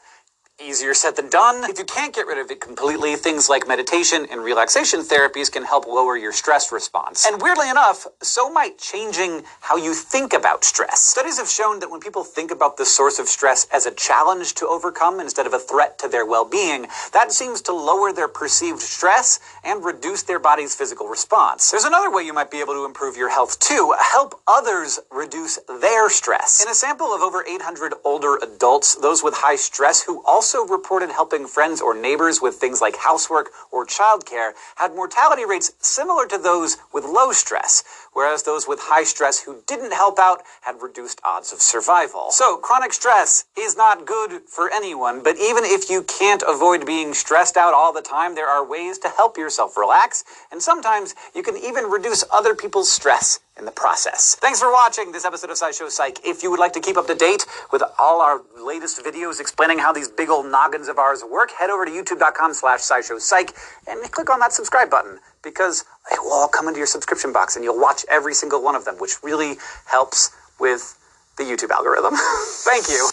[0.60, 1.68] easier said than done.
[1.70, 5.64] If you can't get rid of it completely, things like meditation and relaxation therapies can
[5.64, 7.26] help lower your stress response.
[7.26, 11.00] And weirdly enough, so might changing how you think about stress.
[11.00, 14.54] Studies have shown that when people think about the source of stress as a challenge
[14.54, 18.80] to overcome instead of a threat to their well-being, that seems to lower their perceived
[18.80, 21.70] stress and reduce their body's physical response.
[21.70, 23.94] There's another way you might be able to improve your health too.
[24.00, 26.62] Help others reduce their stress.
[26.62, 30.72] In a sample of over 800 older adults, those with high stress who also also
[30.72, 36.26] reported helping friends or neighbors with things like housework or childcare had mortality rates similar
[36.26, 37.84] to those with low stress,
[38.18, 42.32] whereas those with high stress who didn't help out had reduced odds of survival.
[42.32, 47.14] So, chronic stress is not good for anyone, but even if you can't avoid being
[47.14, 51.44] stressed out all the time, there are ways to help yourself relax, and sometimes you
[51.44, 54.36] can even reduce other people's stress in the process.
[54.40, 56.18] Thanks for watching this episode of SciShow Psych.
[56.24, 59.78] If you would like to keep up to date with all our latest videos explaining
[59.78, 63.54] how these big old noggins of ours work, head over to youtube.com slash SciShow Psych
[63.86, 65.18] and click on that subscribe button
[65.48, 68.74] because it will all come into your subscription box and you'll watch every single one
[68.74, 69.56] of them, which really
[69.86, 70.30] helps
[70.60, 70.98] with
[71.36, 72.14] the YouTube algorithm.
[72.64, 73.10] Thank you.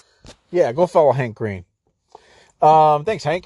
[0.51, 1.65] Yeah, go follow Hank Green.
[2.61, 3.45] Um, thanks, Hank.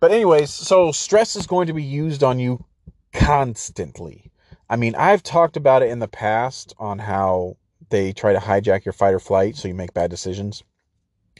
[0.00, 2.64] But anyways, so stress is going to be used on you
[3.12, 4.30] constantly.
[4.68, 7.56] I mean, I've talked about it in the past on how
[7.90, 10.62] they try to hijack your fight or flight so you make bad decisions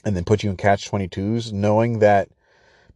[0.04, 2.28] and then put you in catch 22s, knowing that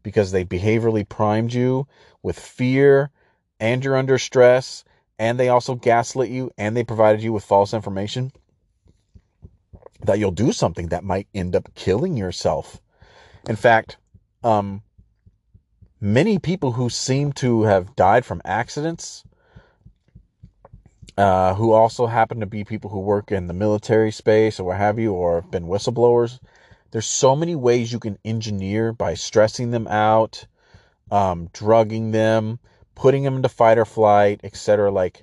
[0.02, 1.86] because they behaviorally primed you
[2.22, 3.10] with fear
[3.60, 4.84] and you're under stress
[5.18, 8.32] and they also gaslit you and they provided you with false information
[10.04, 12.80] that you'll do something that might end up killing yourself.
[13.48, 13.96] In fact,
[14.44, 14.82] um,
[16.00, 19.24] many people who seem to have died from accidents,
[21.16, 24.76] uh, who also happen to be people who work in the military space or what
[24.76, 26.38] have you, or have been whistleblowers,
[26.90, 30.46] there's so many ways you can engineer by stressing them out,
[31.10, 32.58] um, drugging them,
[32.96, 34.90] putting them into fight or flight, etc.
[34.90, 35.22] Like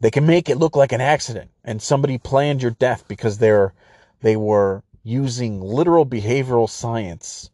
[0.00, 3.74] they can make it look like an accident and somebody planned your death because they're
[4.22, 7.50] they were using literal behavioral science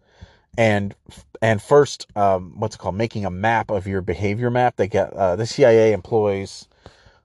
[0.56, 0.94] and
[1.40, 4.76] and first um, what's it called making a map of your behavior map.
[4.76, 6.68] They get uh, the cia employs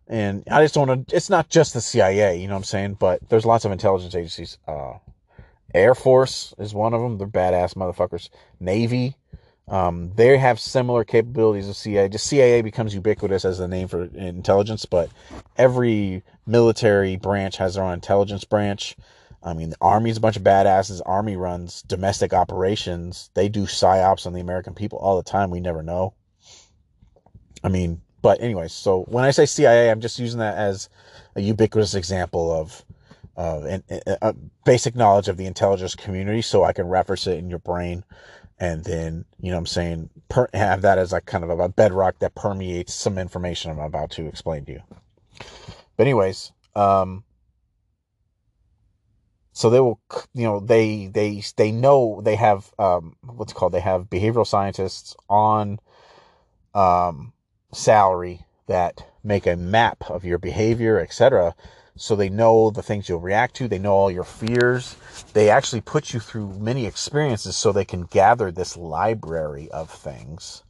[0.09, 2.63] and i just don't want to it's not just the cia you know what i'm
[2.63, 2.93] saying?
[2.95, 4.93] But there's lots of intelligence agencies uh,
[5.73, 7.17] air force is one of them.
[7.17, 8.29] They're badass motherfuckers.
[8.59, 9.15] Navy
[9.69, 12.07] um, they have similar capabilities of CIA.
[12.07, 15.09] Just CIA becomes ubiquitous as the name for intelligence, but
[15.57, 18.95] every military branch has their own intelligence branch.
[19.43, 21.01] I mean, the Army's a bunch of badasses.
[21.05, 23.29] Army runs domestic operations.
[23.33, 25.49] They do psyops on the American people all the time.
[25.49, 26.13] We never know.
[27.63, 30.89] I mean, but anyways, so when I say CIA, I'm just using that as
[31.35, 32.85] a ubiquitous example of
[33.35, 33.79] uh,
[34.21, 34.33] a
[34.65, 38.03] basic knowledge of the intelligence community, so I can reference it in your brain
[38.59, 42.19] and then you know i'm saying per- have that as like kind of a bedrock
[42.19, 44.81] that permeates some information i'm about to explain to you.
[45.95, 47.23] But anyways um
[49.57, 49.99] so they will
[50.35, 53.73] you know they they they know they have um what's called?
[53.73, 55.79] They have behavioral scientists on
[56.75, 57.33] um
[57.73, 61.55] salary that make a map of your behavior etc
[61.97, 63.67] so they know the things you'll react to.
[63.67, 64.95] They know all your fears.
[65.33, 70.63] They actually put you through many experiences so they can gather this library of things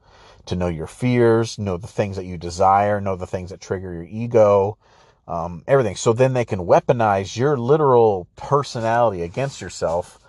[0.45, 3.93] to know your fears, know the things that you desire, know the things that trigger
[3.93, 4.77] your ego,
[5.27, 5.95] um, everything.
[5.95, 10.19] So then they can weaponize your literal personality against yourself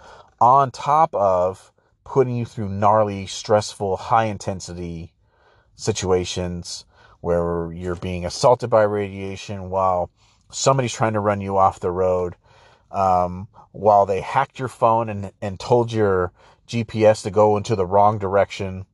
[0.40, 1.72] on top of
[2.04, 5.12] putting you through gnarly, stressful, high intensity
[5.76, 6.84] situations
[7.20, 10.10] where you're being assaulted by radiation while
[10.50, 12.36] somebody's trying to run you off the road
[12.90, 16.32] um, while they hacked your phone and, and told your
[16.66, 18.86] GPS to go into the wrong direction.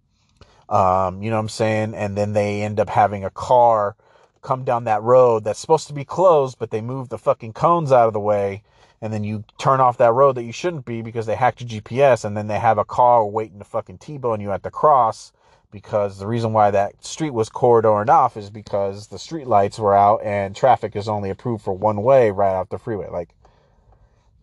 [0.68, 1.94] Um, you know what I'm saying?
[1.94, 3.96] And then they end up having a car
[4.42, 7.92] come down that road that's supposed to be closed, but they move the fucking cones
[7.92, 8.62] out of the way.
[9.00, 11.68] And then you turn off that road that you shouldn't be because they hacked your
[11.68, 12.24] GPS.
[12.24, 15.32] And then they have a car waiting to fucking T-bone you at the cross
[15.74, 19.94] because the reason why that street was corridored off is because the street lights were
[19.94, 23.08] out and traffic is only approved for one way right off the freeway.
[23.10, 23.34] Like,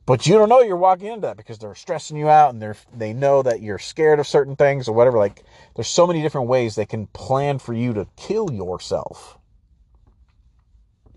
[0.05, 2.75] but you don't know you're walking into that because they're stressing you out and they're
[2.93, 5.17] they know that you're scared of certain things or whatever.
[5.17, 5.43] Like,
[5.75, 9.39] there's so many different ways they can plan for you to kill yourself.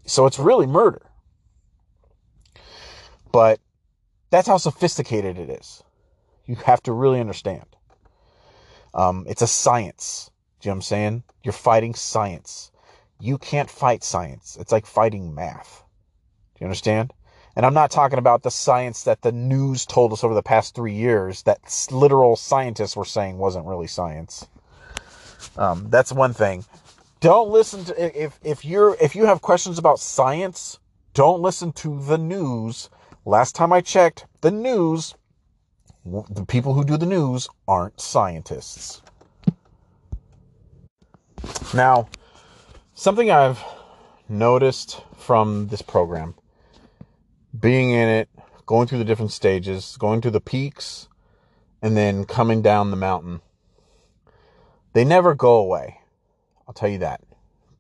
[0.07, 1.03] So it's really murder.
[3.33, 3.59] But
[4.31, 5.83] that's how sophisticated it is.
[6.47, 7.74] You have to really understand.
[8.95, 10.31] Um, it's a science.
[10.61, 11.23] Do you know what I'm saying?
[11.43, 12.71] You're fighting science.
[13.21, 14.57] You can't fight science.
[14.61, 15.83] It's like fighting math.
[16.55, 17.13] Do you understand?
[17.57, 20.75] And I'm not talking about the science that the news told us over the past
[20.75, 24.47] three years that literal scientists were saying wasn't really science.
[25.57, 26.65] Um, that's one thing.
[27.21, 30.79] Don't listen to if if you're if you have questions about science,
[31.15, 32.91] don't listen to the news.
[33.25, 35.15] Last time I checked, the news
[36.05, 39.01] the people who do the news aren't scientists.
[41.73, 42.09] Now,
[42.95, 43.63] something I've
[44.29, 46.35] noticed from this program,
[47.59, 48.29] being in it,
[48.67, 51.09] going through the different stages, going through the peaks,
[51.81, 53.41] and then coming down the mountain,
[54.93, 56.01] they never go away.
[56.69, 57.23] I'll tell you that.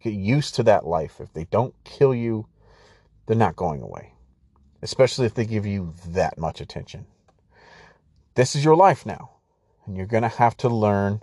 [0.00, 1.20] Get used to that life.
[1.20, 2.46] If they don't kill you,
[3.26, 4.12] they're not going away,
[4.82, 7.06] especially if they give you that much attention
[8.34, 9.30] this is your life now.
[9.86, 11.22] And you're going to have to learn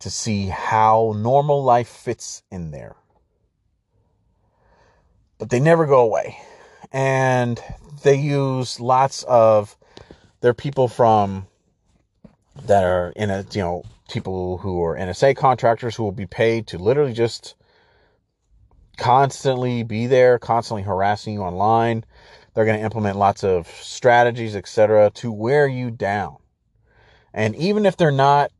[0.00, 2.96] to see how normal life fits in there.
[5.38, 6.38] But they never go away.
[6.92, 7.60] And
[8.02, 9.76] they use lots of,
[10.40, 11.46] they're people from,
[12.66, 16.66] that are in a, you know, people who are NSA contractors who will be paid
[16.68, 17.54] to literally just
[18.96, 22.04] constantly be there, constantly harassing you online.
[22.58, 26.38] They're going to implement lots of strategies, etc., to wear you down.
[27.32, 28.50] And even if they're not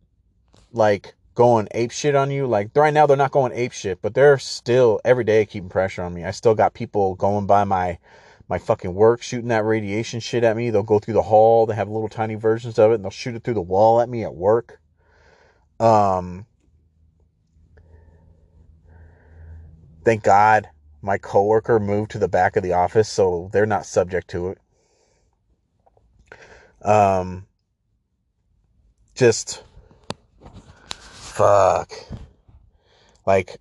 [0.73, 2.47] like going ape shit on you.
[2.47, 6.05] Like right now, they're not going ape shit, but they're still every day keeping pressure
[6.05, 6.25] on me.
[6.25, 7.99] I still got people going by my
[8.49, 10.71] my fucking work shooting that radiation shit at me.
[10.71, 11.67] They'll go through the hall.
[11.67, 14.09] They have little tiny versions of it, and they'll shoot it through the wall at
[14.09, 14.81] me at work.
[15.81, 16.47] Um,
[20.05, 20.69] thank God
[21.03, 24.59] my coworker moved to the back of the office, so they're not subject to it.
[26.83, 27.47] Um,
[29.15, 29.63] just
[30.91, 31.93] fuck.
[33.27, 33.59] Like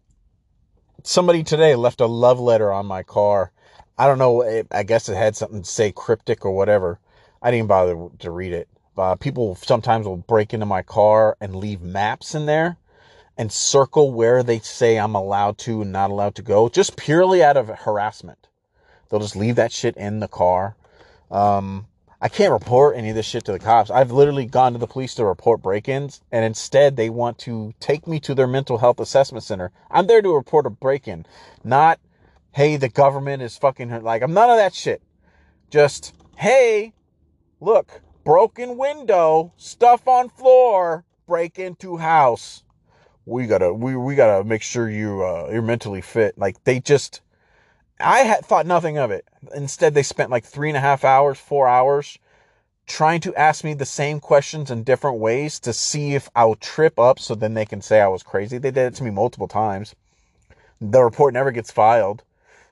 [1.04, 3.52] somebody today left a love letter on my car.
[3.98, 4.64] I don't know.
[4.72, 7.00] I guess it had something to say cryptic or whatever.
[7.42, 8.68] I didn't bother to read it.
[8.98, 12.78] Uh, people sometimes will break into my car and leave maps in there
[13.38, 17.44] and circle where they say I'm allowed to and not allowed to go, just purely
[17.44, 18.48] out of harassment.
[19.10, 20.76] They'll just leave that shit in the car.
[21.30, 21.88] Um,
[22.20, 23.92] I can't report any of this shit to the cops.
[23.92, 28.08] I've literally gone to the police to report break-ins, and instead they want to take
[28.08, 29.72] me to their mental health assessment center.
[29.92, 31.28] I'm there to report a break-in,
[31.64, 32.00] not,
[32.54, 35.04] hey, the government is fucking like I'm none of that shit.
[35.70, 36.94] Just, hey,
[37.62, 42.64] look, broken window, stuff on floor, break into house.
[43.28, 46.38] We gotta, we we gotta make sure you uh, you're mentally fit.
[46.38, 47.22] Like they just
[48.00, 49.26] I had thought nothing of it.
[49.54, 52.18] Instead, they spent like three and a half hours, four hours
[52.86, 56.98] trying to ask me the same questions in different ways to see if I'll trip
[56.98, 58.58] up so then they can say I was crazy.
[58.58, 59.94] They did it to me multiple times.
[60.80, 62.24] The report never gets filed.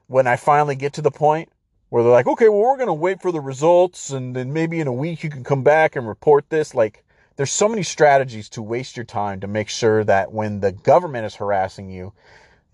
[0.07, 1.49] When I finally get to the point
[1.89, 4.87] where they're like, okay, well, we're to wait for the results and then maybe in
[4.87, 6.73] a week you can come back and report this.
[6.73, 7.03] Like,
[7.35, 11.25] there's so many strategies to waste your time to make sure that when the government
[11.25, 12.13] is harassing you,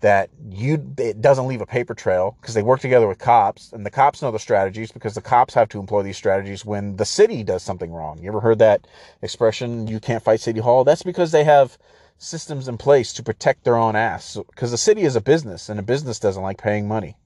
[0.00, 3.86] that you it doesn't leave a paper trail because they work together with cops and
[3.86, 7.04] the cops know the strategies because the cops have to employ these strategies when the
[7.04, 8.18] city does something wrong.
[8.20, 8.86] You ever heard that
[9.22, 10.82] expression you can't fight city hall?
[10.82, 11.78] That's because they have
[12.18, 15.78] systems in place to protect their own ass because the city is a business and
[15.78, 17.16] a business doesn't like paying money.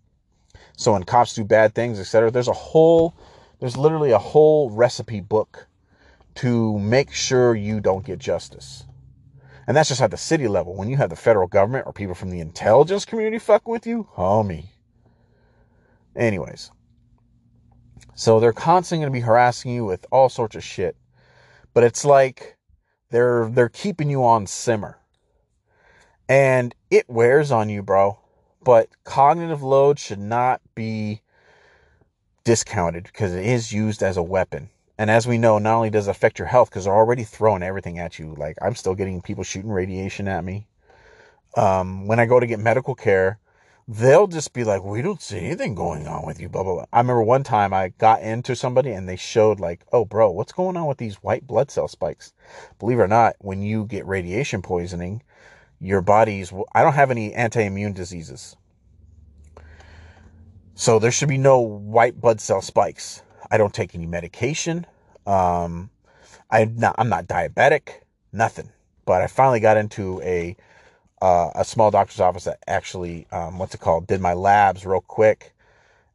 [0.77, 3.15] So when cops do bad things, etc., there's a whole
[3.59, 5.67] there's literally a whole recipe book
[6.37, 8.85] to make sure you don't get justice.
[9.67, 10.75] And that's just at the city level.
[10.75, 14.09] When you have the federal government or people from the intelligence community fucking with you,
[14.17, 14.67] homie.
[16.15, 16.71] Anyways.
[18.15, 20.97] So they're constantly going to be harassing you with all sorts of shit.
[21.75, 22.57] But it's like
[23.11, 24.99] they're they're keeping you on simmer.
[26.29, 28.19] And it wears on you, bro.
[28.63, 31.23] But cognitive load should not be
[32.45, 34.71] discounted because it is used as a weapon.
[34.99, 37.63] And as we know, not only does it affect your health because they're already throwing
[37.63, 38.35] everything at you.
[38.35, 40.69] Like I'm still getting people shooting radiation at me.
[41.57, 43.39] Um, when I go to get medical care,
[43.89, 46.85] they'll just be like, "We don't see anything going on with you." Blah blah blah.
[46.93, 50.53] I remember one time I got into somebody and they showed like, "Oh, bro, what's
[50.53, 52.33] going on with these white blood cell spikes?"
[52.79, 55.23] Believe it or not, when you get radiation poisoning,
[55.79, 56.53] your body's.
[56.75, 58.57] I don't have any anti-immune diseases,
[60.75, 63.23] so there should be no white blood cell spikes.
[63.51, 64.87] I don't take any medication.
[65.27, 65.91] Um,
[66.51, 68.01] I'm not, I'm not diabetic,
[68.33, 68.71] nothing.
[69.05, 70.57] But I finally got into a,
[71.23, 75.01] uh, a small doctor's office that actually, um, what's it called, did my labs real
[75.01, 75.53] quick.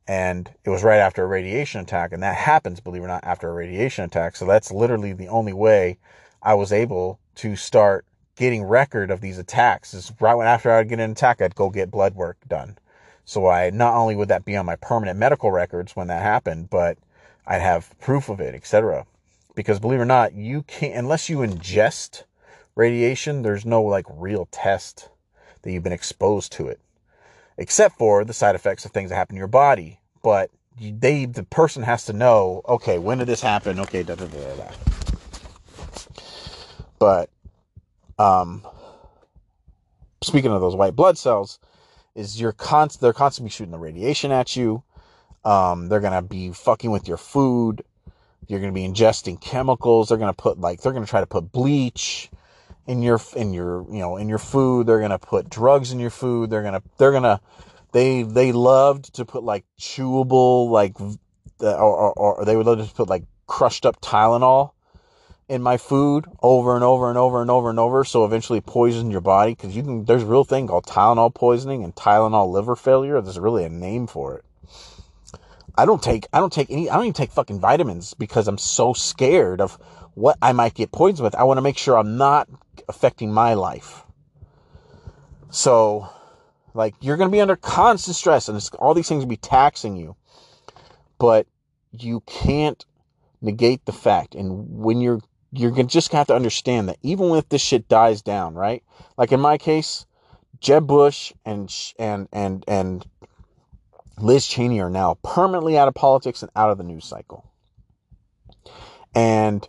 [0.08, 2.12] And it was right after a radiation attack.
[2.12, 4.36] And that happens, believe it or not, after a radiation attack.
[4.36, 5.98] So that's literally the only way
[6.41, 8.06] I was able to start
[8.36, 9.94] getting record of these attacks.
[9.94, 12.78] Is right when after I'd get an attack, I'd go get blood work done.
[13.24, 16.70] So I not only would that be on my permanent medical records when that happened,
[16.70, 16.98] but
[17.45, 19.05] I'd have proof of it, etc.
[19.55, 22.23] Because believe it or not, you can't, unless you ingest
[22.76, 25.09] radiation, there's no like real test
[25.61, 26.80] that you've been exposed to it,
[27.57, 29.99] except for the side effects of things that happen in your body.
[30.23, 33.80] But they, the person has to know, okay, when did this happen?
[33.80, 34.72] Okay, da da da da.
[36.97, 37.30] But,
[38.19, 38.65] um,
[40.23, 41.59] speaking of those white blood cells,
[42.15, 44.84] is you're const, they're constantly shooting the radiation at you.
[45.43, 47.84] Um, they're going to be fucking with your food.
[48.47, 50.09] You're going to be ingesting chemicals.
[50.09, 52.30] They're going to put like, they're going to try to put bleach
[52.85, 54.88] in your, in your, you know, in your food.
[54.88, 56.49] They're going to put drugs in your food.
[56.49, 57.39] They're going to, they're going to,
[57.91, 60.99] they, they loved to put like chewable, like,
[61.59, 64.72] or, or, or they would love to put like crushed up Tylenol
[65.49, 68.03] in my food over and over and over and over and over.
[68.03, 69.55] So eventually poison your body.
[69.55, 73.19] Cause you can, there's a real thing called Tylenol poisoning and Tylenol liver failure.
[73.22, 74.45] There's really a name for it.
[75.76, 78.57] I don't take I don't take any I don't even take fucking vitamins because I'm
[78.57, 79.77] so scared of
[80.14, 81.35] what I might get poisoned with.
[81.35, 82.49] I want to make sure I'm not
[82.89, 84.03] affecting my life.
[85.49, 86.10] So
[86.73, 89.95] like you're going to be under constant stress and all these things will be taxing
[89.95, 90.15] you.
[91.18, 91.48] But
[91.91, 92.84] you can't
[93.41, 95.22] negate the fact and when you're
[95.52, 98.84] you're gonna just have to understand that even if this shit dies down, right?
[99.18, 100.06] Like in my case,
[100.60, 103.06] Jeb Bush and and and and
[104.22, 107.45] Liz Cheney are now permanently out of politics and out of the news cycle.
[109.14, 109.68] And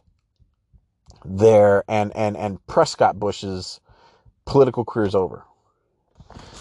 [1.24, 3.80] there and and and Prescott Bush's
[4.44, 5.44] political career is over.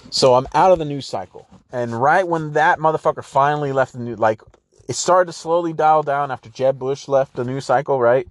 [0.10, 1.48] So I'm out of the news cycle.
[1.72, 4.42] And right when that motherfucker finally left the news, like
[4.88, 8.28] it started to slowly dial down after Jeb Bush left the news cycle, right?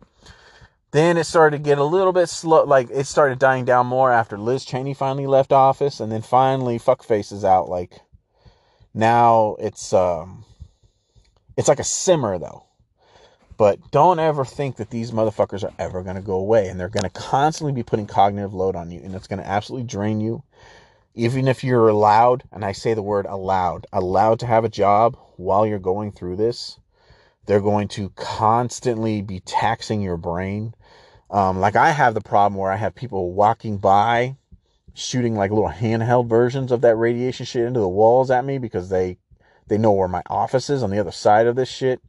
[0.93, 4.11] Then it started to get a little bit slow, like it started dying down more
[4.11, 7.69] after Liz Cheney finally left office, and then finally fuckface is out.
[7.69, 8.01] Like
[8.95, 10.45] now it's um,
[11.57, 12.65] it's like a simmer though.
[13.57, 17.11] But don't ever think that these motherfuckers are ever gonna go away, and they're gonna
[17.11, 20.43] constantly be putting cognitive load on you, and it's gonna absolutely drain you.
[21.15, 25.19] Even if you're allowed, and I say the word allowed, allowed to have a job
[25.37, 26.79] while you're going through this,
[27.47, 30.73] they're going to constantly be taxing your brain
[31.31, 34.37] um, like I have the problem where I have people walking by
[35.01, 38.89] shooting like little handheld versions of that radiation shit into the walls at me because
[38.89, 39.18] they
[39.66, 42.01] they know where my office is on the other side of this shit.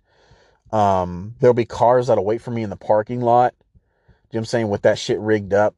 [0.71, 3.53] Um, there'll be cars that'll wait for me in the parking lot.
[3.59, 4.69] You know what I'm saying?
[4.69, 5.75] With that shit rigged up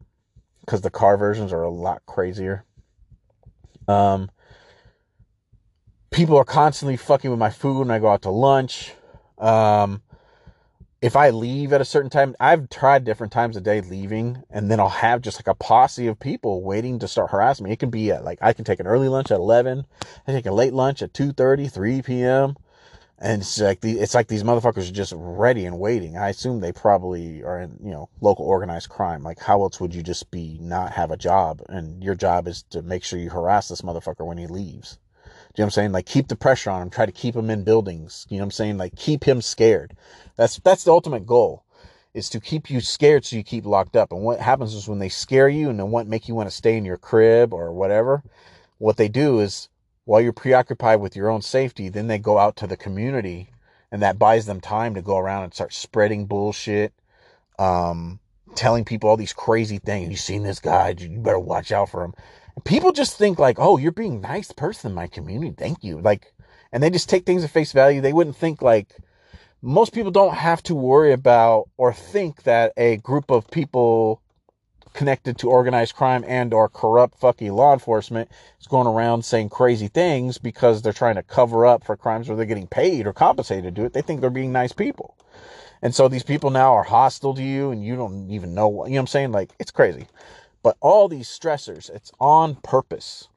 [0.62, 2.64] because the car versions are a lot crazier.
[3.88, 4.32] Um,
[6.10, 8.94] people are constantly fucking with my food when I go out to lunch.
[9.38, 10.02] Um,
[11.04, 14.72] if I leave at a certain time, I've tried different times a day leaving, and
[14.72, 17.74] then I'll have just like a posse of people waiting to start harassing me.
[17.74, 19.86] It can be at like I can take an early lunch at eleven,
[20.26, 22.56] I take a late lunch at 2:30, 3 p.m.
[23.20, 26.16] And it's like the it's like these motherfuckers are just ready and waiting.
[26.18, 29.24] I assume they probably are in, you know, local organized crime.
[29.24, 32.64] Like how else would you just be not have a job and your job is
[32.70, 35.00] to make sure you harass this motherfucker when he leaves?
[35.56, 35.92] You know what I'm saying?
[35.92, 38.26] Like keep the pressure on him, try to keep him in buildings.
[38.30, 38.78] You know what I'm saying?
[38.78, 39.96] Like keep him scared.
[40.36, 41.64] That's that's the ultimate goal.
[42.16, 44.12] Is to keep you scared so you keep locked up.
[44.12, 46.56] And what happens is when they scare you and then want make you want to
[46.56, 48.24] stay in your crib or whatever,
[48.80, 49.70] what they do is
[50.06, 53.50] while you're preoccupied with your own safety, then they go out to the community
[53.92, 56.94] and that buys them time to go around and start spreading bullshit.
[57.60, 58.20] Um,
[58.56, 60.10] telling people all these crazy things.
[60.10, 60.96] You seen this guy?
[60.98, 62.14] You better watch out for him
[62.64, 65.54] people just think like, oh, you're being nice person in my community.
[65.58, 66.00] Thank you.
[66.00, 66.34] Like,
[66.72, 68.02] and they just take things at face value.
[68.02, 68.96] They wouldn't think like
[69.62, 74.22] most people don't have to worry about or think that a group of people
[74.94, 79.88] connected to organized crime and or corrupt fucking law enforcement is going around saying crazy
[79.88, 83.64] things because they're trying to cover up for crimes where they're getting paid or compensated
[83.64, 83.94] to do it.
[83.94, 85.18] They think they're being nice people.
[85.82, 88.92] And so these people now are hostile to you and you don't even know, you
[88.92, 89.32] know what I'm saying?
[89.32, 90.08] Like, it's crazy.
[90.64, 93.28] But all these stressors, it's on purpose.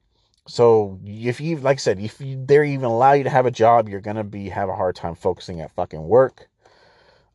[0.47, 3.89] So if you, like I said, if they're even allow you to have a job,
[3.89, 6.47] you're gonna be have a hard time focusing at fucking work.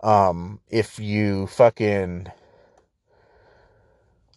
[0.01, 2.29] Um, if you fucking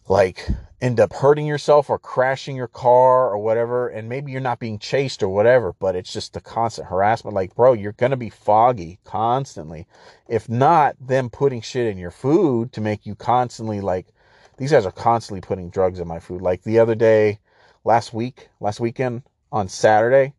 [0.08, 0.46] like
[0.80, 4.78] end up hurting yourself or crashing your car or whatever, and maybe you're not being
[4.78, 7.34] chased or whatever, but it's just the constant harassment.
[7.34, 9.86] Like, bro, you're gonna be foggy constantly.
[10.28, 14.08] If not, them putting shit in your food to make you constantly like
[14.56, 16.40] these guys are constantly putting drugs in my food.
[16.42, 17.40] Like the other day,
[17.84, 19.22] last week, last weekend
[19.52, 20.34] on Saturday,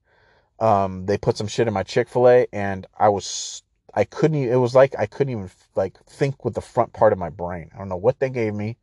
[0.60, 3.64] um, they put some shit in my Chick Fil A, and I was,
[3.94, 4.44] I couldn't.
[4.44, 7.70] It was like I couldn't even like think with the front part of my brain.
[7.74, 8.78] I don't know what they gave me,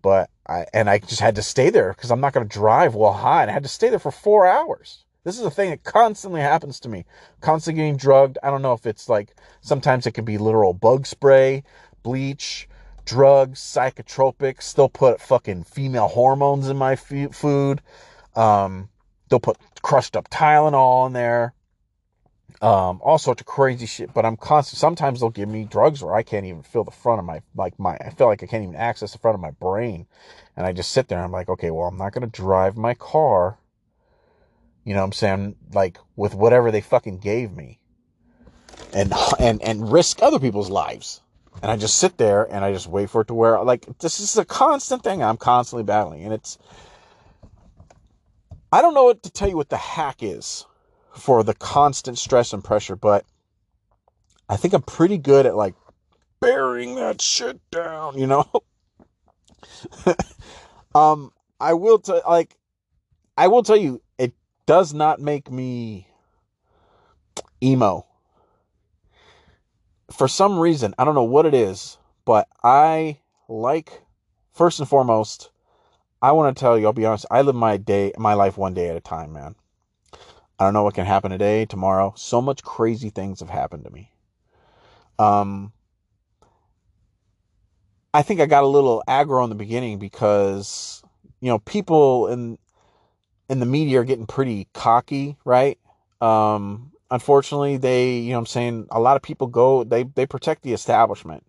[0.00, 2.94] but I and I just had to stay there because I'm not going to drive
[2.94, 3.42] while high.
[3.42, 5.04] And I had to stay there for four hours.
[5.24, 7.04] This is a thing that constantly happens to me.
[7.40, 8.38] Constantly getting drugged.
[8.42, 11.62] I don't know if it's like sometimes it can be literal bug spray,
[12.02, 12.68] bleach,
[13.04, 14.74] drugs, psychotropics.
[14.74, 17.82] They'll put fucking female hormones in my food.
[18.34, 18.88] Um,
[19.28, 21.54] they'll put crushed up Tylenol in there.
[22.60, 24.14] Um, all sorts of crazy shit.
[24.14, 24.78] But I'm constant.
[24.78, 27.78] Sometimes they'll give me drugs where I can't even feel the front of my like
[27.78, 27.96] my.
[27.96, 30.06] I feel like I can't even access the front of my brain,
[30.56, 31.22] and I just sit there.
[31.22, 33.58] I'm like, okay, well, I'm not gonna drive my car.
[34.84, 35.56] You know what I'm saying?
[35.72, 37.80] Like with whatever they fucking gave me,
[38.92, 41.20] and and and risk other people's lives
[41.60, 43.62] and I just sit there and I just wait for it to wear.
[43.62, 46.58] Like this is a constant thing I'm constantly battling, and it's.
[48.72, 50.64] I don't know what to tell you what the hack is
[51.14, 53.26] for the constant stress and pressure, but
[54.48, 55.74] I think I'm pretty good at like
[56.40, 58.48] bearing that shit down, you know.
[60.94, 62.56] um, I will tell like,
[63.36, 64.32] I will tell you, it
[64.66, 66.08] does not make me
[67.62, 68.06] emo
[70.12, 73.18] for some reason, I don't know what it is, but I
[73.48, 74.02] like
[74.52, 75.50] first and foremost,
[76.20, 78.74] I want to tell you, I'll be honest, I live my day my life one
[78.74, 79.54] day at a time, man.
[80.58, 82.14] I don't know what can happen today, tomorrow.
[82.16, 84.12] So much crazy things have happened to me.
[85.18, 85.72] Um
[88.14, 91.02] I think I got a little aggro in the beginning because
[91.40, 92.58] you know people in
[93.48, 95.78] in the media are getting pretty cocky, right?
[96.20, 100.62] Um, unfortunately, they you know I'm saying a lot of people go they they protect
[100.62, 101.44] the establishment.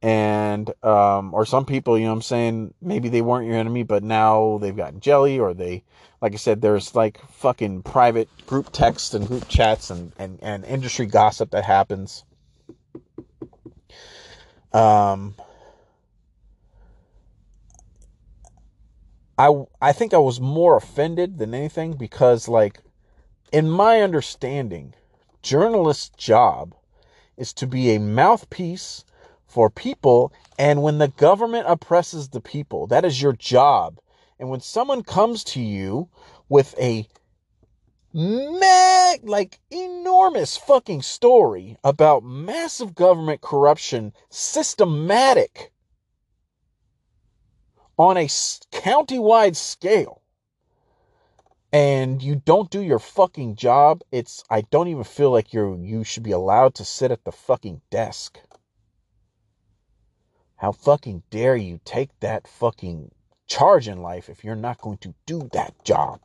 [0.00, 3.84] And um or some people you know what i'm saying maybe they weren't your enemy
[3.84, 5.82] but now they've gotten jelly or they
[6.20, 10.66] like i said there's like fucking private group texts and group chats and and, and
[10.66, 12.24] industry gossip that happens.
[14.74, 15.36] Um
[19.38, 19.50] i
[19.80, 22.80] i think i was more offended than anything because like
[23.54, 24.92] in my understanding
[25.40, 26.74] journalist's job
[27.36, 29.04] is to be a mouthpiece
[29.46, 30.32] for people.
[30.58, 34.00] And when the government oppresses the people, that is your job.
[34.40, 36.08] And when someone comes to you
[36.48, 37.06] with a
[38.12, 45.70] mag, like enormous fucking story about massive government corruption, systematic
[47.96, 48.28] on a
[48.72, 50.22] county-wide scale,
[51.74, 56.04] and you don't do your fucking job, it's I don't even feel like you're you
[56.04, 58.38] should be allowed to sit at the fucking desk.
[60.54, 63.10] How fucking dare you take that fucking
[63.48, 66.20] charge in life if you're not going to do that job?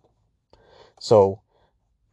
[0.99, 1.41] So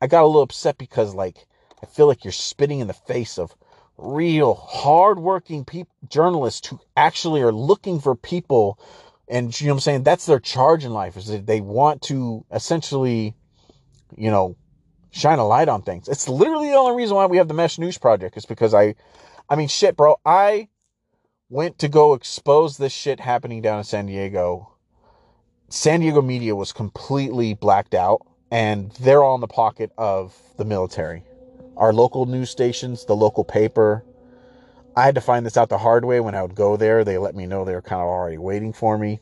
[0.01, 1.47] I got a little upset because, like,
[1.83, 3.55] I feel like you're spitting in the face of
[3.99, 8.79] real hardworking people, journalists who actually are looking for people.
[9.28, 10.03] And you know what I'm saying?
[10.05, 13.35] That's their charge in life is that they want to essentially,
[14.16, 14.57] you know,
[15.11, 16.09] shine a light on things.
[16.09, 18.94] It's literally the only reason why we have the Mesh News Project is because I,
[19.48, 20.16] I mean, shit, bro.
[20.24, 20.69] I
[21.48, 24.77] went to go expose this shit happening down in San Diego,
[25.69, 30.65] San Diego media was completely blacked out and they're all in the pocket of the
[30.65, 31.24] military.
[31.77, 34.05] Our local news stations, the local paper.
[34.97, 37.05] I had to find this out the hard way when I would go there.
[37.05, 39.20] They let me know they were kind of already waiting for me.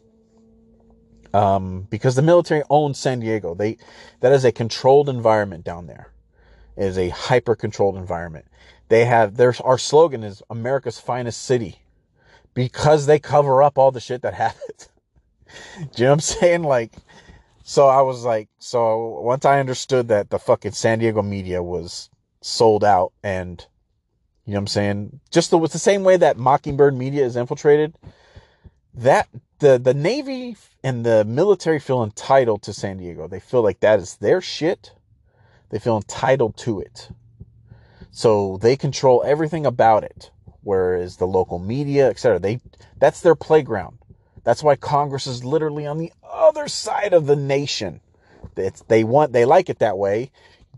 [1.32, 3.54] Um, because the military owns San Diego.
[3.54, 3.78] They
[4.20, 6.12] that is a controlled environment down there.
[6.76, 8.46] It is a hyper controlled environment.
[8.88, 11.80] They have there's our slogan is America's finest city
[12.54, 14.88] because they cover up all the shit that happens.
[15.76, 16.62] Do you know what I'm saying?
[16.62, 16.92] Like,
[17.64, 22.10] so I was like, so once I understood that the fucking San Diego media was
[22.40, 23.64] sold out and,
[24.46, 25.20] you know what I'm saying?
[25.30, 27.94] Just the, the same way that Mockingbird media is infiltrated,
[28.94, 33.26] that the, the Navy and the military feel entitled to San Diego.
[33.26, 34.92] They feel like that is their shit.
[35.70, 37.08] They feel entitled to it.
[38.10, 40.30] So they control everything about it
[40.64, 42.60] whereas the local media, etc., they
[42.98, 43.98] that's their playground.
[44.42, 48.00] That's why Congress is literally on the other side of the nation.
[48.56, 50.30] It's, they want they like it that way.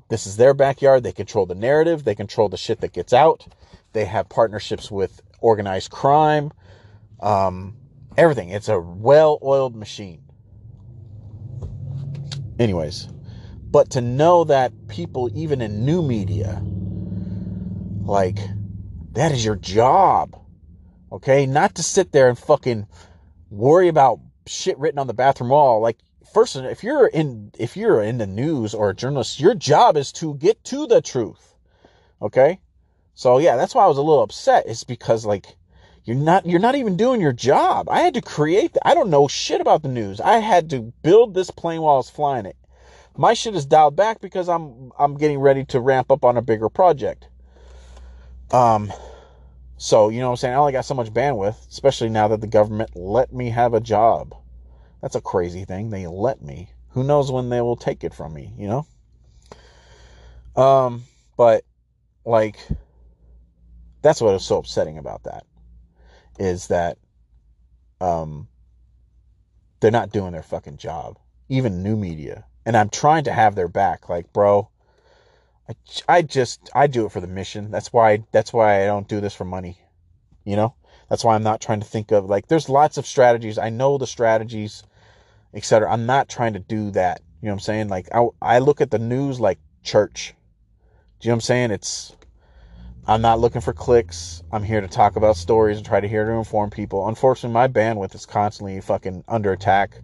[0.08, 1.02] This is their backyard.
[1.02, 2.04] They control the narrative.
[2.04, 3.46] They control the shit that gets out.
[3.92, 6.52] They have partnerships with organized crime.
[7.20, 7.76] Um,
[8.16, 8.50] everything.
[8.50, 10.22] It's a well-oiled machine.
[12.58, 13.08] Anyways,
[13.70, 16.62] but to know that people, even in new media,
[18.02, 18.38] like
[19.12, 20.40] that is your job.
[21.10, 21.46] Okay?
[21.46, 22.86] Not to sit there and fucking
[23.50, 25.80] worry about shit written on the bathroom wall.
[25.80, 25.98] Like,
[26.36, 30.12] first, if you're in, if you're in the news or a journalist, your job is
[30.12, 31.54] to get to the truth.
[32.20, 32.60] Okay?
[33.14, 34.64] So yeah, that's why I was a little upset.
[34.66, 35.56] It's because like,
[36.04, 37.88] you're not, you're not even doing your job.
[37.88, 40.20] I had to create, the, I don't know shit about the news.
[40.20, 42.56] I had to build this plane while I was flying it.
[43.16, 46.42] My shit is dialed back because I'm, I'm getting ready to ramp up on a
[46.42, 47.28] bigger project.
[48.50, 48.92] Um,
[49.78, 50.54] so, you know what I'm saying?
[50.54, 53.80] I only got so much bandwidth, especially now that the government let me have a
[53.80, 54.34] job.
[55.06, 55.90] That's a crazy thing.
[55.90, 56.68] They let me.
[56.88, 60.60] Who knows when they will take it from me, you know?
[60.60, 61.04] Um,
[61.36, 61.62] but
[62.24, 62.58] like
[64.02, 65.44] that's what is so upsetting about that
[66.40, 66.98] is that
[68.00, 68.48] um
[69.78, 71.20] they're not doing their fucking job.
[71.48, 72.44] Even new media.
[72.64, 74.08] And I'm trying to have their back.
[74.08, 74.70] Like, bro,
[75.68, 75.74] I,
[76.08, 77.70] I just I do it for the mission.
[77.70, 79.78] That's why that's why I don't do this for money.
[80.44, 80.74] You know?
[81.08, 83.56] That's why I'm not trying to think of like there's lots of strategies.
[83.56, 84.82] I know the strategies,
[85.54, 85.90] etc.
[85.90, 87.20] I'm not trying to do that.
[87.40, 87.88] You know what I'm saying?
[87.88, 90.34] Like I I look at the news like church.
[91.20, 91.70] Do you know what I'm saying?
[91.70, 92.16] It's
[93.08, 94.42] I'm not looking for clicks.
[94.50, 97.06] I'm here to talk about stories and try to hear to inform people.
[97.06, 100.00] Unfortunately, my bandwidth is constantly fucking under attack.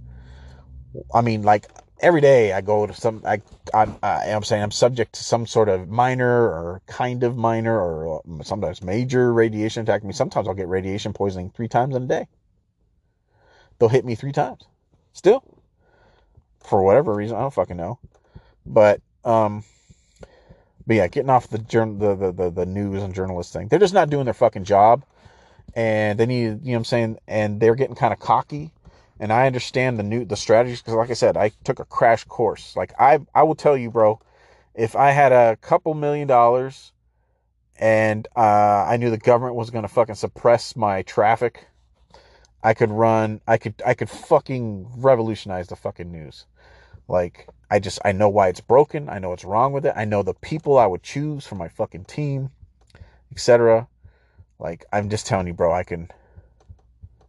[1.13, 1.67] I mean, like
[2.01, 3.41] every day I go to some, I,
[3.75, 8.21] I'm, I'm saying I'm subject to some sort of minor or kind of minor or
[8.21, 10.13] uh, sometimes major radiation attack me.
[10.13, 12.29] Sometimes I'll get radiation poisoning three times in a day.
[13.79, 14.63] They'll hit me three times.
[15.13, 15.45] Still,
[16.61, 17.99] for whatever reason, I don't fucking know.
[18.67, 19.65] But, um,
[20.87, 23.69] but yeah, getting off the, the, the, the, the news and journalist thing.
[23.69, 25.05] They're just not doing their fucking job.
[25.75, 28.73] and they need, you know what I'm saying, and they're getting kind of cocky.
[29.21, 32.25] And I understand the new the strategies because, like I said, I took a crash
[32.25, 32.77] course.
[32.77, 34.21] Like I, I will tell you, bro,
[34.75, 36.93] if I had a couple million dollars
[37.79, 41.69] and uh, I knew the government was going to fucking suppress my traffic,
[42.63, 46.47] I could run, I could, I could fucking revolutionize the fucking news.
[47.09, 49.09] Like, I just, I know why it's broken.
[49.09, 49.95] I know what's wrong with it.
[49.97, 52.51] I know the people I would choose for my fucking team,
[53.33, 53.89] etc.
[54.59, 56.09] Like, I'm just telling you, bro, I can,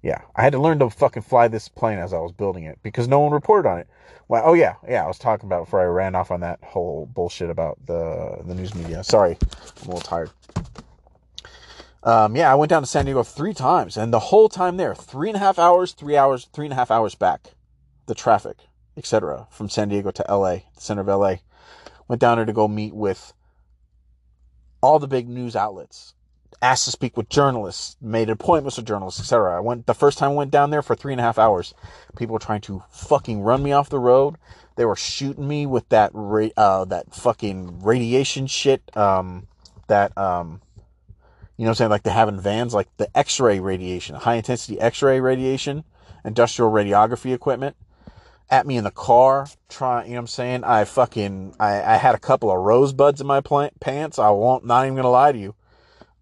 [0.03, 2.77] yeah, I had to learn to fucking fly this plane as I was building it
[2.84, 3.88] because no one reported on it.
[4.27, 7.05] Well, oh yeah, yeah, I was talking about before I ran off on that whole
[7.07, 9.03] bullshit about the the news media.
[9.03, 10.30] Sorry, I'm a little tired.
[12.04, 14.94] Um, yeah, I went down to San Diego three times, and the whole time there,
[14.94, 17.52] three and a half hours, three hours, three and a half hours back,
[18.08, 18.58] the traffic,
[18.98, 21.36] etc., from San Diego to LA, the center of LA.
[22.10, 23.32] Went down there to go meet with
[24.82, 26.14] all the big news outlets,
[26.62, 29.56] asked to speak with journalists, made appointments with journalists, etc.
[29.56, 31.74] I went the first time I went down there for three and a half hours.
[32.18, 34.36] People were trying to fucking run me off the road.
[34.76, 38.96] They were shooting me with that ra- uh, that fucking radiation shit.
[38.98, 39.48] Um,
[39.88, 40.62] that um,
[41.58, 44.36] you know, what I'm saying like they have in vans, like the X-ray radiation, high
[44.36, 45.84] intensity X-ray radiation,
[46.26, 47.76] industrial radiography equipment.
[48.50, 50.64] At me in the car, trying, you know what I'm saying?
[50.64, 54.20] I fucking, I, I had a couple of rosebuds in my plant, pants.
[54.20, 55.56] I won't, not even gonna lie to you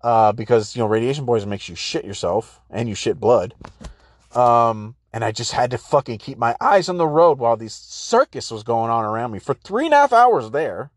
[0.03, 3.53] uh, because you know radiation poison makes you shit yourself and you shit blood.
[4.34, 7.74] Um, and I just had to fucking keep my eyes on the road while this
[7.74, 10.91] circus was going on around me for three and a half hours there.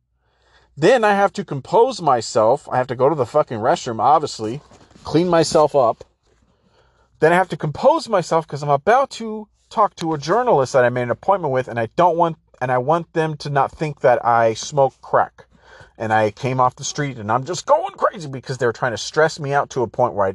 [0.77, 2.69] Then I have to compose myself.
[2.71, 4.61] I have to go to the fucking restroom, obviously,
[5.05, 6.05] clean myself up.
[7.21, 10.85] Then I have to compose myself because I'm about to talk to a journalist that
[10.85, 13.73] I made an appointment with, and I don't want and I want them to not
[13.73, 15.47] think that I smoke crack
[15.99, 18.93] and I came off the street and I'm just going crazy because they were trying
[18.93, 20.35] to stress me out to a point where I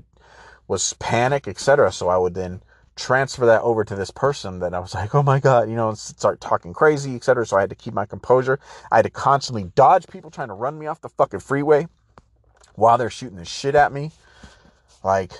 [0.68, 1.91] was panic, etc.
[1.91, 2.61] So I would then
[3.00, 5.94] transfer that over to this person that I was like, oh my God, you know,
[5.94, 7.46] start talking crazy, etc.
[7.46, 8.60] So I had to keep my composure.
[8.92, 11.88] I had to constantly dodge people trying to run me off the fucking freeway
[12.76, 14.12] while they're shooting the shit at me.
[15.04, 15.34] Like,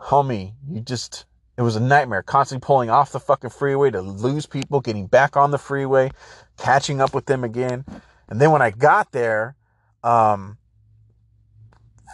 [0.00, 1.24] homie, you just,
[1.56, 2.22] it was a nightmare.
[2.22, 6.10] Constantly pulling off the fucking freeway to lose people, getting back on the freeway,
[6.56, 7.84] catching up with them again.
[8.28, 9.56] And then when I got there,
[10.02, 10.58] um,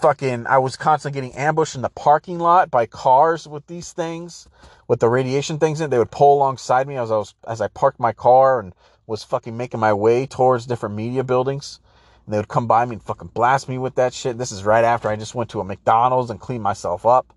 [0.01, 4.48] fucking, I was constantly getting ambushed in the parking lot by cars with these things,
[4.89, 5.90] with the radiation things in.
[5.90, 8.73] They would pull alongside me as I was, as I parked my car and
[9.06, 11.81] was fucking making my way towards different media buildings.
[12.24, 14.39] And they would come by me and fucking blast me with that shit.
[14.39, 17.32] This is right after I just went to a McDonald's and cleaned myself up.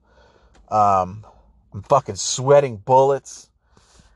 [0.69, 1.26] Um,
[1.74, 3.49] I'm fucking sweating bullets.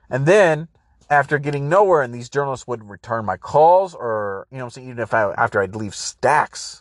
[0.10, 0.68] And then
[1.10, 4.88] after getting nowhere and these journalists would return my calls or, you know I'm saying,
[4.88, 6.81] even if I, after I'd leave stacks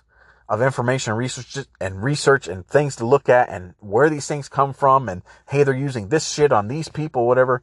[0.50, 4.74] of information research and research and things to look at and where these things come
[4.74, 7.62] from and, hey, they're using this shit on these people, whatever.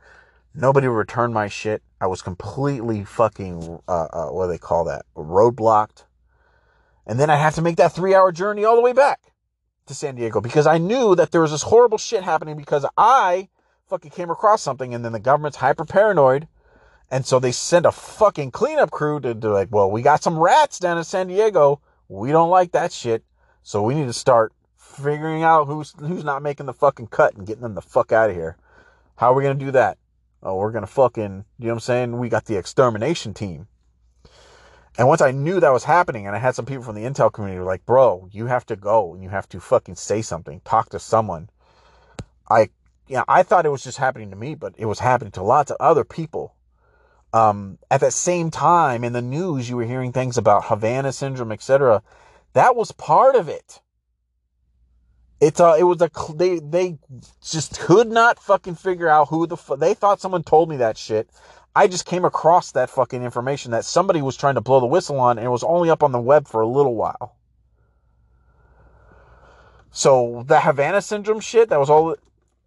[0.56, 1.84] Nobody would return my shit.
[2.00, 5.06] I was completely fucking, uh, uh, what do they call that?
[5.16, 6.06] Roadblocked.
[7.06, 9.34] And then I have to make that three hour journey all the way back
[9.88, 13.50] to San Diego because I knew that there was this horrible shit happening because I
[13.90, 16.48] fucking came across something and then the government's hyper paranoid
[17.10, 20.38] and so they sent a fucking cleanup crew to do like, well, we got some
[20.40, 21.80] rats down in San Diego.
[22.10, 23.24] We don't like that shit.
[23.64, 27.46] So we need to start figuring out who's who's not making the fucking cut and
[27.46, 28.58] getting them the fuck out of here.
[29.18, 29.98] How are we gonna do that?
[30.42, 32.18] Oh, we're gonna fucking, you know what I'm saying?
[32.18, 33.68] We got the extermination team.
[34.98, 37.32] And once I knew that was happening, and I had some people from the intel
[37.32, 40.62] community were like, bro, you have to go and you have to fucking say something,
[40.66, 41.50] talk to someone.
[42.50, 42.70] I,
[43.08, 45.70] yeah, I thought it was just happening to me, but it was happening to lots
[45.70, 46.56] of other people
[47.34, 51.52] um, at that same time in the news, you were hearing things about Havana syndrome,
[51.52, 52.02] etc.
[52.54, 53.82] That was part of it.
[55.40, 56.98] It's uh, it was a they they
[57.44, 61.30] just could not fucking figure out who the they thought someone told me that shit.
[61.76, 65.20] I just came across that fucking information that somebody was trying to blow the whistle
[65.20, 67.36] on, and it was only up on the web for a little while.
[69.92, 72.16] So the Havana syndrome shit, that was all.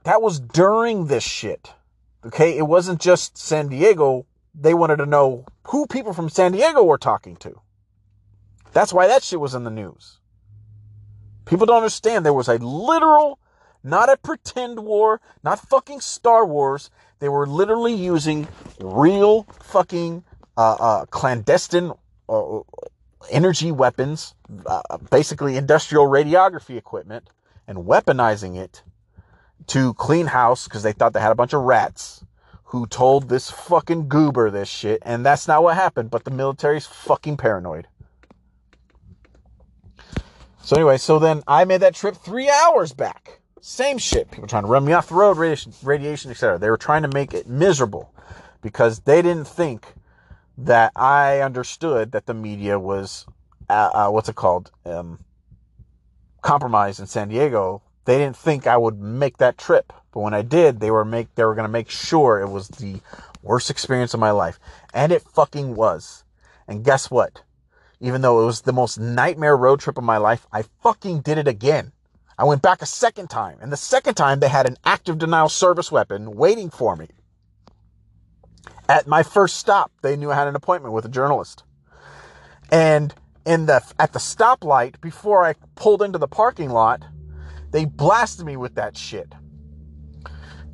[0.04, 1.72] That was during this shit.
[2.24, 4.26] Okay, it wasn't just San Diego
[4.60, 7.60] they wanted to know who people from San Diego were talking to.
[8.72, 10.18] That's why that shit was in the news.
[11.46, 13.38] People don't understand there was a literal,
[13.82, 16.90] not a pretend war, not fucking Star Wars.
[17.18, 18.46] They were literally using
[18.80, 20.24] real fucking
[20.56, 21.92] uh, uh, clandestine
[22.28, 22.60] uh,
[23.30, 24.34] energy weapons,
[24.66, 27.28] uh, basically industrial radiography equipment,
[27.66, 28.82] and weaponizing it
[29.68, 32.24] to clean house because they thought they had a bunch of rats
[32.70, 36.86] who told this fucking goober this shit, and that's not what happened, but the military's
[36.86, 37.88] fucking paranoid.
[40.62, 43.40] So anyway, so then I made that trip three hours back.
[43.60, 44.30] Same shit.
[44.30, 46.58] People trying to run me off the road, radiation, radiation, etc.
[46.58, 48.14] They were trying to make it miserable
[48.62, 49.94] because they didn't think
[50.56, 53.26] that I understood that the media was,
[53.68, 55.18] uh, uh, what's it called, um,
[56.40, 57.82] compromised in San Diego.
[58.04, 61.34] They didn't think I would make that trip, but when I did, they were make
[61.34, 63.00] they were gonna make sure it was the
[63.42, 64.58] worst experience of my life,
[64.92, 66.24] and it fucking was.
[66.66, 67.42] And guess what?
[68.00, 71.38] Even though it was the most nightmare road trip of my life, I fucking did
[71.38, 71.92] it again.
[72.38, 75.50] I went back a second time, and the second time they had an active denial
[75.50, 77.08] service weapon waiting for me.
[78.88, 81.64] At my first stop, they knew I had an appointment with a journalist.
[82.72, 83.14] And
[83.44, 87.04] in the at the stoplight before I pulled into the parking lot,
[87.72, 89.34] they blasted me with that shit.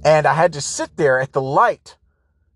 [0.07, 1.97] And I had to sit there at the light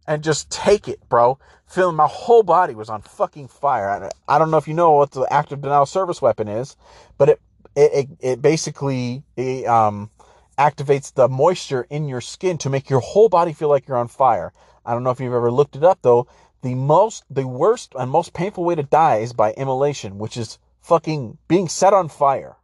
[0.07, 1.41] and just take it, bro.
[1.67, 3.91] Feeling my whole body was on fucking fire.
[3.91, 6.77] I, I don't know if you know what the active denial service weapon is,
[7.19, 7.41] but it
[7.75, 10.11] it it, it basically it, um
[10.57, 14.07] activates the moisture in your skin to make your whole body feel like you're on
[14.07, 14.53] fire.
[14.87, 16.29] I don't know if you've ever looked it up though.
[16.63, 20.61] The most, the worst and most painful way to die is by immolation, which is
[20.83, 22.59] fucking being set on fire.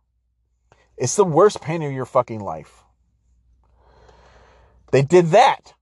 [0.97, 2.85] It's the worst pain of your fucking life.
[4.91, 5.75] They did that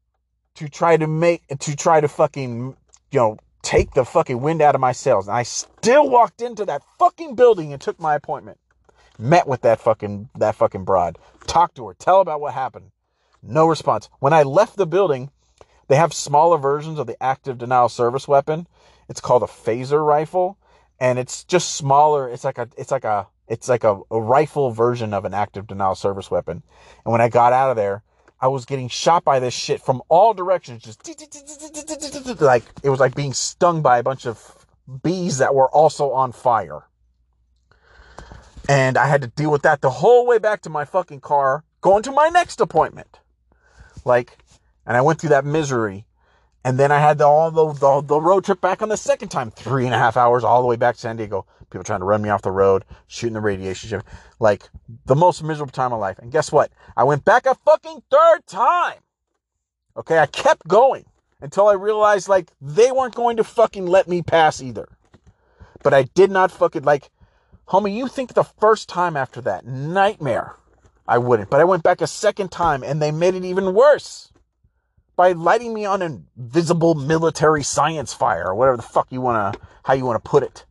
[0.57, 2.77] to try to make, to try to fucking,
[3.11, 5.27] you know, take the fucking wind out of my sails.
[5.27, 8.59] And I still walked into that fucking building and took my appointment.
[9.19, 11.19] Met with that fucking, that fucking broad.
[11.47, 11.95] Talked to her.
[11.95, 12.91] Tell about what happened.
[13.43, 14.09] No response.
[14.21, 15.31] When I left the building,
[15.89, 18.67] they have smaller versions of the active denial service weapon.
[19.09, 20.59] It's called a phaser rifle
[20.99, 22.29] and it's just smaller.
[22.29, 25.67] It's like a, it's like a, it's like a, a rifle version of an active
[25.67, 26.63] denial service weapon.
[27.05, 28.03] And when I got out of there,
[28.45, 30.83] I was getting shot by this shit from all directions.
[30.83, 31.09] Just
[32.43, 34.67] like, it was like being stung by a bunch of
[35.03, 36.83] bees that were also on fire.
[38.69, 41.65] And I had to deal with that the whole way back to my fucking car,
[41.81, 43.19] going to my next appointment.
[44.05, 44.37] Like,
[44.85, 46.07] and I went through that misery.
[46.65, 49.29] And then I had the, all the, the, the road trip back on the second
[49.29, 51.47] time, three and a half hours all the way back to San Diego.
[51.69, 54.03] People trying to run me off the road, shooting the radiation ship.
[54.41, 54.71] Like
[55.05, 56.19] the most miserable time of life.
[56.19, 56.73] And guess what?
[56.97, 58.99] I went back a fucking third time.
[59.97, 60.19] Okay.
[60.19, 61.05] I kept going
[61.43, 64.89] until I realized like they weren't going to fucking let me pass either.
[65.83, 67.11] But I did not fucking like,
[67.69, 70.57] homie, you think the first time after that nightmare,
[71.07, 74.31] I wouldn't, but I went back a second time and they made it even worse
[75.17, 79.55] by lighting me on an invisible military science fire or whatever the fuck you want
[79.55, 80.65] to how you want to put it.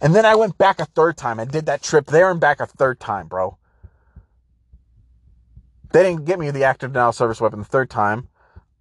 [0.00, 1.38] And then I went back a third time.
[1.38, 3.58] I did that trip there and back a third time, bro.
[5.92, 8.28] They didn't get me the active denial service weapon the third time.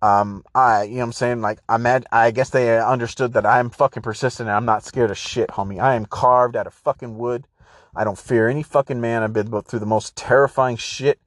[0.01, 1.41] Um, I, you know what I'm saying?
[1.41, 5.11] Like, I'm at, I guess they understood that I'm fucking persistent and I'm not scared
[5.11, 5.81] of shit, homie.
[5.81, 7.47] I am carved out of fucking wood.
[7.95, 9.23] I don't fear any fucking man.
[9.23, 11.19] I've been through the most terrifying shit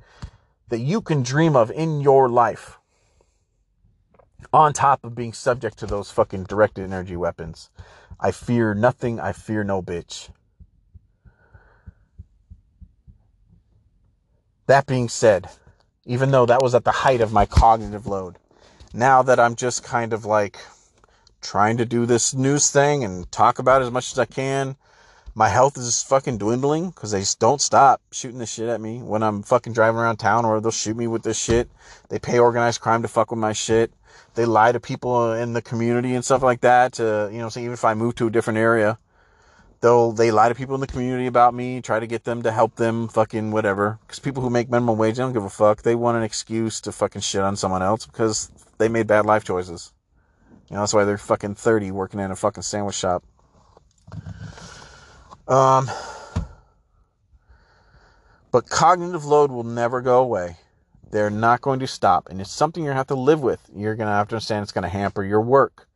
[0.71, 2.79] that you can dream of in your life
[4.53, 7.71] on top of being subject to those fucking directed energy weapons.
[8.21, 9.19] I fear nothing.
[9.19, 10.31] I fear no bitch.
[14.67, 15.49] That being said,
[16.05, 18.39] even though that was at the height of my cognitive load,
[18.95, 20.59] now that I'm just kind of like
[21.41, 24.77] trying to do this news thing and talk about as much as I can,
[25.35, 28.99] my health is fucking dwindling because they just don't stop shooting this shit at me
[29.03, 31.71] when I'm fucking driving around town or they'll shoot me with this shit.
[32.11, 33.93] They pay organized crime to fuck with my shit.
[34.35, 37.63] They lie to people in the community and stuff like that to, you know, say
[37.63, 38.99] even if I move to a different area,
[39.81, 42.53] they'll, they lie to people in the community about me, try to get them to
[42.53, 43.99] help them fucking whatever.
[44.09, 45.83] Cause people who make minimum wage, they don't give a fuck.
[45.83, 49.45] They want an excuse to fucking shit on someone else because they made bad life
[49.45, 49.93] choices.
[50.69, 53.23] You know, that's why they're fucking 30 working in a fucking sandwich shop.
[55.47, 55.91] Um,
[58.51, 60.57] but cognitive load will never go away.
[61.13, 62.29] They're not going to stop.
[62.31, 63.61] And it's something you're going to have to live with.
[63.77, 65.87] You're going to have to understand it's going to hamper your work.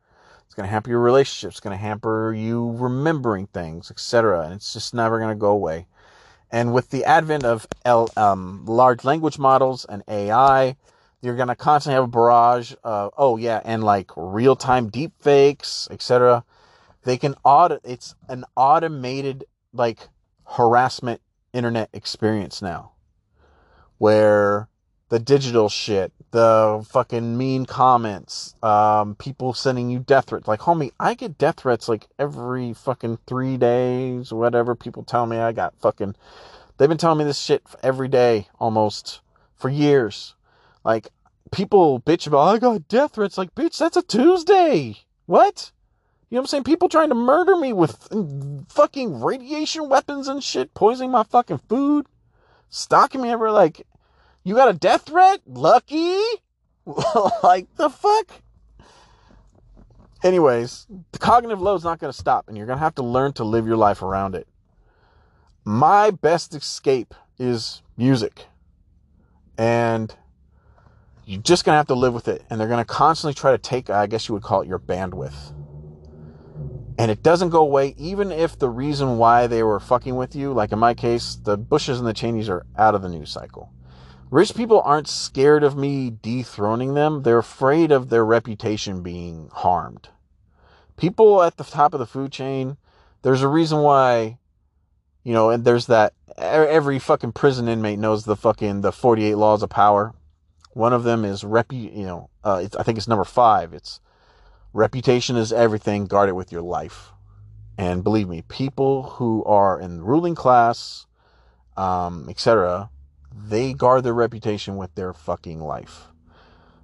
[0.45, 1.55] It's going to hamper your relationships.
[1.55, 4.43] It's going to hamper you remembering things, etc.
[4.43, 5.87] And it's just never going to go away.
[6.51, 10.77] And with the advent of L, um, large language models and AI,
[11.19, 15.13] you're going to constantly have a barrage of, oh yeah, and like real time deep
[15.19, 16.43] fakes, etc.
[17.03, 20.09] They can audit, it's an automated like
[20.45, 21.21] harassment
[21.53, 22.91] internet experience now
[23.97, 24.69] where
[25.09, 30.47] the digital shit, the fucking mean comments, um, people sending you death threats.
[30.47, 34.75] Like, homie, I get death threats like every fucking three days, whatever.
[34.75, 36.15] People tell me I got fucking,
[36.77, 39.21] they've been telling me this shit every day almost
[39.55, 40.35] for years.
[40.83, 41.07] Like,
[41.51, 43.37] people bitch about, I got death threats.
[43.37, 44.97] Like, bitch, that's a Tuesday.
[45.25, 45.71] What?
[46.29, 46.63] You know what I'm saying?
[46.65, 48.09] People trying to murder me with
[48.67, 52.05] fucking radiation weapons and shit, poisoning my fucking food.
[52.69, 53.85] stalking me ever like,
[54.47, 55.41] you got a death threat?
[55.45, 56.17] Lucky?
[57.43, 58.41] like the fuck?
[60.23, 63.33] Anyways, the cognitive load's not going to stop, and you're going to have to learn
[63.33, 64.47] to live your life around it.
[65.65, 68.45] My best escape is music.
[69.57, 70.15] And
[71.25, 72.43] you're just going to have to live with it.
[72.49, 74.79] And they're going to constantly try to take, I guess you would call it your
[74.79, 75.53] bandwidth.
[76.97, 80.53] And it doesn't go away, even if the reason why they were fucking with you,
[80.53, 83.71] like in my case, the Bushes and the Cheneys are out of the news cycle.
[84.29, 87.23] Rich people aren't scared of me dethroning them.
[87.23, 90.09] They're afraid of their reputation being harmed.
[90.97, 92.75] People at the top of the food chain,
[93.21, 94.37] there's a reason why,
[95.23, 99.63] you know, and there's that every fucking prison inmate knows the fucking the 48 laws
[99.63, 100.13] of power.
[100.73, 103.73] One of them is rep, you know, uh, I think it's number five.
[103.73, 104.01] It's
[104.73, 106.05] reputation is everything.
[106.05, 107.11] Guard it with your life.
[107.77, 111.05] And believe me, people who are in the ruling class,
[111.77, 112.89] um, etc.,
[113.45, 116.07] they guard their reputation with their fucking life.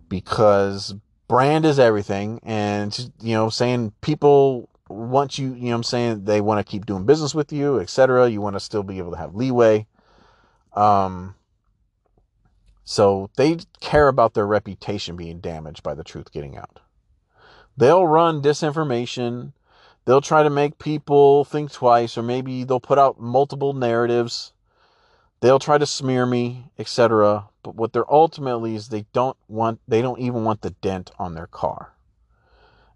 [0.07, 0.95] Because
[1.27, 6.41] brand is everything and you know saying people want you you know i'm saying they
[6.41, 9.17] want to keep doing business with you etc you want to still be able to
[9.17, 9.87] have leeway.
[10.73, 11.35] Um
[12.83, 16.81] so they care about their reputation being damaged by the truth getting out.
[17.77, 19.53] They'll run disinformation.
[20.05, 24.52] They'll try to make people think twice or maybe they'll put out multiple narratives
[25.43, 27.49] they'll try to smear me, etc.
[27.63, 31.35] But what they're ultimately is they don't want they don't even want the dent on
[31.35, 31.91] their car.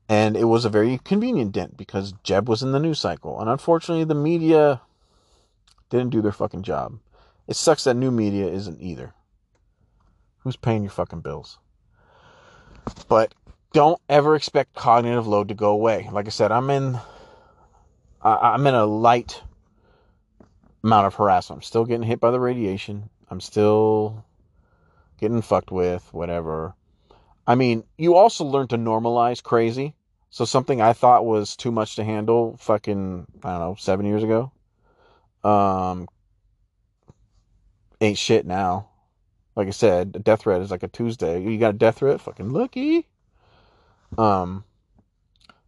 [0.08, 3.42] And it was a very convenient dent because Jeb was in the news cycle.
[3.42, 4.80] And unfortunately the media
[5.90, 7.00] didn't do their fucking job.
[7.48, 9.14] It sucks that new media isn't either.
[10.40, 11.58] Who's paying your fucking bills?
[13.10, 13.34] But
[13.74, 16.08] don't ever expect cognitive load to go away.
[16.14, 16.98] Like I said, I'm in
[18.22, 19.42] I'm in a light
[20.88, 21.60] amount of harassment.
[21.60, 23.10] I'm still getting hit by the radiation.
[23.30, 24.26] I'm still
[25.20, 26.76] getting fucked with, whatever.
[27.46, 29.96] I mean, you also learn to normalize crazy.
[30.30, 34.24] So something I thought was too much to handle fucking, I don't know, seven years
[34.24, 34.52] ago.
[35.44, 36.08] Um,
[38.00, 38.90] ain't shit now.
[39.56, 41.42] Like I said, a death threat is like a Tuesday.
[41.42, 42.22] You got a death threat?
[42.22, 43.08] Fucking lucky.
[44.18, 44.64] Um,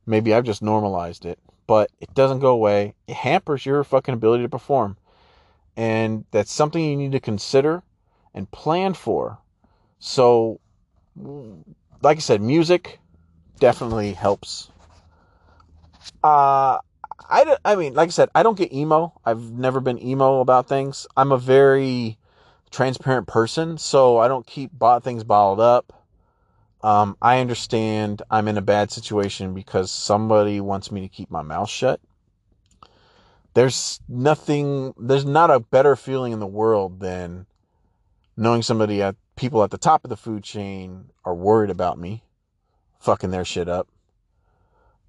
[0.06, 1.40] maybe I've just normalized it
[1.70, 2.96] but it doesn't go away.
[3.08, 4.98] It hampers your fucking ability to perform.
[5.78, 7.84] And that's something you need to consider
[8.34, 9.40] and plan for.
[10.00, 10.60] So,
[12.02, 13.00] like I said, music
[13.60, 14.72] definitely helps.
[16.24, 16.80] Uh,
[17.30, 19.14] I, I mean, like I said, I don't get emo.
[19.26, 21.08] I've never been emo about things.
[21.16, 22.18] I'm a very
[22.72, 24.72] transparent person, so I don't keep
[25.04, 25.94] things bottled up.
[26.82, 31.41] Um, I understand I'm in a bad situation because somebody wants me to keep my
[31.41, 32.00] mouth shut.
[33.60, 37.45] There's nothing, there's not a better feeling in the world than
[38.38, 42.23] knowing somebody at people at the top of the food chain are worried about me
[43.02, 43.90] fucking their shit up.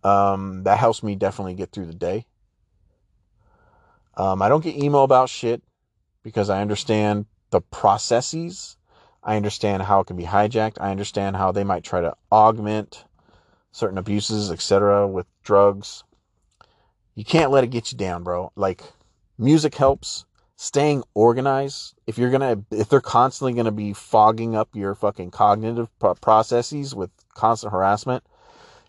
[0.03, 2.27] Um, that helps me definitely get through the day.
[4.17, 5.63] Um, I don't get emo about shit
[6.25, 8.77] because I understand the processes
[9.23, 10.79] I understand how it can be hijacked.
[10.81, 13.05] I understand how they might try to augment
[13.71, 16.03] certain abuses, etc., with drugs.
[17.21, 18.51] You can't let it get you down, bro.
[18.57, 18.83] Like
[19.37, 20.25] music helps.
[20.57, 21.93] Staying organized.
[22.07, 25.91] If you're gonna, if they're constantly gonna be fogging up your fucking cognitive
[26.23, 28.25] processes with constant harassment,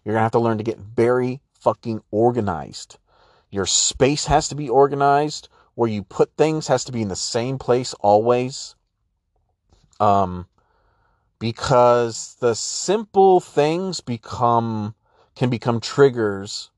[0.05, 2.97] you're gonna have to learn to get very fucking organized.
[3.49, 5.49] Your space has to be organized.
[5.75, 8.75] Where you put things has to be in the same place always
[9.99, 10.47] um,
[11.37, 14.95] because the simple things become
[15.35, 16.71] can become triggers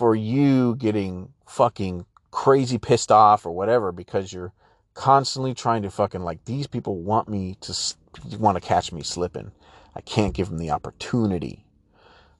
[0.00, 4.54] for you getting fucking crazy pissed off or whatever because you're
[4.94, 7.76] constantly trying to fucking like these people want me to
[8.38, 9.52] want to catch me slipping.
[9.94, 11.66] I can't give them the opportunity.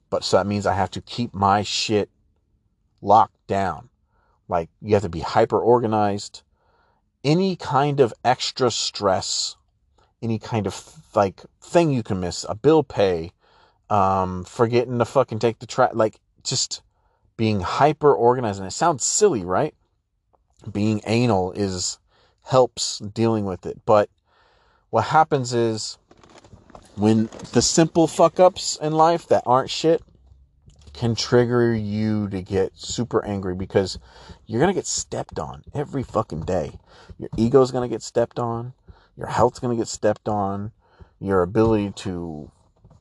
[0.09, 2.09] But so that means I have to keep my shit
[3.03, 3.91] locked down.
[4.49, 6.41] Like you have to be hyper organized.
[7.23, 9.57] Any kind of extra stress
[10.23, 13.33] any kind of like thing you can miss, a bill pay,
[13.91, 16.81] um, forgetting to fucking take the track, like just
[17.41, 18.59] being hyper organized.
[18.59, 19.75] And it sounds silly, right?
[20.71, 21.99] Being anal is
[22.43, 23.81] helps dealing with it.
[23.87, 24.11] But
[24.91, 25.97] what happens is
[26.97, 30.03] when the simple fuck ups in life that aren't shit
[30.93, 33.99] can trigger you to get super angry because
[34.45, 36.79] you're going to get stepped on every fucking day.
[37.19, 38.75] Your ego's going to get stepped on.
[39.17, 40.73] Your health's going to get stepped on.
[41.19, 42.51] Your ability to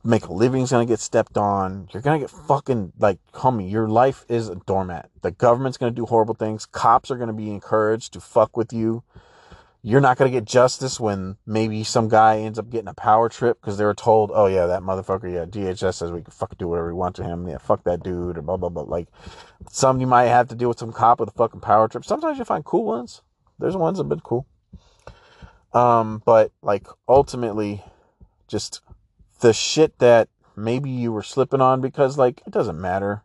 [0.02, 1.88] make a living is going to get stepped on.
[1.92, 5.10] You're going to get fucking, like, homie, your life is a doormat.
[5.22, 6.66] The government's going to do horrible things.
[6.66, 9.02] Cops are going to be encouraged to fuck with you.
[9.82, 13.28] you're not going to get justice when maybe some guy ends up getting a power
[13.28, 16.56] trip because they were told, oh, yeah, that motherfucker, yeah, DHS says we can fucking
[16.58, 17.48] do whatever we want to him.
[17.48, 18.82] Yeah, fuck that dude, or blah, blah, blah.
[18.82, 19.08] Like,
[19.70, 22.04] some you might have to deal with some cop with a fucking power trip.
[22.04, 23.22] Sometimes you find cool ones.
[23.58, 24.46] There's ones that have been cool.
[25.72, 27.82] Um, but, like, ultimately,
[28.48, 28.82] just
[29.40, 33.22] the shit that maybe you were slipping on because, like, it doesn't matter,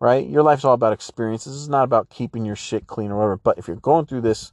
[0.00, 0.26] right?
[0.26, 1.56] Your life's all about experiences.
[1.56, 3.36] It's not about keeping your shit clean or whatever.
[3.36, 4.52] But if you're going through this,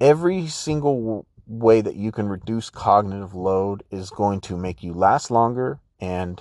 [0.00, 5.30] every single way that you can reduce cognitive load is going to make you last
[5.30, 6.40] longer and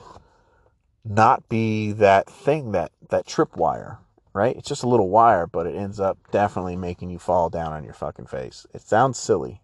[1.03, 3.97] not be that thing that that tripwire
[4.33, 7.73] right it's just a little wire but it ends up definitely making you fall down
[7.73, 9.61] on your fucking face it sounds silly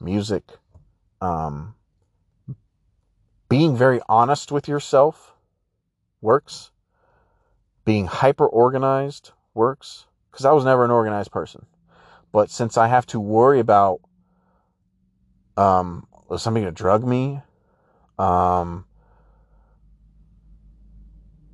[0.00, 0.42] music
[1.20, 1.74] um
[3.48, 5.32] being very honest with yourself
[6.20, 6.70] works
[7.84, 11.66] being hyper organized works because i was never an organized person
[12.32, 14.00] but since I have to worry about
[15.56, 17.40] um, is somebody gonna drug me?
[18.18, 18.84] Um,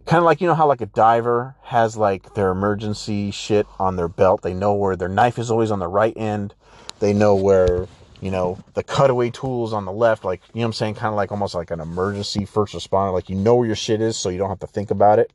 [0.05, 3.97] kind of like you know how like a diver has like their emergency shit on
[3.97, 4.43] their belt.
[4.43, 6.55] They know where their knife is always on the right end.
[7.01, 7.87] They know where
[8.25, 10.25] you know the cutaway tools on the left.
[10.25, 13.13] Like you know what I'm saying, kind of like almost like an emergency first responder.
[13.13, 15.31] Like you know where your shit is, so you don't have to think about it.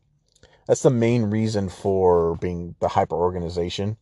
[0.65, 3.97] That's the main reason for being the hyper organization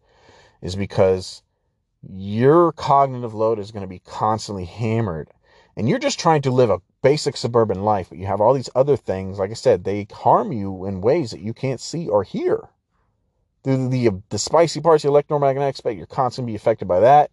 [0.62, 1.44] is because
[2.10, 5.30] your cognitive load is going to be constantly hammered.
[5.76, 8.70] And you're just trying to live a basic suburban life, but you have all these
[8.74, 9.38] other things.
[9.38, 12.70] Like I said, they harm you in ways that you can't see or hear.
[13.64, 17.32] The, the, the spicy parts, of the electromagnetic spectrum, you're constantly affected by that.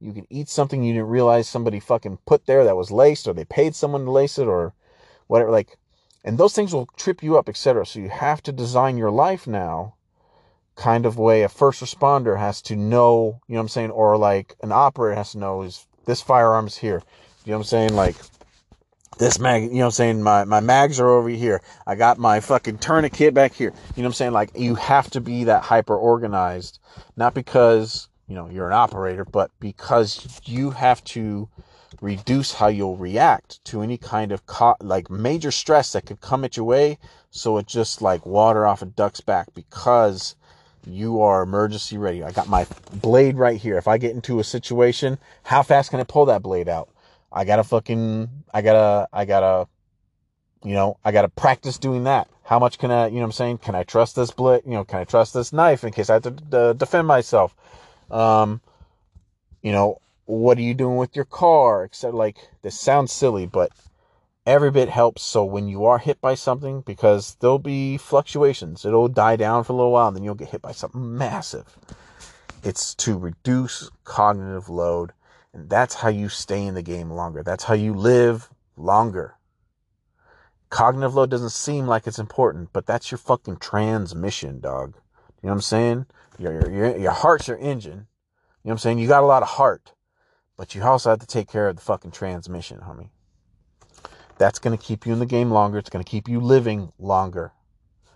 [0.00, 3.34] You can eat something you didn't realize somebody fucking put there that was laced, or
[3.34, 4.74] they paid someone to lace it, or
[5.26, 5.50] whatever.
[5.50, 5.76] Like,
[6.24, 7.86] and those things will trip you up, etc.
[7.86, 9.94] So you have to design your life now
[10.80, 14.16] kind of way a first responder has to know, you know what I'm saying, or
[14.16, 17.02] like an operator has to know is this firearm is here.
[17.44, 17.94] You know what I'm saying?
[17.94, 18.16] Like
[19.18, 20.22] this mag, you know what I'm saying?
[20.22, 21.60] My, my mags are over here.
[21.86, 23.74] I got my fucking tourniquet back here.
[23.94, 24.32] You know what I'm saying?
[24.32, 26.78] Like you have to be that hyper organized,
[27.16, 31.48] not because, you know, you're an operator, but because you have to
[32.00, 36.44] reduce how you'll react to any kind of co- like major stress that could come
[36.44, 36.96] at your way.
[37.30, 40.36] So it just like water off a duck's back because
[40.86, 42.22] you are emergency ready.
[42.22, 43.76] I got my blade right here.
[43.76, 46.88] If I get into a situation, how fast can I pull that blade out?
[47.32, 49.66] I gotta fucking, I gotta, I gotta,
[50.62, 52.28] you know, I gotta practice doing that.
[52.44, 53.58] How much can I, you know I'm saying?
[53.58, 54.62] Can I trust this blade?
[54.64, 57.56] You know, can I trust this knife in case I have to defend myself?
[58.10, 58.60] Um,
[59.62, 61.84] you know, what are you doing with your car?
[61.84, 63.72] Except like, this sounds silly, but
[64.46, 65.22] every bit helps.
[65.22, 69.72] So when you are hit by something, because there'll be fluctuations, it'll die down for
[69.72, 71.76] a little while, and then you'll get hit by something massive.
[72.62, 75.12] It's to reduce cognitive load,
[75.52, 77.42] and that's how you stay in the game longer.
[77.42, 79.36] That's how you live longer.
[80.68, 84.94] Cognitive load doesn't seem like it's important, but that's your fucking transmission, dog.
[85.42, 86.06] You know what I'm saying?
[86.40, 87.92] Your, your, your, heart's your engine.
[87.92, 88.06] You know
[88.62, 88.98] what I'm saying?
[88.98, 89.92] You got a lot of heart,
[90.56, 93.10] but you also have to take care of the fucking transmission, homie.
[94.38, 95.76] That's going to keep you in the game longer.
[95.76, 97.52] It's going to keep you living longer,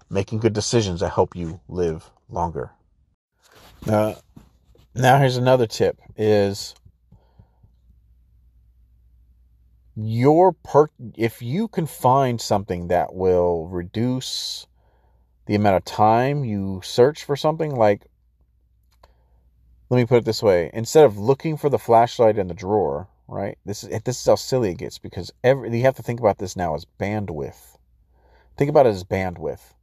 [0.08, 2.70] making good decisions that help you live longer.
[3.84, 4.16] Now,
[4.94, 6.74] now here's another tip is
[9.94, 14.66] your per if you can find something that will reduce
[15.44, 18.06] the amount of time you search for something like
[19.90, 23.08] let me put it this way instead of looking for the flashlight in the drawer
[23.28, 23.58] right?
[23.64, 26.38] This is this is how silly it gets because every you have to think about
[26.38, 27.76] this now as bandwidth.
[28.56, 29.74] Think about it as bandwidth,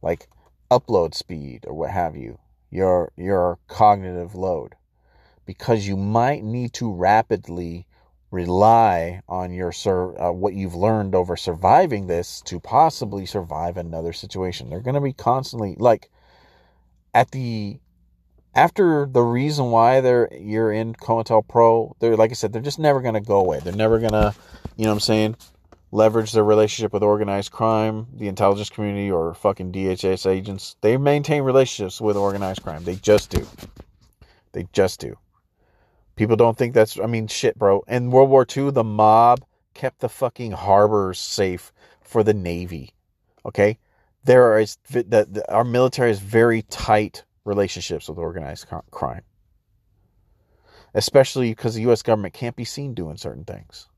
[0.00, 0.28] like
[0.70, 2.38] upload speed or what have you.
[2.70, 4.74] Your your cognitive load,
[5.46, 7.86] because you might need to rapidly
[8.30, 14.12] rely on your sur- uh, what you've learned over surviving this to possibly survive another
[14.12, 14.70] situation.
[14.70, 16.10] They're going to be constantly like
[17.12, 17.78] at the
[18.54, 23.00] after the reason why they're you're in COINTELPRO, they're like I said, they're just never
[23.00, 23.60] gonna go away.
[23.60, 24.34] They're never gonna,
[24.76, 25.36] you know what I'm saying,
[25.90, 30.76] leverage their relationship with organized crime, the intelligence community, or fucking DHS agents.
[30.80, 32.84] They maintain relationships with organized crime.
[32.84, 33.46] They just do.
[34.52, 35.16] They just do.
[36.16, 37.82] People don't think that's I mean shit, bro.
[37.88, 41.72] In World War II, the mob kept the fucking harbors safe
[42.02, 42.94] for the Navy.
[43.46, 43.78] Okay?
[44.24, 49.22] There is the, our military is very tight relationships with organized crime.
[50.94, 52.02] Especially because the U.S.
[52.02, 53.88] government can't be seen doing certain things.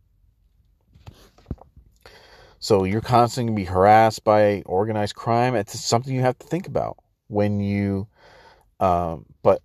[2.61, 5.55] So you're constantly going to be harassed by organized crime.
[5.55, 6.97] It's something you have to think about
[7.29, 8.07] when you.
[8.81, 9.61] Um, but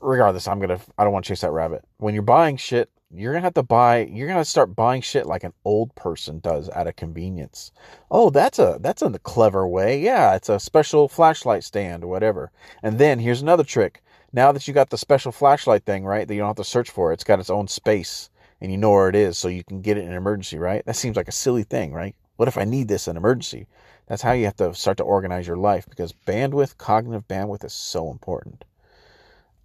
[0.00, 0.80] regardless, I'm gonna.
[0.96, 1.84] I don't want to chase that rabbit.
[1.98, 4.06] When you're buying shit, you're gonna have to buy.
[4.06, 7.72] You're gonna start buying shit like an old person does out of convenience.
[8.10, 10.00] Oh, that's a that's a clever way.
[10.00, 12.52] Yeah, it's a special flashlight stand or whatever.
[12.82, 14.02] And then here's another trick.
[14.32, 16.26] Now that you got the special flashlight thing, right?
[16.26, 17.10] That you don't have to search for.
[17.10, 17.14] It.
[17.14, 18.30] It's got its own space,
[18.60, 20.84] and you know where it is, so you can get it in an emergency, right?
[20.86, 22.14] That seems like a silly thing, right?
[22.36, 23.66] What if I need this in emergency?
[24.06, 27.72] That's how you have to start to organize your life because bandwidth, cognitive bandwidth, is
[27.72, 28.64] so important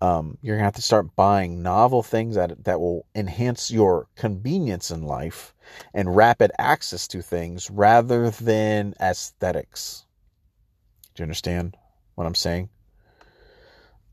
[0.01, 4.91] um, you're gonna have to start buying novel things that that will enhance your convenience
[4.91, 5.53] in life
[5.93, 10.05] and rapid access to things rather than aesthetics.
[11.13, 11.77] Do you understand
[12.15, 12.69] what I'm saying?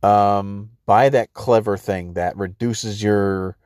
[0.02, 3.56] Um, buy that clever thing that reduces your,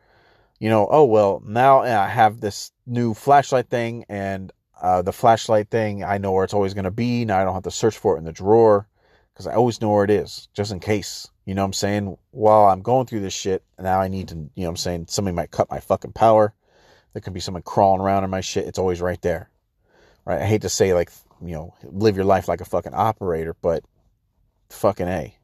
[0.58, 5.70] you know, oh well, now I have this new flashlight thing, and uh, the flashlight
[5.70, 7.24] thing I know where it's always gonna be.
[7.26, 8.88] Now I don't have to search for it in the drawer
[9.36, 11.28] because I always know where it is, just in case.
[11.44, 12.16] You know what I'm saying?
[12.30, 15.06] While I'm going through this shit, now I need to, you know what I'm saying?
[15.10, 16.54] Somebody might cut my fucking power.
[17.12, 18.66] There could be someone crawling around in my shit.
[18.66, 19.50] It's always right there.
[20.24, 20.40] Right?
[20.40, 21.12] I hate to say, like,
[21.44, 23.84] you know, live your life like a fucking operator, but
[24.70, 25.36] fucking A.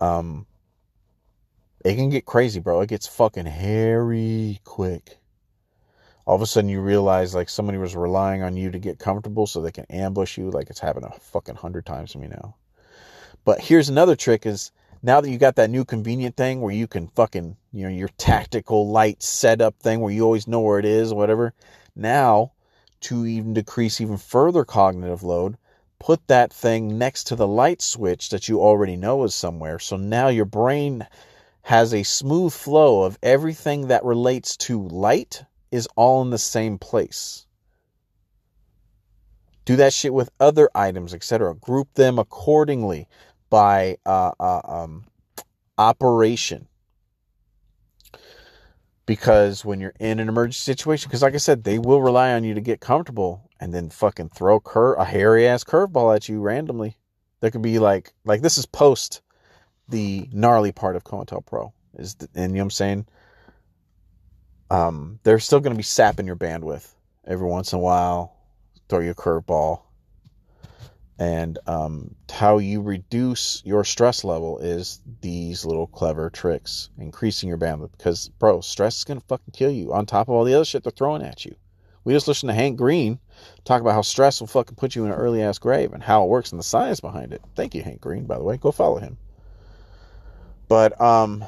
[0.00, 0.46] Um,
[1.84, 2.80] it can get crazy, bro.
[2.80, 5.18] It gets fucking hairy quick.
[6.24, 9.46] All of a sudden, you realize like somebody was relying on you to get comfortable
[9.46, 10.50] so they can ambush you.
[10.50, 12.56] Like it's happened a fucking hundred times to me now.
[13.48, 14.72] But here's another trick: is
[15.02, 18.10] now that you got that new convenient thing where you can fucking, you know, your
[18.18, 21.54] tactical light setup thing where you always know where it is, whatever.
[21.96, 22.52] Now,
[23.00, 25.56] to even decrease even further cognitive load,
[25.98, 29.78] put that thing next to the light switch that you already know is somewhere.
[29.78, 31.06] So now your brain
[31.62, 36.76] has a smooth flow of everything that relates to light is all in the same
[36.76, 37.46] place.
[39.64, 41.54] Do that shit with other items, etc.
[41.54, 43.06] Group them accordingly
[43.50, 45.04] by uh, uh, um,
[45.76, 46.68] operation.
[49.06, 52.44] Because when you're in an emergency situation, because like I said, they will rely on
[52.44, 56.40] you to get comfortable and then fucking throw cur- a hairy ass curveball at you
[56.40, 56.96] randomly.
[57.40, 59.22] There could be like, like this is post
[59.88, 61.72] the gnarly part of COINTELPRO.
[61.94, 63.06] Is the, and you know what I'm saying?
[64.70, 66.92] Um, they're still going to be sapping your bandwidth
[67.26, 68.36] every once in a while,
[68.88, 69.82] throw you a curveball,
[71.18, 77.58] and um, how you reduce your stress level is these little clever tricks, increasing your
[77.58, 77.90] bandwidth.
[77.92, 80.64] Because, bro, stress is going to fucking kill you on top of all the other
[80.64, 81.56] shit they're throwing at you.
[82.04, 83.18] We just listened to Hank Green
[83.64, 86.24] talk about how stress will fucking put you in an early ass grave and how
[86.24, 87.42] it works and the science behind it.
[87.56, 88.56] Thank you, Hank Green, by the way.
[88.56, 89.18] Go follow him.
[90.68, 91.44] But, um,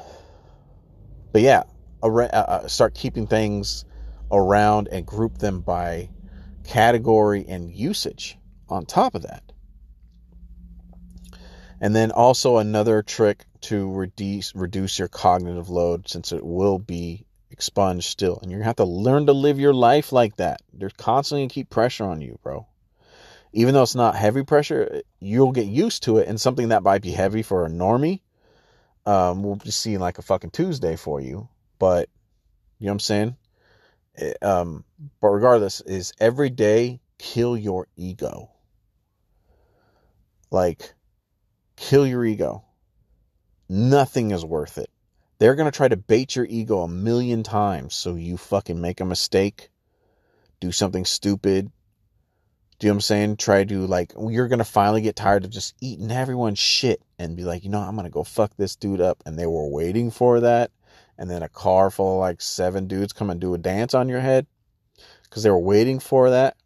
[1.31, 1.63] but yeah,
[2.03, 3.85] uh, uh, start keeping things
[4.31, 6.09] around and group them by
[6.65, 8.37] category and usage
[8.69, 9.50] on top of that.
[11.81, 17.25] And then also another trick to reduce reduce your cognitive load since it will be
[17.49, 18.37] expunged still.
[18.41, 20.61] And you're gonna have to learn to live your life like that.
[20.71, 22.67] They're constantly gonna keep pressure on you, bro.
[23.53, 26.27] Even though it's not heavy pressure, you'll get used to it.
[26.27, 28.21] And something that might be heavy for a normie,
[29.07, 31.49] um, we'll be seeing like a fucking Tuesday for you.
[31.79, 32.09] But
[32.77, 33.37] you know what I'm saying?
[34.15, 34.85] It, um,
[35.19, 38.51] but regardless, is every day kill your ego.
[40.51, 40.93] Like
[41.81, 42.63] kill your ego.
[43.67, 44.89] Nothing is worth it.
[45.39, 49.01] They're going to try to bait your ego a million times so you fucking make
[49.01, 49.71] a mistake,
[50.59, 51.71] do something stupid.
[52.77, 53.37] Do you know what I'm saying?
[53.37, 57.35] Try to, like, you're going to finally get tired of just eating everyone's shit and
[57.35, 59.23] be like, you know, I'm going to go fuck this dude up.
[59.25, 60.69] And they were waiting for that.
[61.17, 64.07] And then a car full of like seven dudes come and do a dance on
[64.07, 64.45] your head
[65.23, 66.57] because they were waiting for that.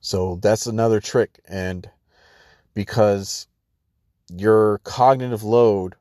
[0.00, 1.40] So that's another trick.
[1.48, 1.88] And
[2.80, 3.46] because
[4.34, 5.96] your cognitive load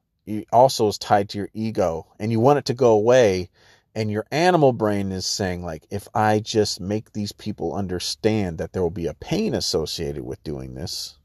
[0.53, 3.49] also is tied to your ego and you want it to go away
[3.93, 8.71] and your animal brain is saying like if i just make these people understand that
[8.71, 11.17] there will be a pain associated with doing this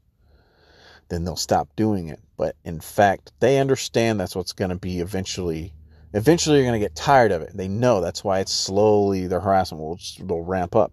[1.07, 2.19] then they'll stop doing it.
[2.35, 5.73] But in fact they understand that's what's going to be eventually
[6.13, 7.55] eventually you're going to get tired of it.
[7.55, 10.91] They know that's why it's slowly their harassment will, will ramp up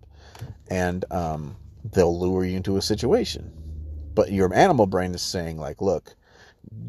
[0.71, 3.62] and um, they'll lure you into a situation
[4.15, 6.15] but your animal brain is saying, like, look,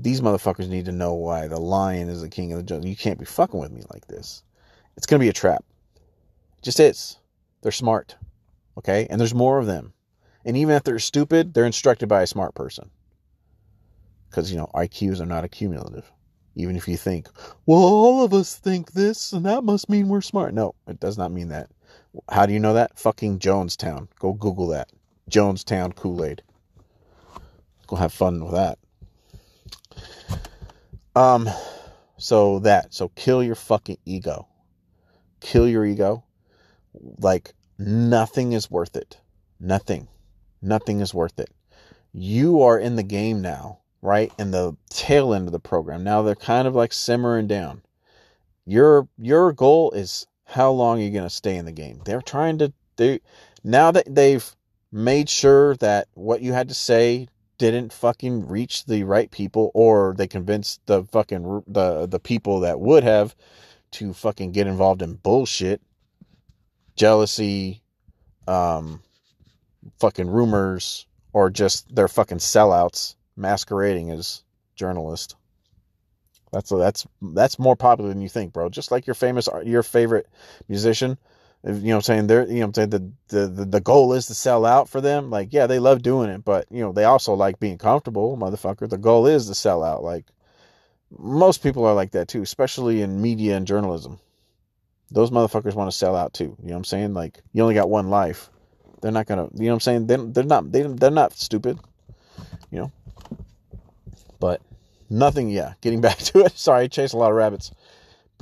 [0.02, 2.90] these motherfuckers need to know why the lion is the king of the jungle.
[2.90, 4.44] You can't be fucking with me like this.
[4.96, 5.64] It's going to be a trap.
[6.62, 7.18] Just is.
[7.62, 8.16] They're smart.
[8.78, 9.08] Okay?
[9.10, 9.94] And there's more of them.
[10.46, 12.90] And even if they're stupid, they're instructed by a smart person.
[14.30, 16.12] Because, you know, IQs are not accumulative.
[16.56, 17.30] Even if you think,
[17.66, 20.54] well, all of us think this, and that must mean we're smart.
[20.54, 21.70] No, it does not mean that.
[22.30, 22.98] How do you know that?
[23.00, 24.08] Fucking Jonestown.
[24.20, 24.92] Go Google that.
[25.30, 26.44] Jonestown Kool Aid.
[27.96, 28.78] Have fun with that.
[31.16, 31.50] Um,
[32.18, 34.48] so that, so kill your fucking ego.
[35.40, 36.24] Kill your ego.
[37.20, 39.20] Like, nothing is worth it.
[39.60, 40.08] Nothing.
[40.62, 41.50] Nothing is worth it.
[42.14, 44.32] You are in the game now, right?
[44.40, 46.04] In the tail end of the program.
[46.04, 47.82] Now they're kind of like simmering down.
[48.66, 52.02] Your your goal is how long are you going to stay in the game?
[52.06, 53.20] They're trying to they
[53.64, 54.56] now that they've
[54.92, 57.28] made sure that what you had to say
[57.58, 62.80] didn't fucking reach the right people or they convinced the fucking the the people that
[62.80, 63.36] would have
[63.92, 65.82] to fucking get involved in bullshit
[66.96, 67.82] jealousy
[68.48, 69.02] um
[70.00, 74.44] fucking rumors or just they're fucking sellouts masquerading as
[74.76, 75.36] journalists.
[76.52, 78.70] That's that's that's more popular than you think bro.
[78.70, 80.28] Just like your famous your favorite
[80.70, 81.18] musician
[81.66, 82.28] you know what I'm saying?
[82.28, 82.90] They're you know I'm saying?
[82.90, 85.30] The, the the goal is to sell out for them.
[85.30, 88.90] Like yeah they love doing it but you know they also like being comfortable motherfucker.
[88.90, 90.04] The goal is to sell out.
[90.04, 90.26] Like
[91.18, 94.20] most people are like that too especially in media and journalism.
[95.12, 96.56] Those motherfuckers want to sell out too.
[96.62, 97.14] You know what I'm saying?
[97.14, 98.50] Like you only got one life.
[99.02, 100.08] They're not gonna you know what I'm saying?
[100.08, 101.80] They, they're not they, they're not stupid
[102.72, 102.92] you know?
[104.40, 104.62] But
[105.10, 106.58] nothing yeah getting back to it.
[106.58, 107.72] Sorry I chased a lot of rabbits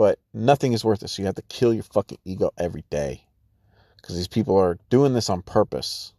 [0.01, 1.09] but nothing is worth it.
[1.09, 3.23] So you have to kill your fucking ego every day.
[3.97, 6.13] Because these people are doing this on purpose.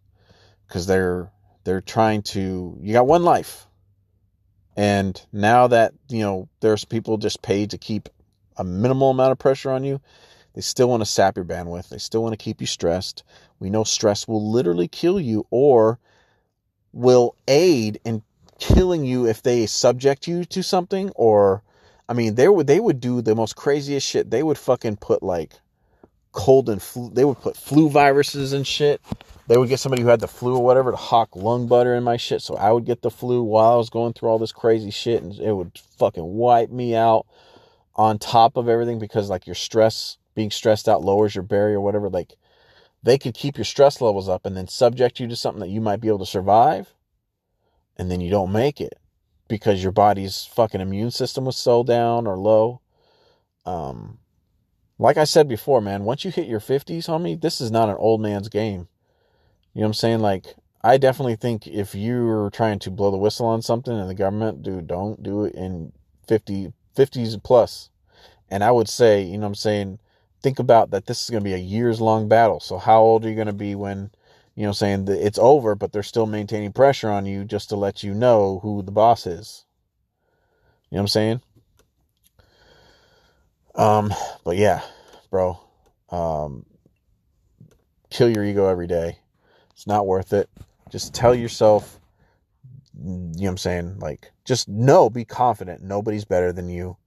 [0.68, 1.32] Because they're
[1.64, 3.66] they're trying to you got one life.
[4.76, 8.08] And now that, you know, there's people just paid to keep
[8.56, 10.00] a minimal amount of pressure on you,
[10.54, 11.88] they still want to sap your bandwidth.
[11.88, 13.24] They still want to keep you stressed.
[13.58, 15.98] We know stress will literally kill you or
[16.92, 18.22] will aid in
[18.60, 21.64] killing you if they subject you to something or
[22.08, 24.30] I mean, they would they would do the most craziest shit.
[24.30, 25.54] They would fucking put like
[26.32, 27.10] cold and flu.
[27.10, 29.00] They would put flu viruses and shit.
[29.48, 32.04] They would get somebody who had the flu or whatever to hawk lung butter in
[32.04, 34.52] my shit, so I would get the flu while I was going through all this
[34.52, 37.26] crazy shit, and it would fucking wipe me out.
[37.94, 42.08] On top of everything, because like your stress, being stressed out, lowers your barrier, whatever.
[42.08, 42.36] Like
[43.02, 45.82] they could keep your stress levels up and then subject you to something that you
[45.82, 46.94] might be able to survive,
[47.98, 48.98] and then you don't make it
[49.52, 52.80] because your body's fucking immune system was so down or low.
[53.66, 54.16] Um,
[54.98, 57.96] like I said before, man, once you hit your 50s, homie, this is not an
[57.98, 58.88] old man's game.
[59.74, 60.20] You know what I'm saying?
[60.20, 64.14] Like, I definitely think if you're trying to blow the whistle on something in the
[64.14, 65.92] government, dude, don't do it in
[66.26, 67.90] 50, 50s plus.
[68.50, 69.98] And I would say, you know what I'm saying?
[70.42, 72.58] Think about that this is going to be a years long battle.
[72.58, 74.12] So, how old are you going to be when
[74.54, 77.76] you know, saying that it's over, but they're still maintaining pressure on you just to
[77.76, 79.64] let you know who the boss is.
[80.90, 81.40] You know what I'm saying?
[83.74, 84.14] Um,
[84.44, 84.82] but yeah,
[85.30, 85.58] bro,
[86.10, 86.66] um,
[88.10, 89.18] kill your ego every day.
[89.70, 90.50] It's not worth it.
[90.90, 91.98] Just tell yourself,
[92.94, 93.98] you know what I'm saying?
[94.00, 95.82] Like, just know, be confident.
[95.82, 96.98] Nobody's better than you.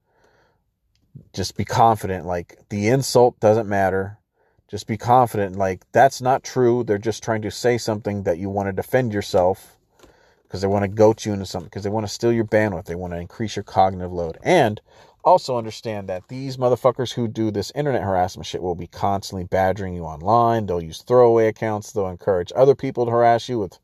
[1.34, 2.26] Just be confident.
[2.26, 4.18] Like, the insult doesn't matter.
[4.68, 5.56] Just be confident.
[5.56, 6.84] Like, that's not true.
[6.84, 9.78] They're just trying to say something that you want to defend yourself
[10.44, 12.86] because they want to goat you into something, because they want to steal your bandwidth.
[12.86, 14.38] They want to increase your cognitive load.
[14.42, 14.82] And
[15.24, 19.94] also understand that these motherfuckers who do this internet harassment shit will be constantly badgering
[19.94, 20.66] you online.
[20.66, 21.92] They'll use throwaway accounts.
[21.92, 23.78] They'll encourage other people to harass you with,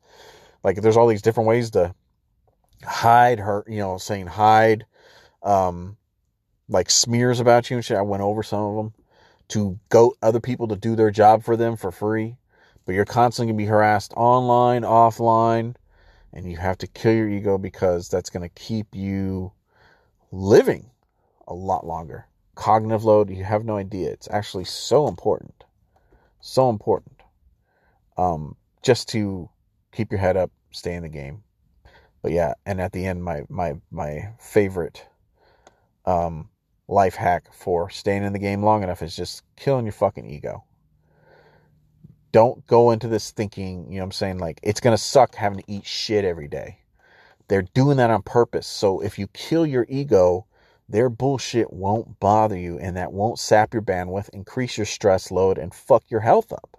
[0.64, 1.94] like, there's all these different ways to
[2.84, 4.86] hide her, you know, saying hide,
[5.42, 5.96] um,
[6.68, 7.96] like smears about you and shit.
[7.96, 8.94] I went over some of them
[9.52, 12.36] to goat other people to do their job for them for free.
[12.84, 15.76] But you're constantly going to be harassed online, offline,
[16.32, 19.52] and you have to kill your ego because that's going to keep you
[20.32, 20.90] living
[21.46, 22.26] a lot longer.
[22.54, 24.10] Cognitive load, you have no idea.
[24.10, 25.64] It's actually so important.
[26.40, 27.20] So important.
[28.16, 29.48] Um, just to
[29.92, 31.44] keep your head up, stay in the game.
[32.22, 35.04] But yeah, and at the end, my my my favorite
[36.04, 36.48] um
[36.92, 40.64] life hack for staying in the game long enough is just killing your fucking ego.
[42.30, 45.34] Don't go into this thinking, you know what I'm saying, like it's going to suck
[45.34, 46.78] having to eat shit every day.
[47.48, 48.66] They're doing that on purpose.
[48.66, 50.46] So if you kill your ego,
[50.88, 55.58] their bullshit won't bother you and that won't sap your bandwidth, increase your stress load,
[55.58, 56.78] and fuck your health up.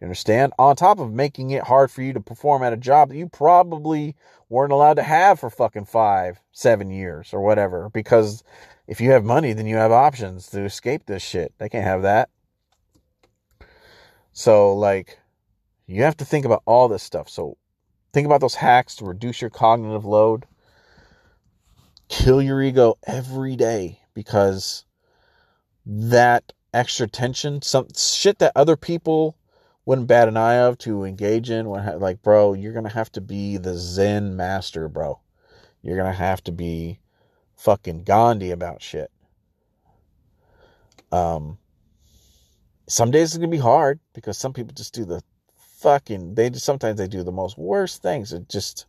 [0.00, 0.52] You understand?
[0.58, 3.28] On top of making it hard for you to perform at a job that you
[3.28, 4.16] probably
[4.48, 8.42] weren't allowed to have for fucking five, seven years or whatever because
[8.86, 11.52] if you have money, then you have options to escape this shit.
[11.58, 12.28] They can't have that.
[14.32, 15.18] So, like,
[15.86, 17.28] you have to think about all this stuff.
[17.28, 17.56] So,
[18.12, 20.44] think about those hacks to reduce your cognitive load.
[22.08, 24.84] Kill your ego every day because
[25.86, 29.36] that extra tension, some shit that other people
[29.86, 31.66] wouldn't bat an eye of to engage in.
[31.66, 35.20] Like, bro, you're gonna have to be the Zen master, bro.
[35.82, 37.00] You're gonna have to be
[37.64, 39.10] fucking Gandhi about shit.
[41.10, 41.56] Um,
[42.86, 45.22] some days it's gonna be hard because some people just do the
[45.78, 46.34] fucking.
[46.34, 48.34] They just sometimes they do the most worst things.
[48.34, 48.84] It just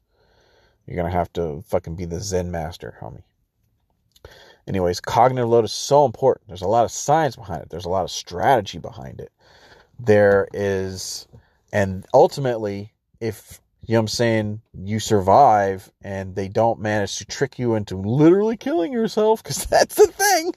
[0.85, 3.23] you're gonna have to fucking be the Zen master, homie.
[4.67, 6.47] Anyways, cognitive load is so important.
[6.47, 7.69] There's a lot of science behind it.
[7.69, 9.31] There's a lot of strategy behind it.
[9.99, 11.27] There is,
[11.71, 12.91] and ultimately,
[13.21, 17.75] if you know what I'm saying, you survive and they don't manage to trick you
[17.75, 20.53] into literally killing yourself, because that's the thing.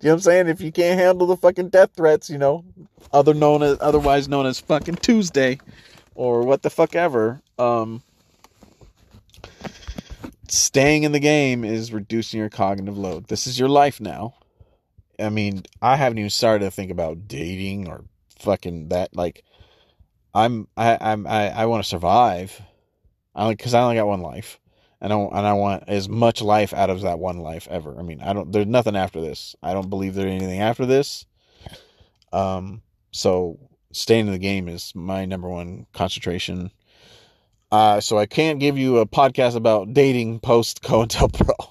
[0.00, 0.48] You know what I'm saying?
[0.48, 2.64] If you can't handle the fucking death threats, you know,
[3.12, 5.58] other known as otherwise known as fucking Tuesday
[6.14, 8.02] or what the fuck ever, um
[10.48, 13.26] staying in the game is reducing your cognitive load.
[13.28, 14.34] This is your life now.
[15.18, 18.04] I mean, I haven't even started to think about dating or
[18.38, 19.44] fucking that like
[20.34, 22.60] I'm I I'm I, I want to survive.
[23.34, 24.60] I cuz I only got one life.
[25.00, 27.98] And I, and I want as much life out of that one life ever.
[27.98, 28.50] I mean, I don't.
[28.50, 29.54] There's nothing after this.
[29.62, 31.26] I don't believe there's anything after this.
[32.32, 32.80] Um,
[33.10, 33.58] so
[33.92, 36.70] staying in the game is my number one concentration.
[37.70, 41.54] Uh, so I can't give you a podcast about dating post COINTELPRO.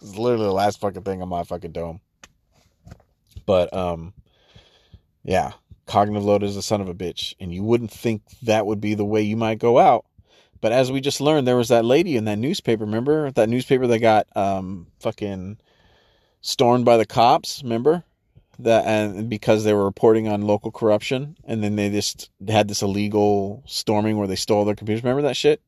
[0.00, 2.00] It's literally the last fucking thing on my fucking dome.
[3.46, 4.12] But um,
[5.22, 5.52] yeah,
[5.92, 8.94] cognitive load is a son of a bitch, and you wouldn't think that would be
[8.94, 10.04] the way you might go out
[10.62, 12.84] but as we just learned, there was that lady in that newspaper.
[12.84, 15.58] Remember that newspaper that got um fucking
[16.40, 17.62] stormed by the cops.
[17.64, 18.04] Remember
[18.60, 22.80] that, and because they were reporting on local corruption, and then they just had this
[22.80, 25.02] illegal storming where they stole their computers.
[25.02, 25.60] Remember that shit?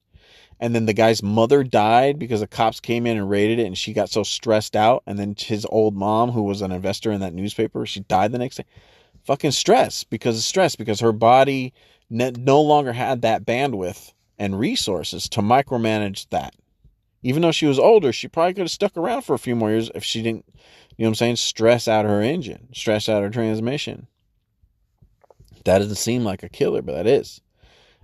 [0.60, 3.76] And then the guy's mother died because the cops came in and raided it, and
[3.76, 5.02] she got so stressed out.
[5.08, 8.38] And then his old mom, who was an investor in that newspaper, she died the
[8.38, 8.64] next day.
[9.24, 11.72] Fucking stress because of stress because her body
[12.10, 16.54] no longer had that bandwidth and resources to micromanage that.
[17.22, 19.70] Even though she was older, she probably could have stuck around for a few more
[19.70, 20.44] years if she didn't,
[20.96, 24.08] you know what I'm saying, stress out her engine, stress out her transmission.
[25.64, 27.40] That doesn't seem like a killer, but that is.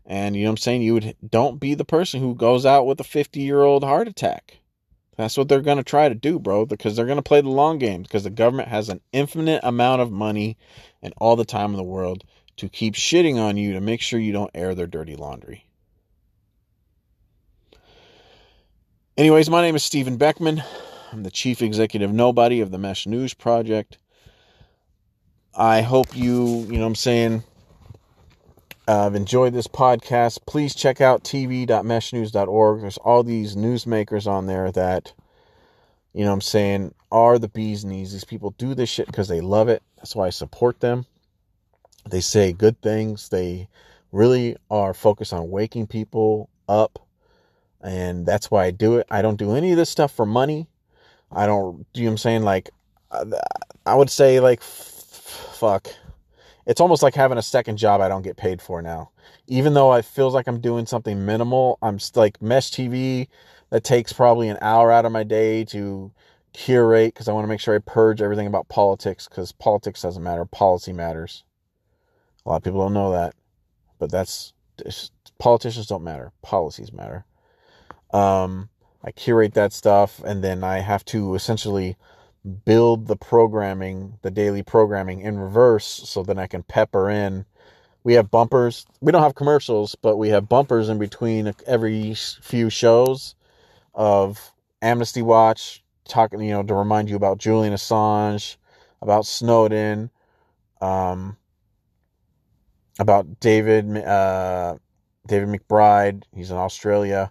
[0.07, 0.83] And you know what I'm saying?
[0.83, 4.09] You would don't be the person who goes out with a 50 year old heart
[4.09, 4.60] attack.
[5.17, 7.51] That's what they're going to try to do, bro, because they're going to play the
[7.51, 10.57] long game because the government has an infinite amount of money
[11.03, 12.25] and all the time in the world
[12.57, 15.67] to keep shitting on you to make sure you don't air their dirty laundry.
[19.17, 20.63] Anyways, my name is Stephen Beckman.
[21.13, 23.99] I'm the chief executive nobody of the Mesh News Project.
[25.55, 27.43] I hope you, you know what I'm saying,
[28.91, 30.41] uh, enjoyed this podcast.
[30.47, 32.81] Please check out tv.meshnews.org.
[32.81, 35.13] There's all these newsmakers on there that,
[36.13, 38.13] you know I'm saying, are the bees knees.
[38.13, 39.85] These people do this shit because they love it.
[39.97, 41.07] That's why I support them.
[42.11, 43.29] They say good things.
[43.29, 43.69] They
[44.11, 46.99] really are focused on waking people up
[47.81, 49.07] and that's why I do it.
[49.09, 50.67] I don't do any of this stuff for money.
[51.31, 52.43] I don't, do you know what I'm saying?
[52.43, 52.71] Like,
[53.87, 55.89] I would say, like, fuck.
[56.67, 59.11] It's almost like having a second job I don't get paid for now.
[59.47, 63.29] Even though it feels like I'm doing something minimal, I'm like Mesh TV
[63.71, 66.13] that takes probably an hour out of my day to
[66.53, 70.23] curate because I want to make sure I purge everything about politics because politics doesn't
[70.23, 71.45] matter, policy matters.
[72.45, 73.35] A lot of people don't know that,
[73.99, 74.53] but that's
[75.39, 77.25] politicians don't matter, policies matter.
[78.13, 78.69] Um,
[79.05, 81.97] I curate that stuff and then I have to essentially
[82.65, 87.45] build the programming, the daily programming in reverse so that I can pepper in.
[88.03, 88.87] We have bumpers.
[89.01, 93.35] We don't have commercials, but we have bumpers in between every few shows
[93.95, 98.57] of Amnesty Watch, talking, you know, to remind you about Julian Assange,
[99.03, 100.11] about Snowden,
[100.81, 101.37] um,
[102.99, 104.77] about David, uh,
[105.27, 106.23] David McBride.
[106.35, 107.31] He's in Australia.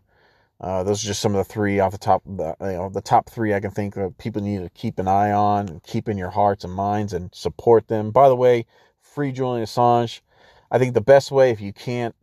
[0.62, 3.02] Uh, those are just some of the three off the top, the, you know, the
[3.02, 4.18] top three I can think of.
[4.18, 7.88] People need to keep an eye on keep in your hearts and minds and support
[7.88, 8.12] them.
[8.12, 8.66] By the way,
[9.02, 10.22] free Julian Assange.
[10.70, 12.16] I think the best way, if you can't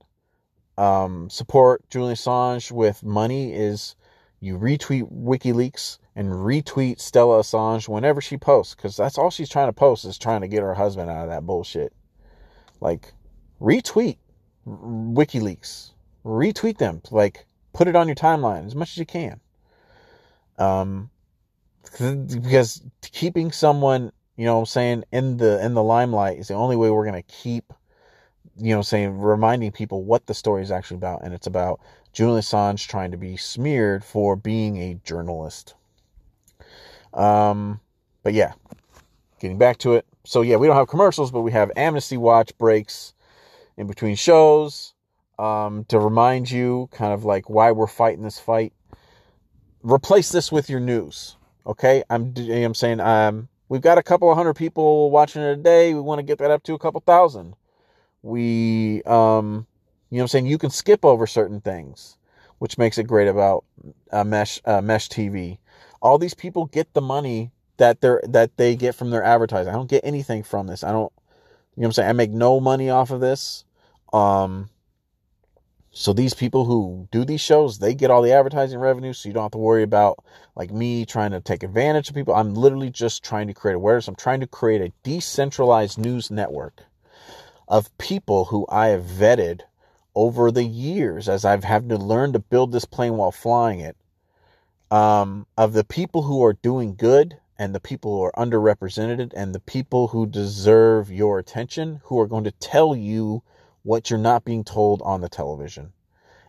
[0.76, 3.96] um, support Julian Assange with money, is
[4.40, 9.68] you retweet WikiLeaks and retweet Stella Assange whenever she posts, because that's all she's trying
[9.68, 11.92] to post is trying to get her husband out of that bullshit.
[12.80, 13.14] Like,
[13.60, 14.18] retweet
[14.66, 15.92] WikiLeaks,
[16.24, 17.46] retweet them, like
[17.76, 19.38] put it on your timeline as much as you can.
[20.58, 21.10] Um,
[21.82, 26.90] because keeping someone, you know, saying in the in the limelight is the only way
[26.90, 27.74] we're gonna keep,
[28.56, 31.80] you know, saying reminding people what the story is actually about, and it's about
[32.14, 35.74] Julian Assange trying to be smeared for being a journalist.
[37.12, 37.78] Um,
[38.22, 38.54] but yeah,
[39.38, 40.06] getting back to it.
[40.24, 43.12] So yeah, we don't have commercials, but we have Amnesty Watch breaks
[43.76, 44.94] in between shows
[45.38, 48.72] um, to remind you kind of like why we're fighting this fight.
[49.82, 51.36] Replace this with your news.
[51.66, 55.56] Okay, I'm I'm saying um we've got a couple of hundred people watching it a
[55.56, 55.94] day.
[55.94, 57.54] We want to get that up to a couple thousand.
[58.22, 59.66] We um
[60.10, 62.16] you know I'm saying you can skip over certain things,
[62.58, 63.64] which makes it great about
[64.12, 65.58] uh, mesh uh, mesh TV.
[66.00, 69.70] All these people get the money that they're that they get from their advertising.
[69.72, 70.84] I don't get anything from this.
[70.84, 71.12] I don't
[71.76, 72.08] you know I'm saying?
[72.08, 73.64] I make no money off of this.
[74.12, 74.70] Um
[75.98, 79.32] so these people who do these shows, they get all the advertising revenue, so you
[79.32, 80.22] don't have to worry about
[80.54, 82.34] like me trying to take advantage of people.
[82.34, 84.06] I'm literally just trying to create awareness.
[84.06, 86.82] I'm trying to create a decentralized news network
[87.66, 89.62] of people who I have vetted
[90.14, 93.96] over the years as I've had to learn to build this plane while flying it.
[94.90, 99.54] Um, of the people who are doing good and the people who are underrepresented and
[99.54, 103.42] the people who deserve your attention, who are going to tell you
[103.86, 105.92] what you're not being told on the television.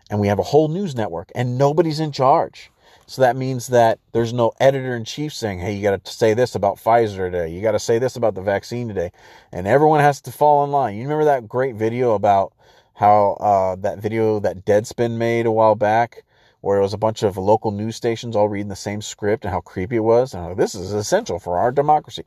[0.10, 2.72] And we have a whole news network and nobody's in charge.
[3.06, 6.34] So that means that there's no editor in chief saying, hey, you got to say
[6.34, 7.50] this about Pfizer today.
[7.50, 9.12] You got to say this about the vaccine today.
[9.52, 10.96] And everyone has to fall in line.
[10.96, 12.54] You remember that great video about
[12.96, 16.24] how uh, that video that Deadspin made a while back,
[16.62, 19.54] where it was a bunch of local news stations all reading the same script and
[19.54, 20.34] how creepy it was?
[20.34, 22.24] And like, this is essential for our democracy.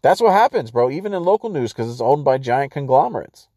[0.00, 3.48] That's what happens, bro, even in local news because it's owned by giant conglomerates.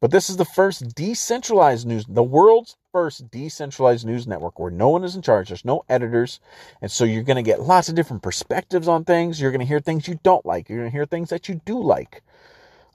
[0.00, 4.88] But this is the first decentralized news, the world's first decentralized news network where no
[4.90, 5.48] one is in charge.
[5.48, 6.38] There's no editors.
[6.80, 9.40] And so you're going to get lots of different perspectives on things.
[9.40, 10.68] You're going to hear things you don't like.
[10.68, 12.22] You're going to hear things that you do like.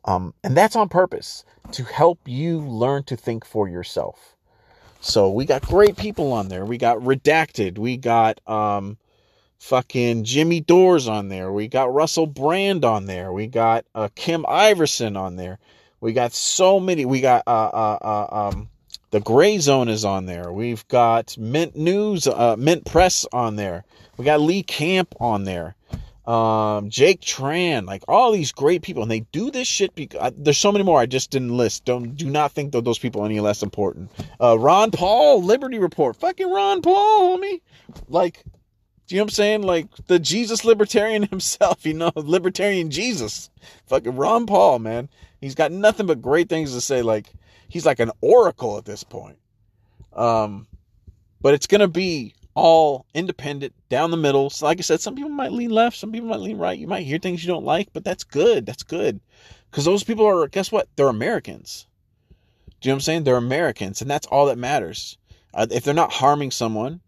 [0.06, 4.36] Um, and that's on purpose to help you learn to think for yourself.
[5.02, 6.66] So we got great people on there.
[6.66, 7.78] We got Redacted.
[7.78, 8.98] We got um,
[9.60, 11.52] fucking Jimmy Dore's on there.
[11.52, 13.34] We got Russell Brand on there.
[13.34, 15.60] We got uh, Kim Iverson on there.
[16.04, 17.06] We got so many.
[17.06, 18.70] We got uh, uh, uh, um,
[19.12, 20.52] the Grayzone is on there.
[20.52, 23.86] We've got Mint News, uh, Mint Press on there.
[24.18, 25.76] We got Lee Camp on there.
[26.28, 30.32] Um, Jake Tran, like all these great people, and they do this shit because uh,
[30.36, 31.86] there's so many more I just didn't list.
[31.86, 34.12] Don't do not think that those people any less important.
[34.42, 37.62] Uh, Ron Paul, Liberty Report, fucking Ron Paul, homie.
[38.10, 38.44] Like,
[39.08, 39.64] do you know what I'm saying?
[39.64, 43.50] Like the Jesus libertarian himself, you know, libertarian Jesus,
[43.86, 45.08] fucking Ron Paul, man.
[45.44, 47.02] He's got nothing but great things to say.
[47.02, 47.28] Like
[47.68, 49.38] he's like an oracle at this point.
[50.14, 50.68] Um,
[51.42, 54.50] but it's gonna be all independent, down the middle.
[54.50, 56.80] So like I said, some people might lean left, some people might lean right.
[56.80, 58.66] You might hear things you don't like, but that's good.
[58.66, 59.20] That's good.
[59.70, 60.88] Because those people are, guess what?
[60.96, 61.88] They're Americans.
[62.80, 63.24] Do you know what I'm saying?
[63.26, 65.18] They're Americans, and that's all that matters.
[65.54, 67.02] Uh, if they're not harming someone,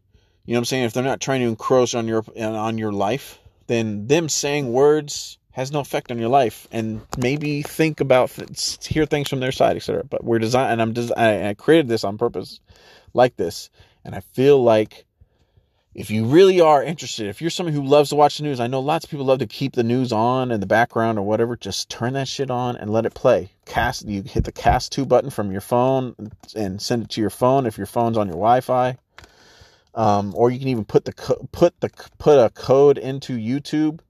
[0.46, 0.84] you know what I'm saying?
[0.84, 5.38] If they're not trying to encroach on your on your life, then them saying words
[5.56, 8.30] has no effect on your life and maybe think about
[8.84, 11.88] hear things from their side etc but we're designed and i'm des- I, I created
[11.88, 12.60] this on purpose
[13.14, 13.70] like this
[14.04, 15.06] and i feel like
[15.94, 18.68] if you really are interested if you're someone who loves to watch the news i
[18.68, 21.56] know lots of people love to keep the news on in the background or whatever
[21.56, 23.50] just turn that shit on and let it play.
[23.66, 26.16] Cast you hit the cast 2 button from your phone
[26.56, 28.98] and send it to your phone if your phone's on your wi-fi.
[29.94, 34.02] Um, or you can even put the co- put the put a code into youtube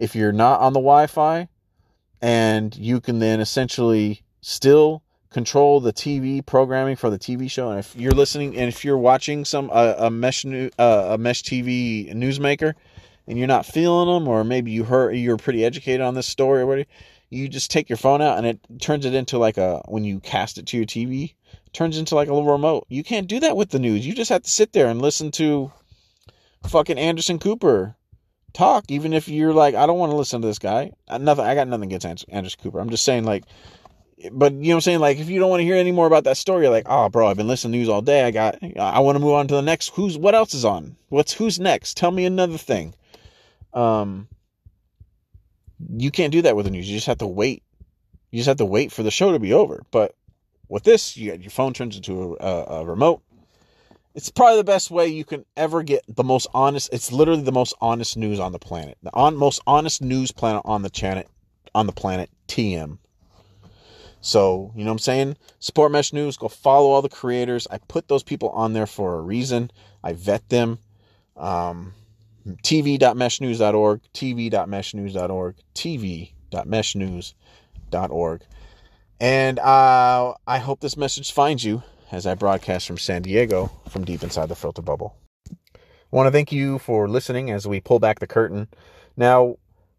[0.00, 1.46] if you're not on the Wi-Fi,
[2.20, 7.70] and you can then essentially still control the TV programming for the TV show.
[7.70, 11.18] And if you're listening and if you're watching some uh, a mesh new, uh, a
[11.18, 12.74] mesh TV newsmaker,
[13.28, 16.62] and you're not feeling them, or maybe you heard you're pretty educated on this story
[16.62, 16.88] or whatever,
[17.28, 20.18] you just take your phone out and it turns it into like a when you
[20.18, 21.34] cast it to your TV,
[21.72, 22.86] turns into like a little remote.
[22.88, 24.04] You can't do that with the news.
[24.04, 25.70] You just have to sit there and listen to
[26.66, 27.94] fucking Anderson Cooper
[28.52, 30.92] talk, even if you're like, I don't want to listen to this guy.
[31.08, 31.44] I, nothing.
[31.44, 32.80] I got nothing against Anderson Cooper.
[32.80, 33.44] I'm just saying, like,
[34.32, 35.00] but you know what I'm saying?
[35.00, 37.28] Like, if you don't want to hear any more about that story, like, oh, bro,
[37.28, 38.24] I've been listening to news all day.
[38.24, 39.90] I got, I want to move on to the next.
[39.90, 40.96] Who's, what else is on?
[41.08, 41.96] What's, who's next?
[41.96, 42.94] Tell me another thing.
[43.72, 44.28] Um,
[45.96, 46.88] you can't do that with the news.
[46.88, 47.62] You just have to wait.
[48.30, 49.82] You just have to wait for the show to be over.
[49.90, 50.14] But
[50.68, 53.22] with this, you, your phone turns into a, a, a remote
[54.20, 56.90] it's probably the best way you can ever get the most honest.
[56.92, 58.98] It's literally the most honest news on the planet.
[59.02, 61.26] The on, most honest news planet on the planet
[61.74, 62.28] on the planet.
[62.46, 62.98] TM.
[64.20, 65.38] So you know what I'm saying?
[65.58, 66.36] Support Mesh News.
[66.36, 67.66] Go follow all the creators.
[67.70, 69.70] I put those people on there for a reason.
[70.04, 70.80] I vet them.
[71.34, 71.94] Um,
[72.46, 74.02] tv.meshnews.org.
[74.12, 75.56] tv.meshnews.org.
[75.74, 78.42] tv.meshnews.org.
[79.18, 81.82] And uh, I hope this message finds you
[82.12, 85.16] as I broadcast from San Diego from deep inside the filter bubble.
[85.76, 88.68] I want to thank you for listening as we pull back the curtain.
[89.16, 89.56] Now,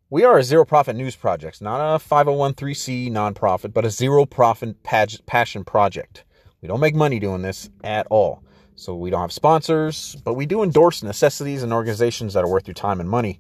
[0.10, 4.84] we are a zero profit news project, not a 501c nonprofit, but a zero profit
[4.84, 6.26] passion project.
[6.62, 8.44] We don't make money doing this at all.
[8.76, 12.68] So we don't have sponsors, but we do endorse necessities and organizations that are worth
[12.68, 13.40] your time and money.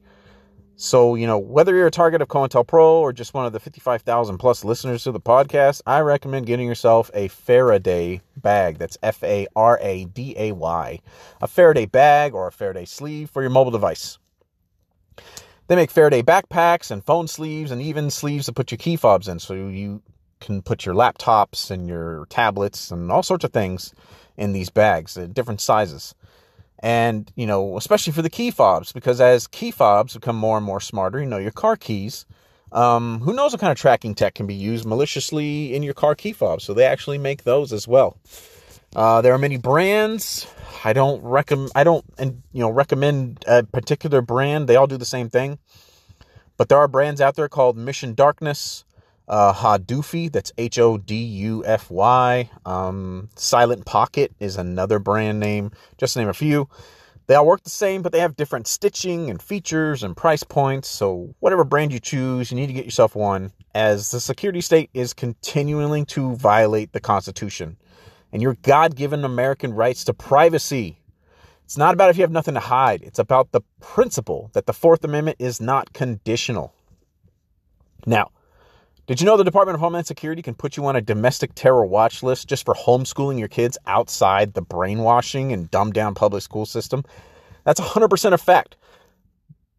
[0.84, 4.40] So, you know, whether you're a target of COINTELPRO or just one of the 55,000
[4.40, 8.80] plus listeners to the podcast, I recommend getting yourself a Faraday bag.
[8.80, 11.00] That's F A R A D A Y.
[11.40, 14.18] A Faraday bag or a Faraday sleeve for your mobile device.
[15.68, 19.27] They make Faraday backpacks and phone sleeves and even sleeves to put your key fobs
[19.27, 20.01] in so you
[20.40, 23.93] can put your laptops and your tablets and all sorts of things
[24.35, 26.16] in these bags, different sizes
[26.82, 30.66] and you know especially for the key fobs because as key fobs become more and
[30.66, 32.26] more smarter you know your car keys
[32.72, 36.16] um, who knows what kind of tracking tech can be used maliciously in your car
[36.16, 36.64] key fobs.
[36.64, 38.18] So they actually make those as well.
[38.95, 40.48] Uh, there are many brands.
[40.84, 44.68] I don't recommend i don't and you know recommend a particular brand.
[44.68, 45.60] They all do the same thing.
[46.58, 48.85] But there are brands out there called mission darkness
[49.27, 52.50] uh, Hodufy, that's H O D U F Y.
[52.66, 56.67] Um, Silent Pocket is another brand name, just to name a few.
[57.27, 60.90] They all work the same, but they have different stitching and features and price points.
[60.90, 64.90] So, whatever brand you choose, you need to get yourself one, as the security state
[64.93, 67.77] is continuing to violate the Constitution
[68.32, 71.00] and your God given American rights to privacy.
[71.66, 74.74] It's not about if you have nothing to hide, it's about the principle that the
[74.74, 76.74] Fourth Amendment is not conditional.
[78.06, 78.32] Now,
[79.08, 81.86] did you know the Department of Homeland Security can put you on a domestic terror
[81.86, 86.66] watch list just for homeschooling your kids outside the brainwashing and dumbed down public school
[86.66, 87.04] system?
[87.64, 88.78] That's 100% a fact.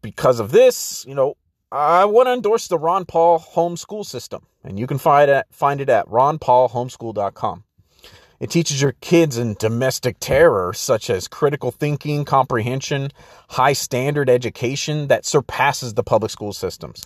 [0.01, 1.37] Because of this, you know,
[1.71, 5.81] I want to endorse the Ron Paul homeschool system, and you can find it, find
[5.81, 7.63] it at ronpaulhomeschool.com.
[8.39, 13.09] It teaches your kids in domestic terror, such as critical thinking, comprehension,
[13.49, 17.05] high standard education that surpasses the public school systems.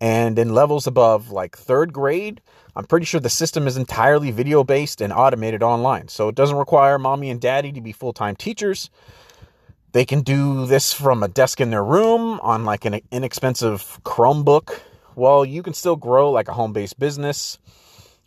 [0.00, 2.40] And in levels above like third grade,
[2.74, 6.08] I'm pretty sure the system is entirely video based and automated online.
[6.08, 8.88] So it doesn't require mommy and daddy to be full time teachers.
[9.92, 14.80] They can do this from a desk in their room on like an inexpensive Chromebook.
[15.16, 17.58] Well, you can still grow like a home based business,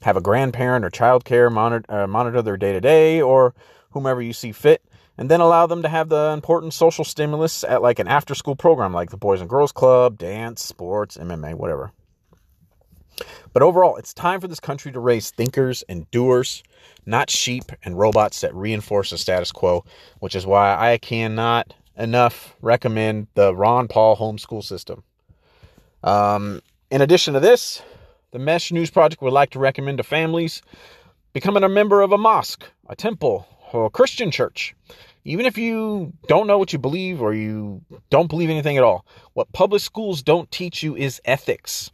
[0.02, 3.56] have a grandparent or childcare monitor, uh, monitor their day to day, or
[3.92, 4.84] whomever you see fit
[5.18, 8.56] and then allow them to have the important social stimulus at like an after school
[8.56, 11.92] program like the Boys and Girls Club, dance, sports, MMA, whatever.
[13.54, 16.64] But overall, it's time for this country to raise thinkers and doers,
[17.06, 19.86] not sheep and robots that reinforce the status quo,
[20.20, 25.04] which is why I cannot enough recommend the Ron Paul homeschool system.
[26.04, 27.82] Um, in addition to this,
[28.32, 30.64] the Mesh News Project would like to recommend to families
[31.34, 34.76] becoming a member of a mosque, a temple, or a Christian church.
[35.26, 39.06] Even if you don't know what you believe or you don't believe anything at all,
[39.34, 41.92] what public schools don't teach you is ethics.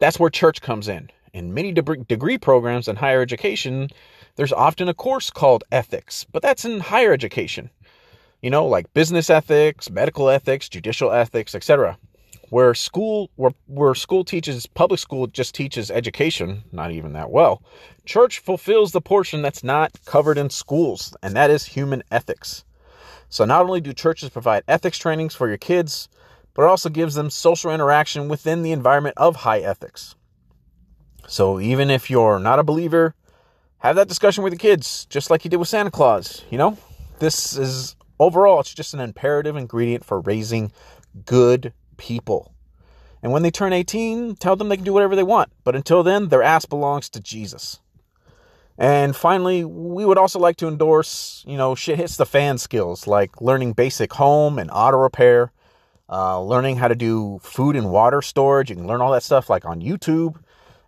[0.00, 1.10] That's where church comes in.
[1.32, 3.88] In many de- degree programs in higher education,
[4.36, 7.70] there's often a course called ethics, but that's in higher education.
[8.42, 11.98] You know, like business ethics, medical ethics, judicial ethics, etc
[12.50, 17.62] where school where, where school teaches public school just teaches education not even that well.
[18.04, 22.64] Church fulfills the portion that's not covered in schools and that is human ethics.
[23.28, 26.08] So not only do churches provide ethics trainings for your kids
[26.54, 30.16] but it also gives them social interaction within the environment of high ethics.
[31.26, 33.14] So even if you're not a believer
[33.78, 36.78] have that discussion with the kids just like you did with santa claus you know?
[37.18, 40.72] This is overall it's just an imperative ingredient for raising
[41.24, 42.54] good people.
[43.22, 45.50] And when they turn 18, tell them they can do whatever they want.
[45.64, 47.80] But until then, their ass belongs to Jesus.
[48.78, 53.08] And finally, we would also like to endorse, you know, shit hits the fan skills
[53.08, 55.52] like learning basic home and auto repair,
[56.08, 58.70] uh, learning how to do food and water storage.
[58.70, 60.36] You can learn all that stuff like on YouTube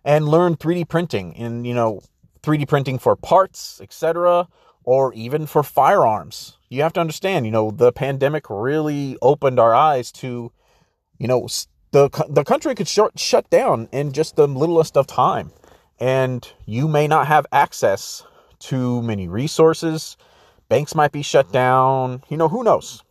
[0.05, 2.01] and learn 3D printing and, you know,
[2.43, 4.47] 3D printing for parts, etc.,
[4.83, 6.57] or even for firearms.
[6.69, 10.53] You have to understand, you know, the pandemic really opened our eyes to
[11.21, 11.47] you know,
[11.91, 15.51] the the country could shut shut down in just the littlest of time,
[15.99, 18.23] and you may not have access
[18.61, 20.17] to many resources.
[20.67, 22.23] Banks might be shut down.
[22.27, 23.03] You know, who knows?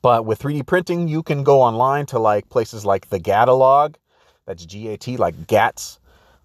[0.00, 3.96] But with 3D printing, you can go online to like places like the Gatalog.
[4.46, 6.00] That's G A T, like GATS,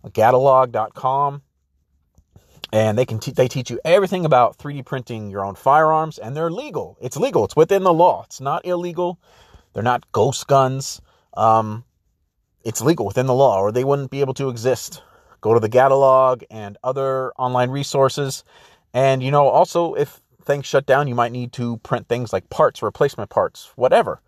[0.07, 1.41] gatalog.com.
[2.73, 6.35] And they can te- they teach you everything about 3D printing your own firearms, and
[6.35, 6.97] they're legal.
[6.99, 7.45] It's legal.
[7.45, 8.23] It's within the law.
[8.25, 9.19] It's not illegal.
[9.75, 11.01] They're not ghost guns.
[11.35, 11.83] Um,
[12.63, 15.03] it's legal within the law, or they wouldn't be able to exist.
[15.41, 18.45] Go to the Gatalog and other online resources.
[18.93, 22.49] And, you know, also if things shut down, you might need to print things like
[22.49, 24.21] parts, replacement parts, whatever.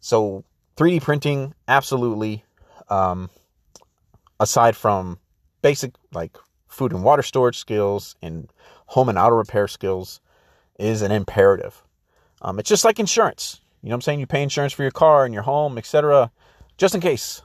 [0.00, 0.44] So
[0.76, 2.44] 3D printing, absolutely.
[2.90, 3.30] Um,
[4.40, 5.20] aside from
[5.62, 6.36] basic like
[6.66, 8.50] food and water storage skills and
[8.86, 10.20] home and auto repair skills,
[10.76, 11.84] is an imperative.
[12.42, 13.60] Um, it's just like insurance.
[13.82, 14.20] You know what I'm saying?
[14.20, 16.30] You pay insurance for your car and your home, etc.,
[16.76, 17.42] just in case.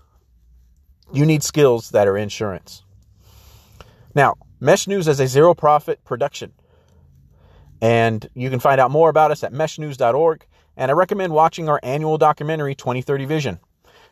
[1.11, 2.83] You need skills that are insurance.
[4.15, 6.53] Now, Mesh News is a zero profit production.
[7.81, 10.45] And you can find out more about us at meshnews.org.
[10.77, 13.59] And I recommend watching our annual documentary, 2030 Vision.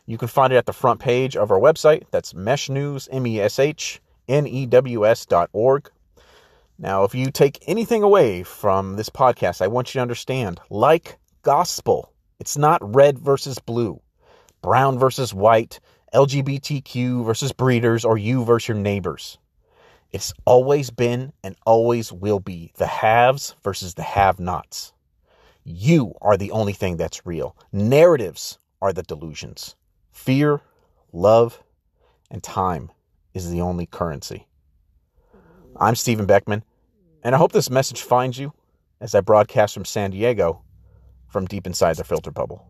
[0.06, 2.04] You can find it at the front page of our website.
[2.10, 5.90] That's meshnews, M E S H N E W S dot org.
[6.78, 11.18] Now, if you take anything away from this podcast, I want you to understand like
[11.42, 14.00] gospel, it's not red versus blue,
[14.62, 15.80] brown versus white,
[16.14, 19.38] LGBTQ versus breeders, or you versus your neighbors.
[20.10, 24.92] It's always been and always will be the haves versus the have nots.
[25.64, 27.56] You are the only thing that's real.
[27.72, 29.76] Narratives are the delusions.
[30.10, 30.60] Fear,
[31.12, 31.62] love,
[32.30, 32.90] and time
[33.32, 34.46] is the only currency.
[35.76, 36.64] I'm Stephen Beckman,
[37.22, 38.52] and I hope this message finds you
[39.00, 40.62] as I broadcast from San Diego
[41.32, 42.68] from deep inside the filter bubble.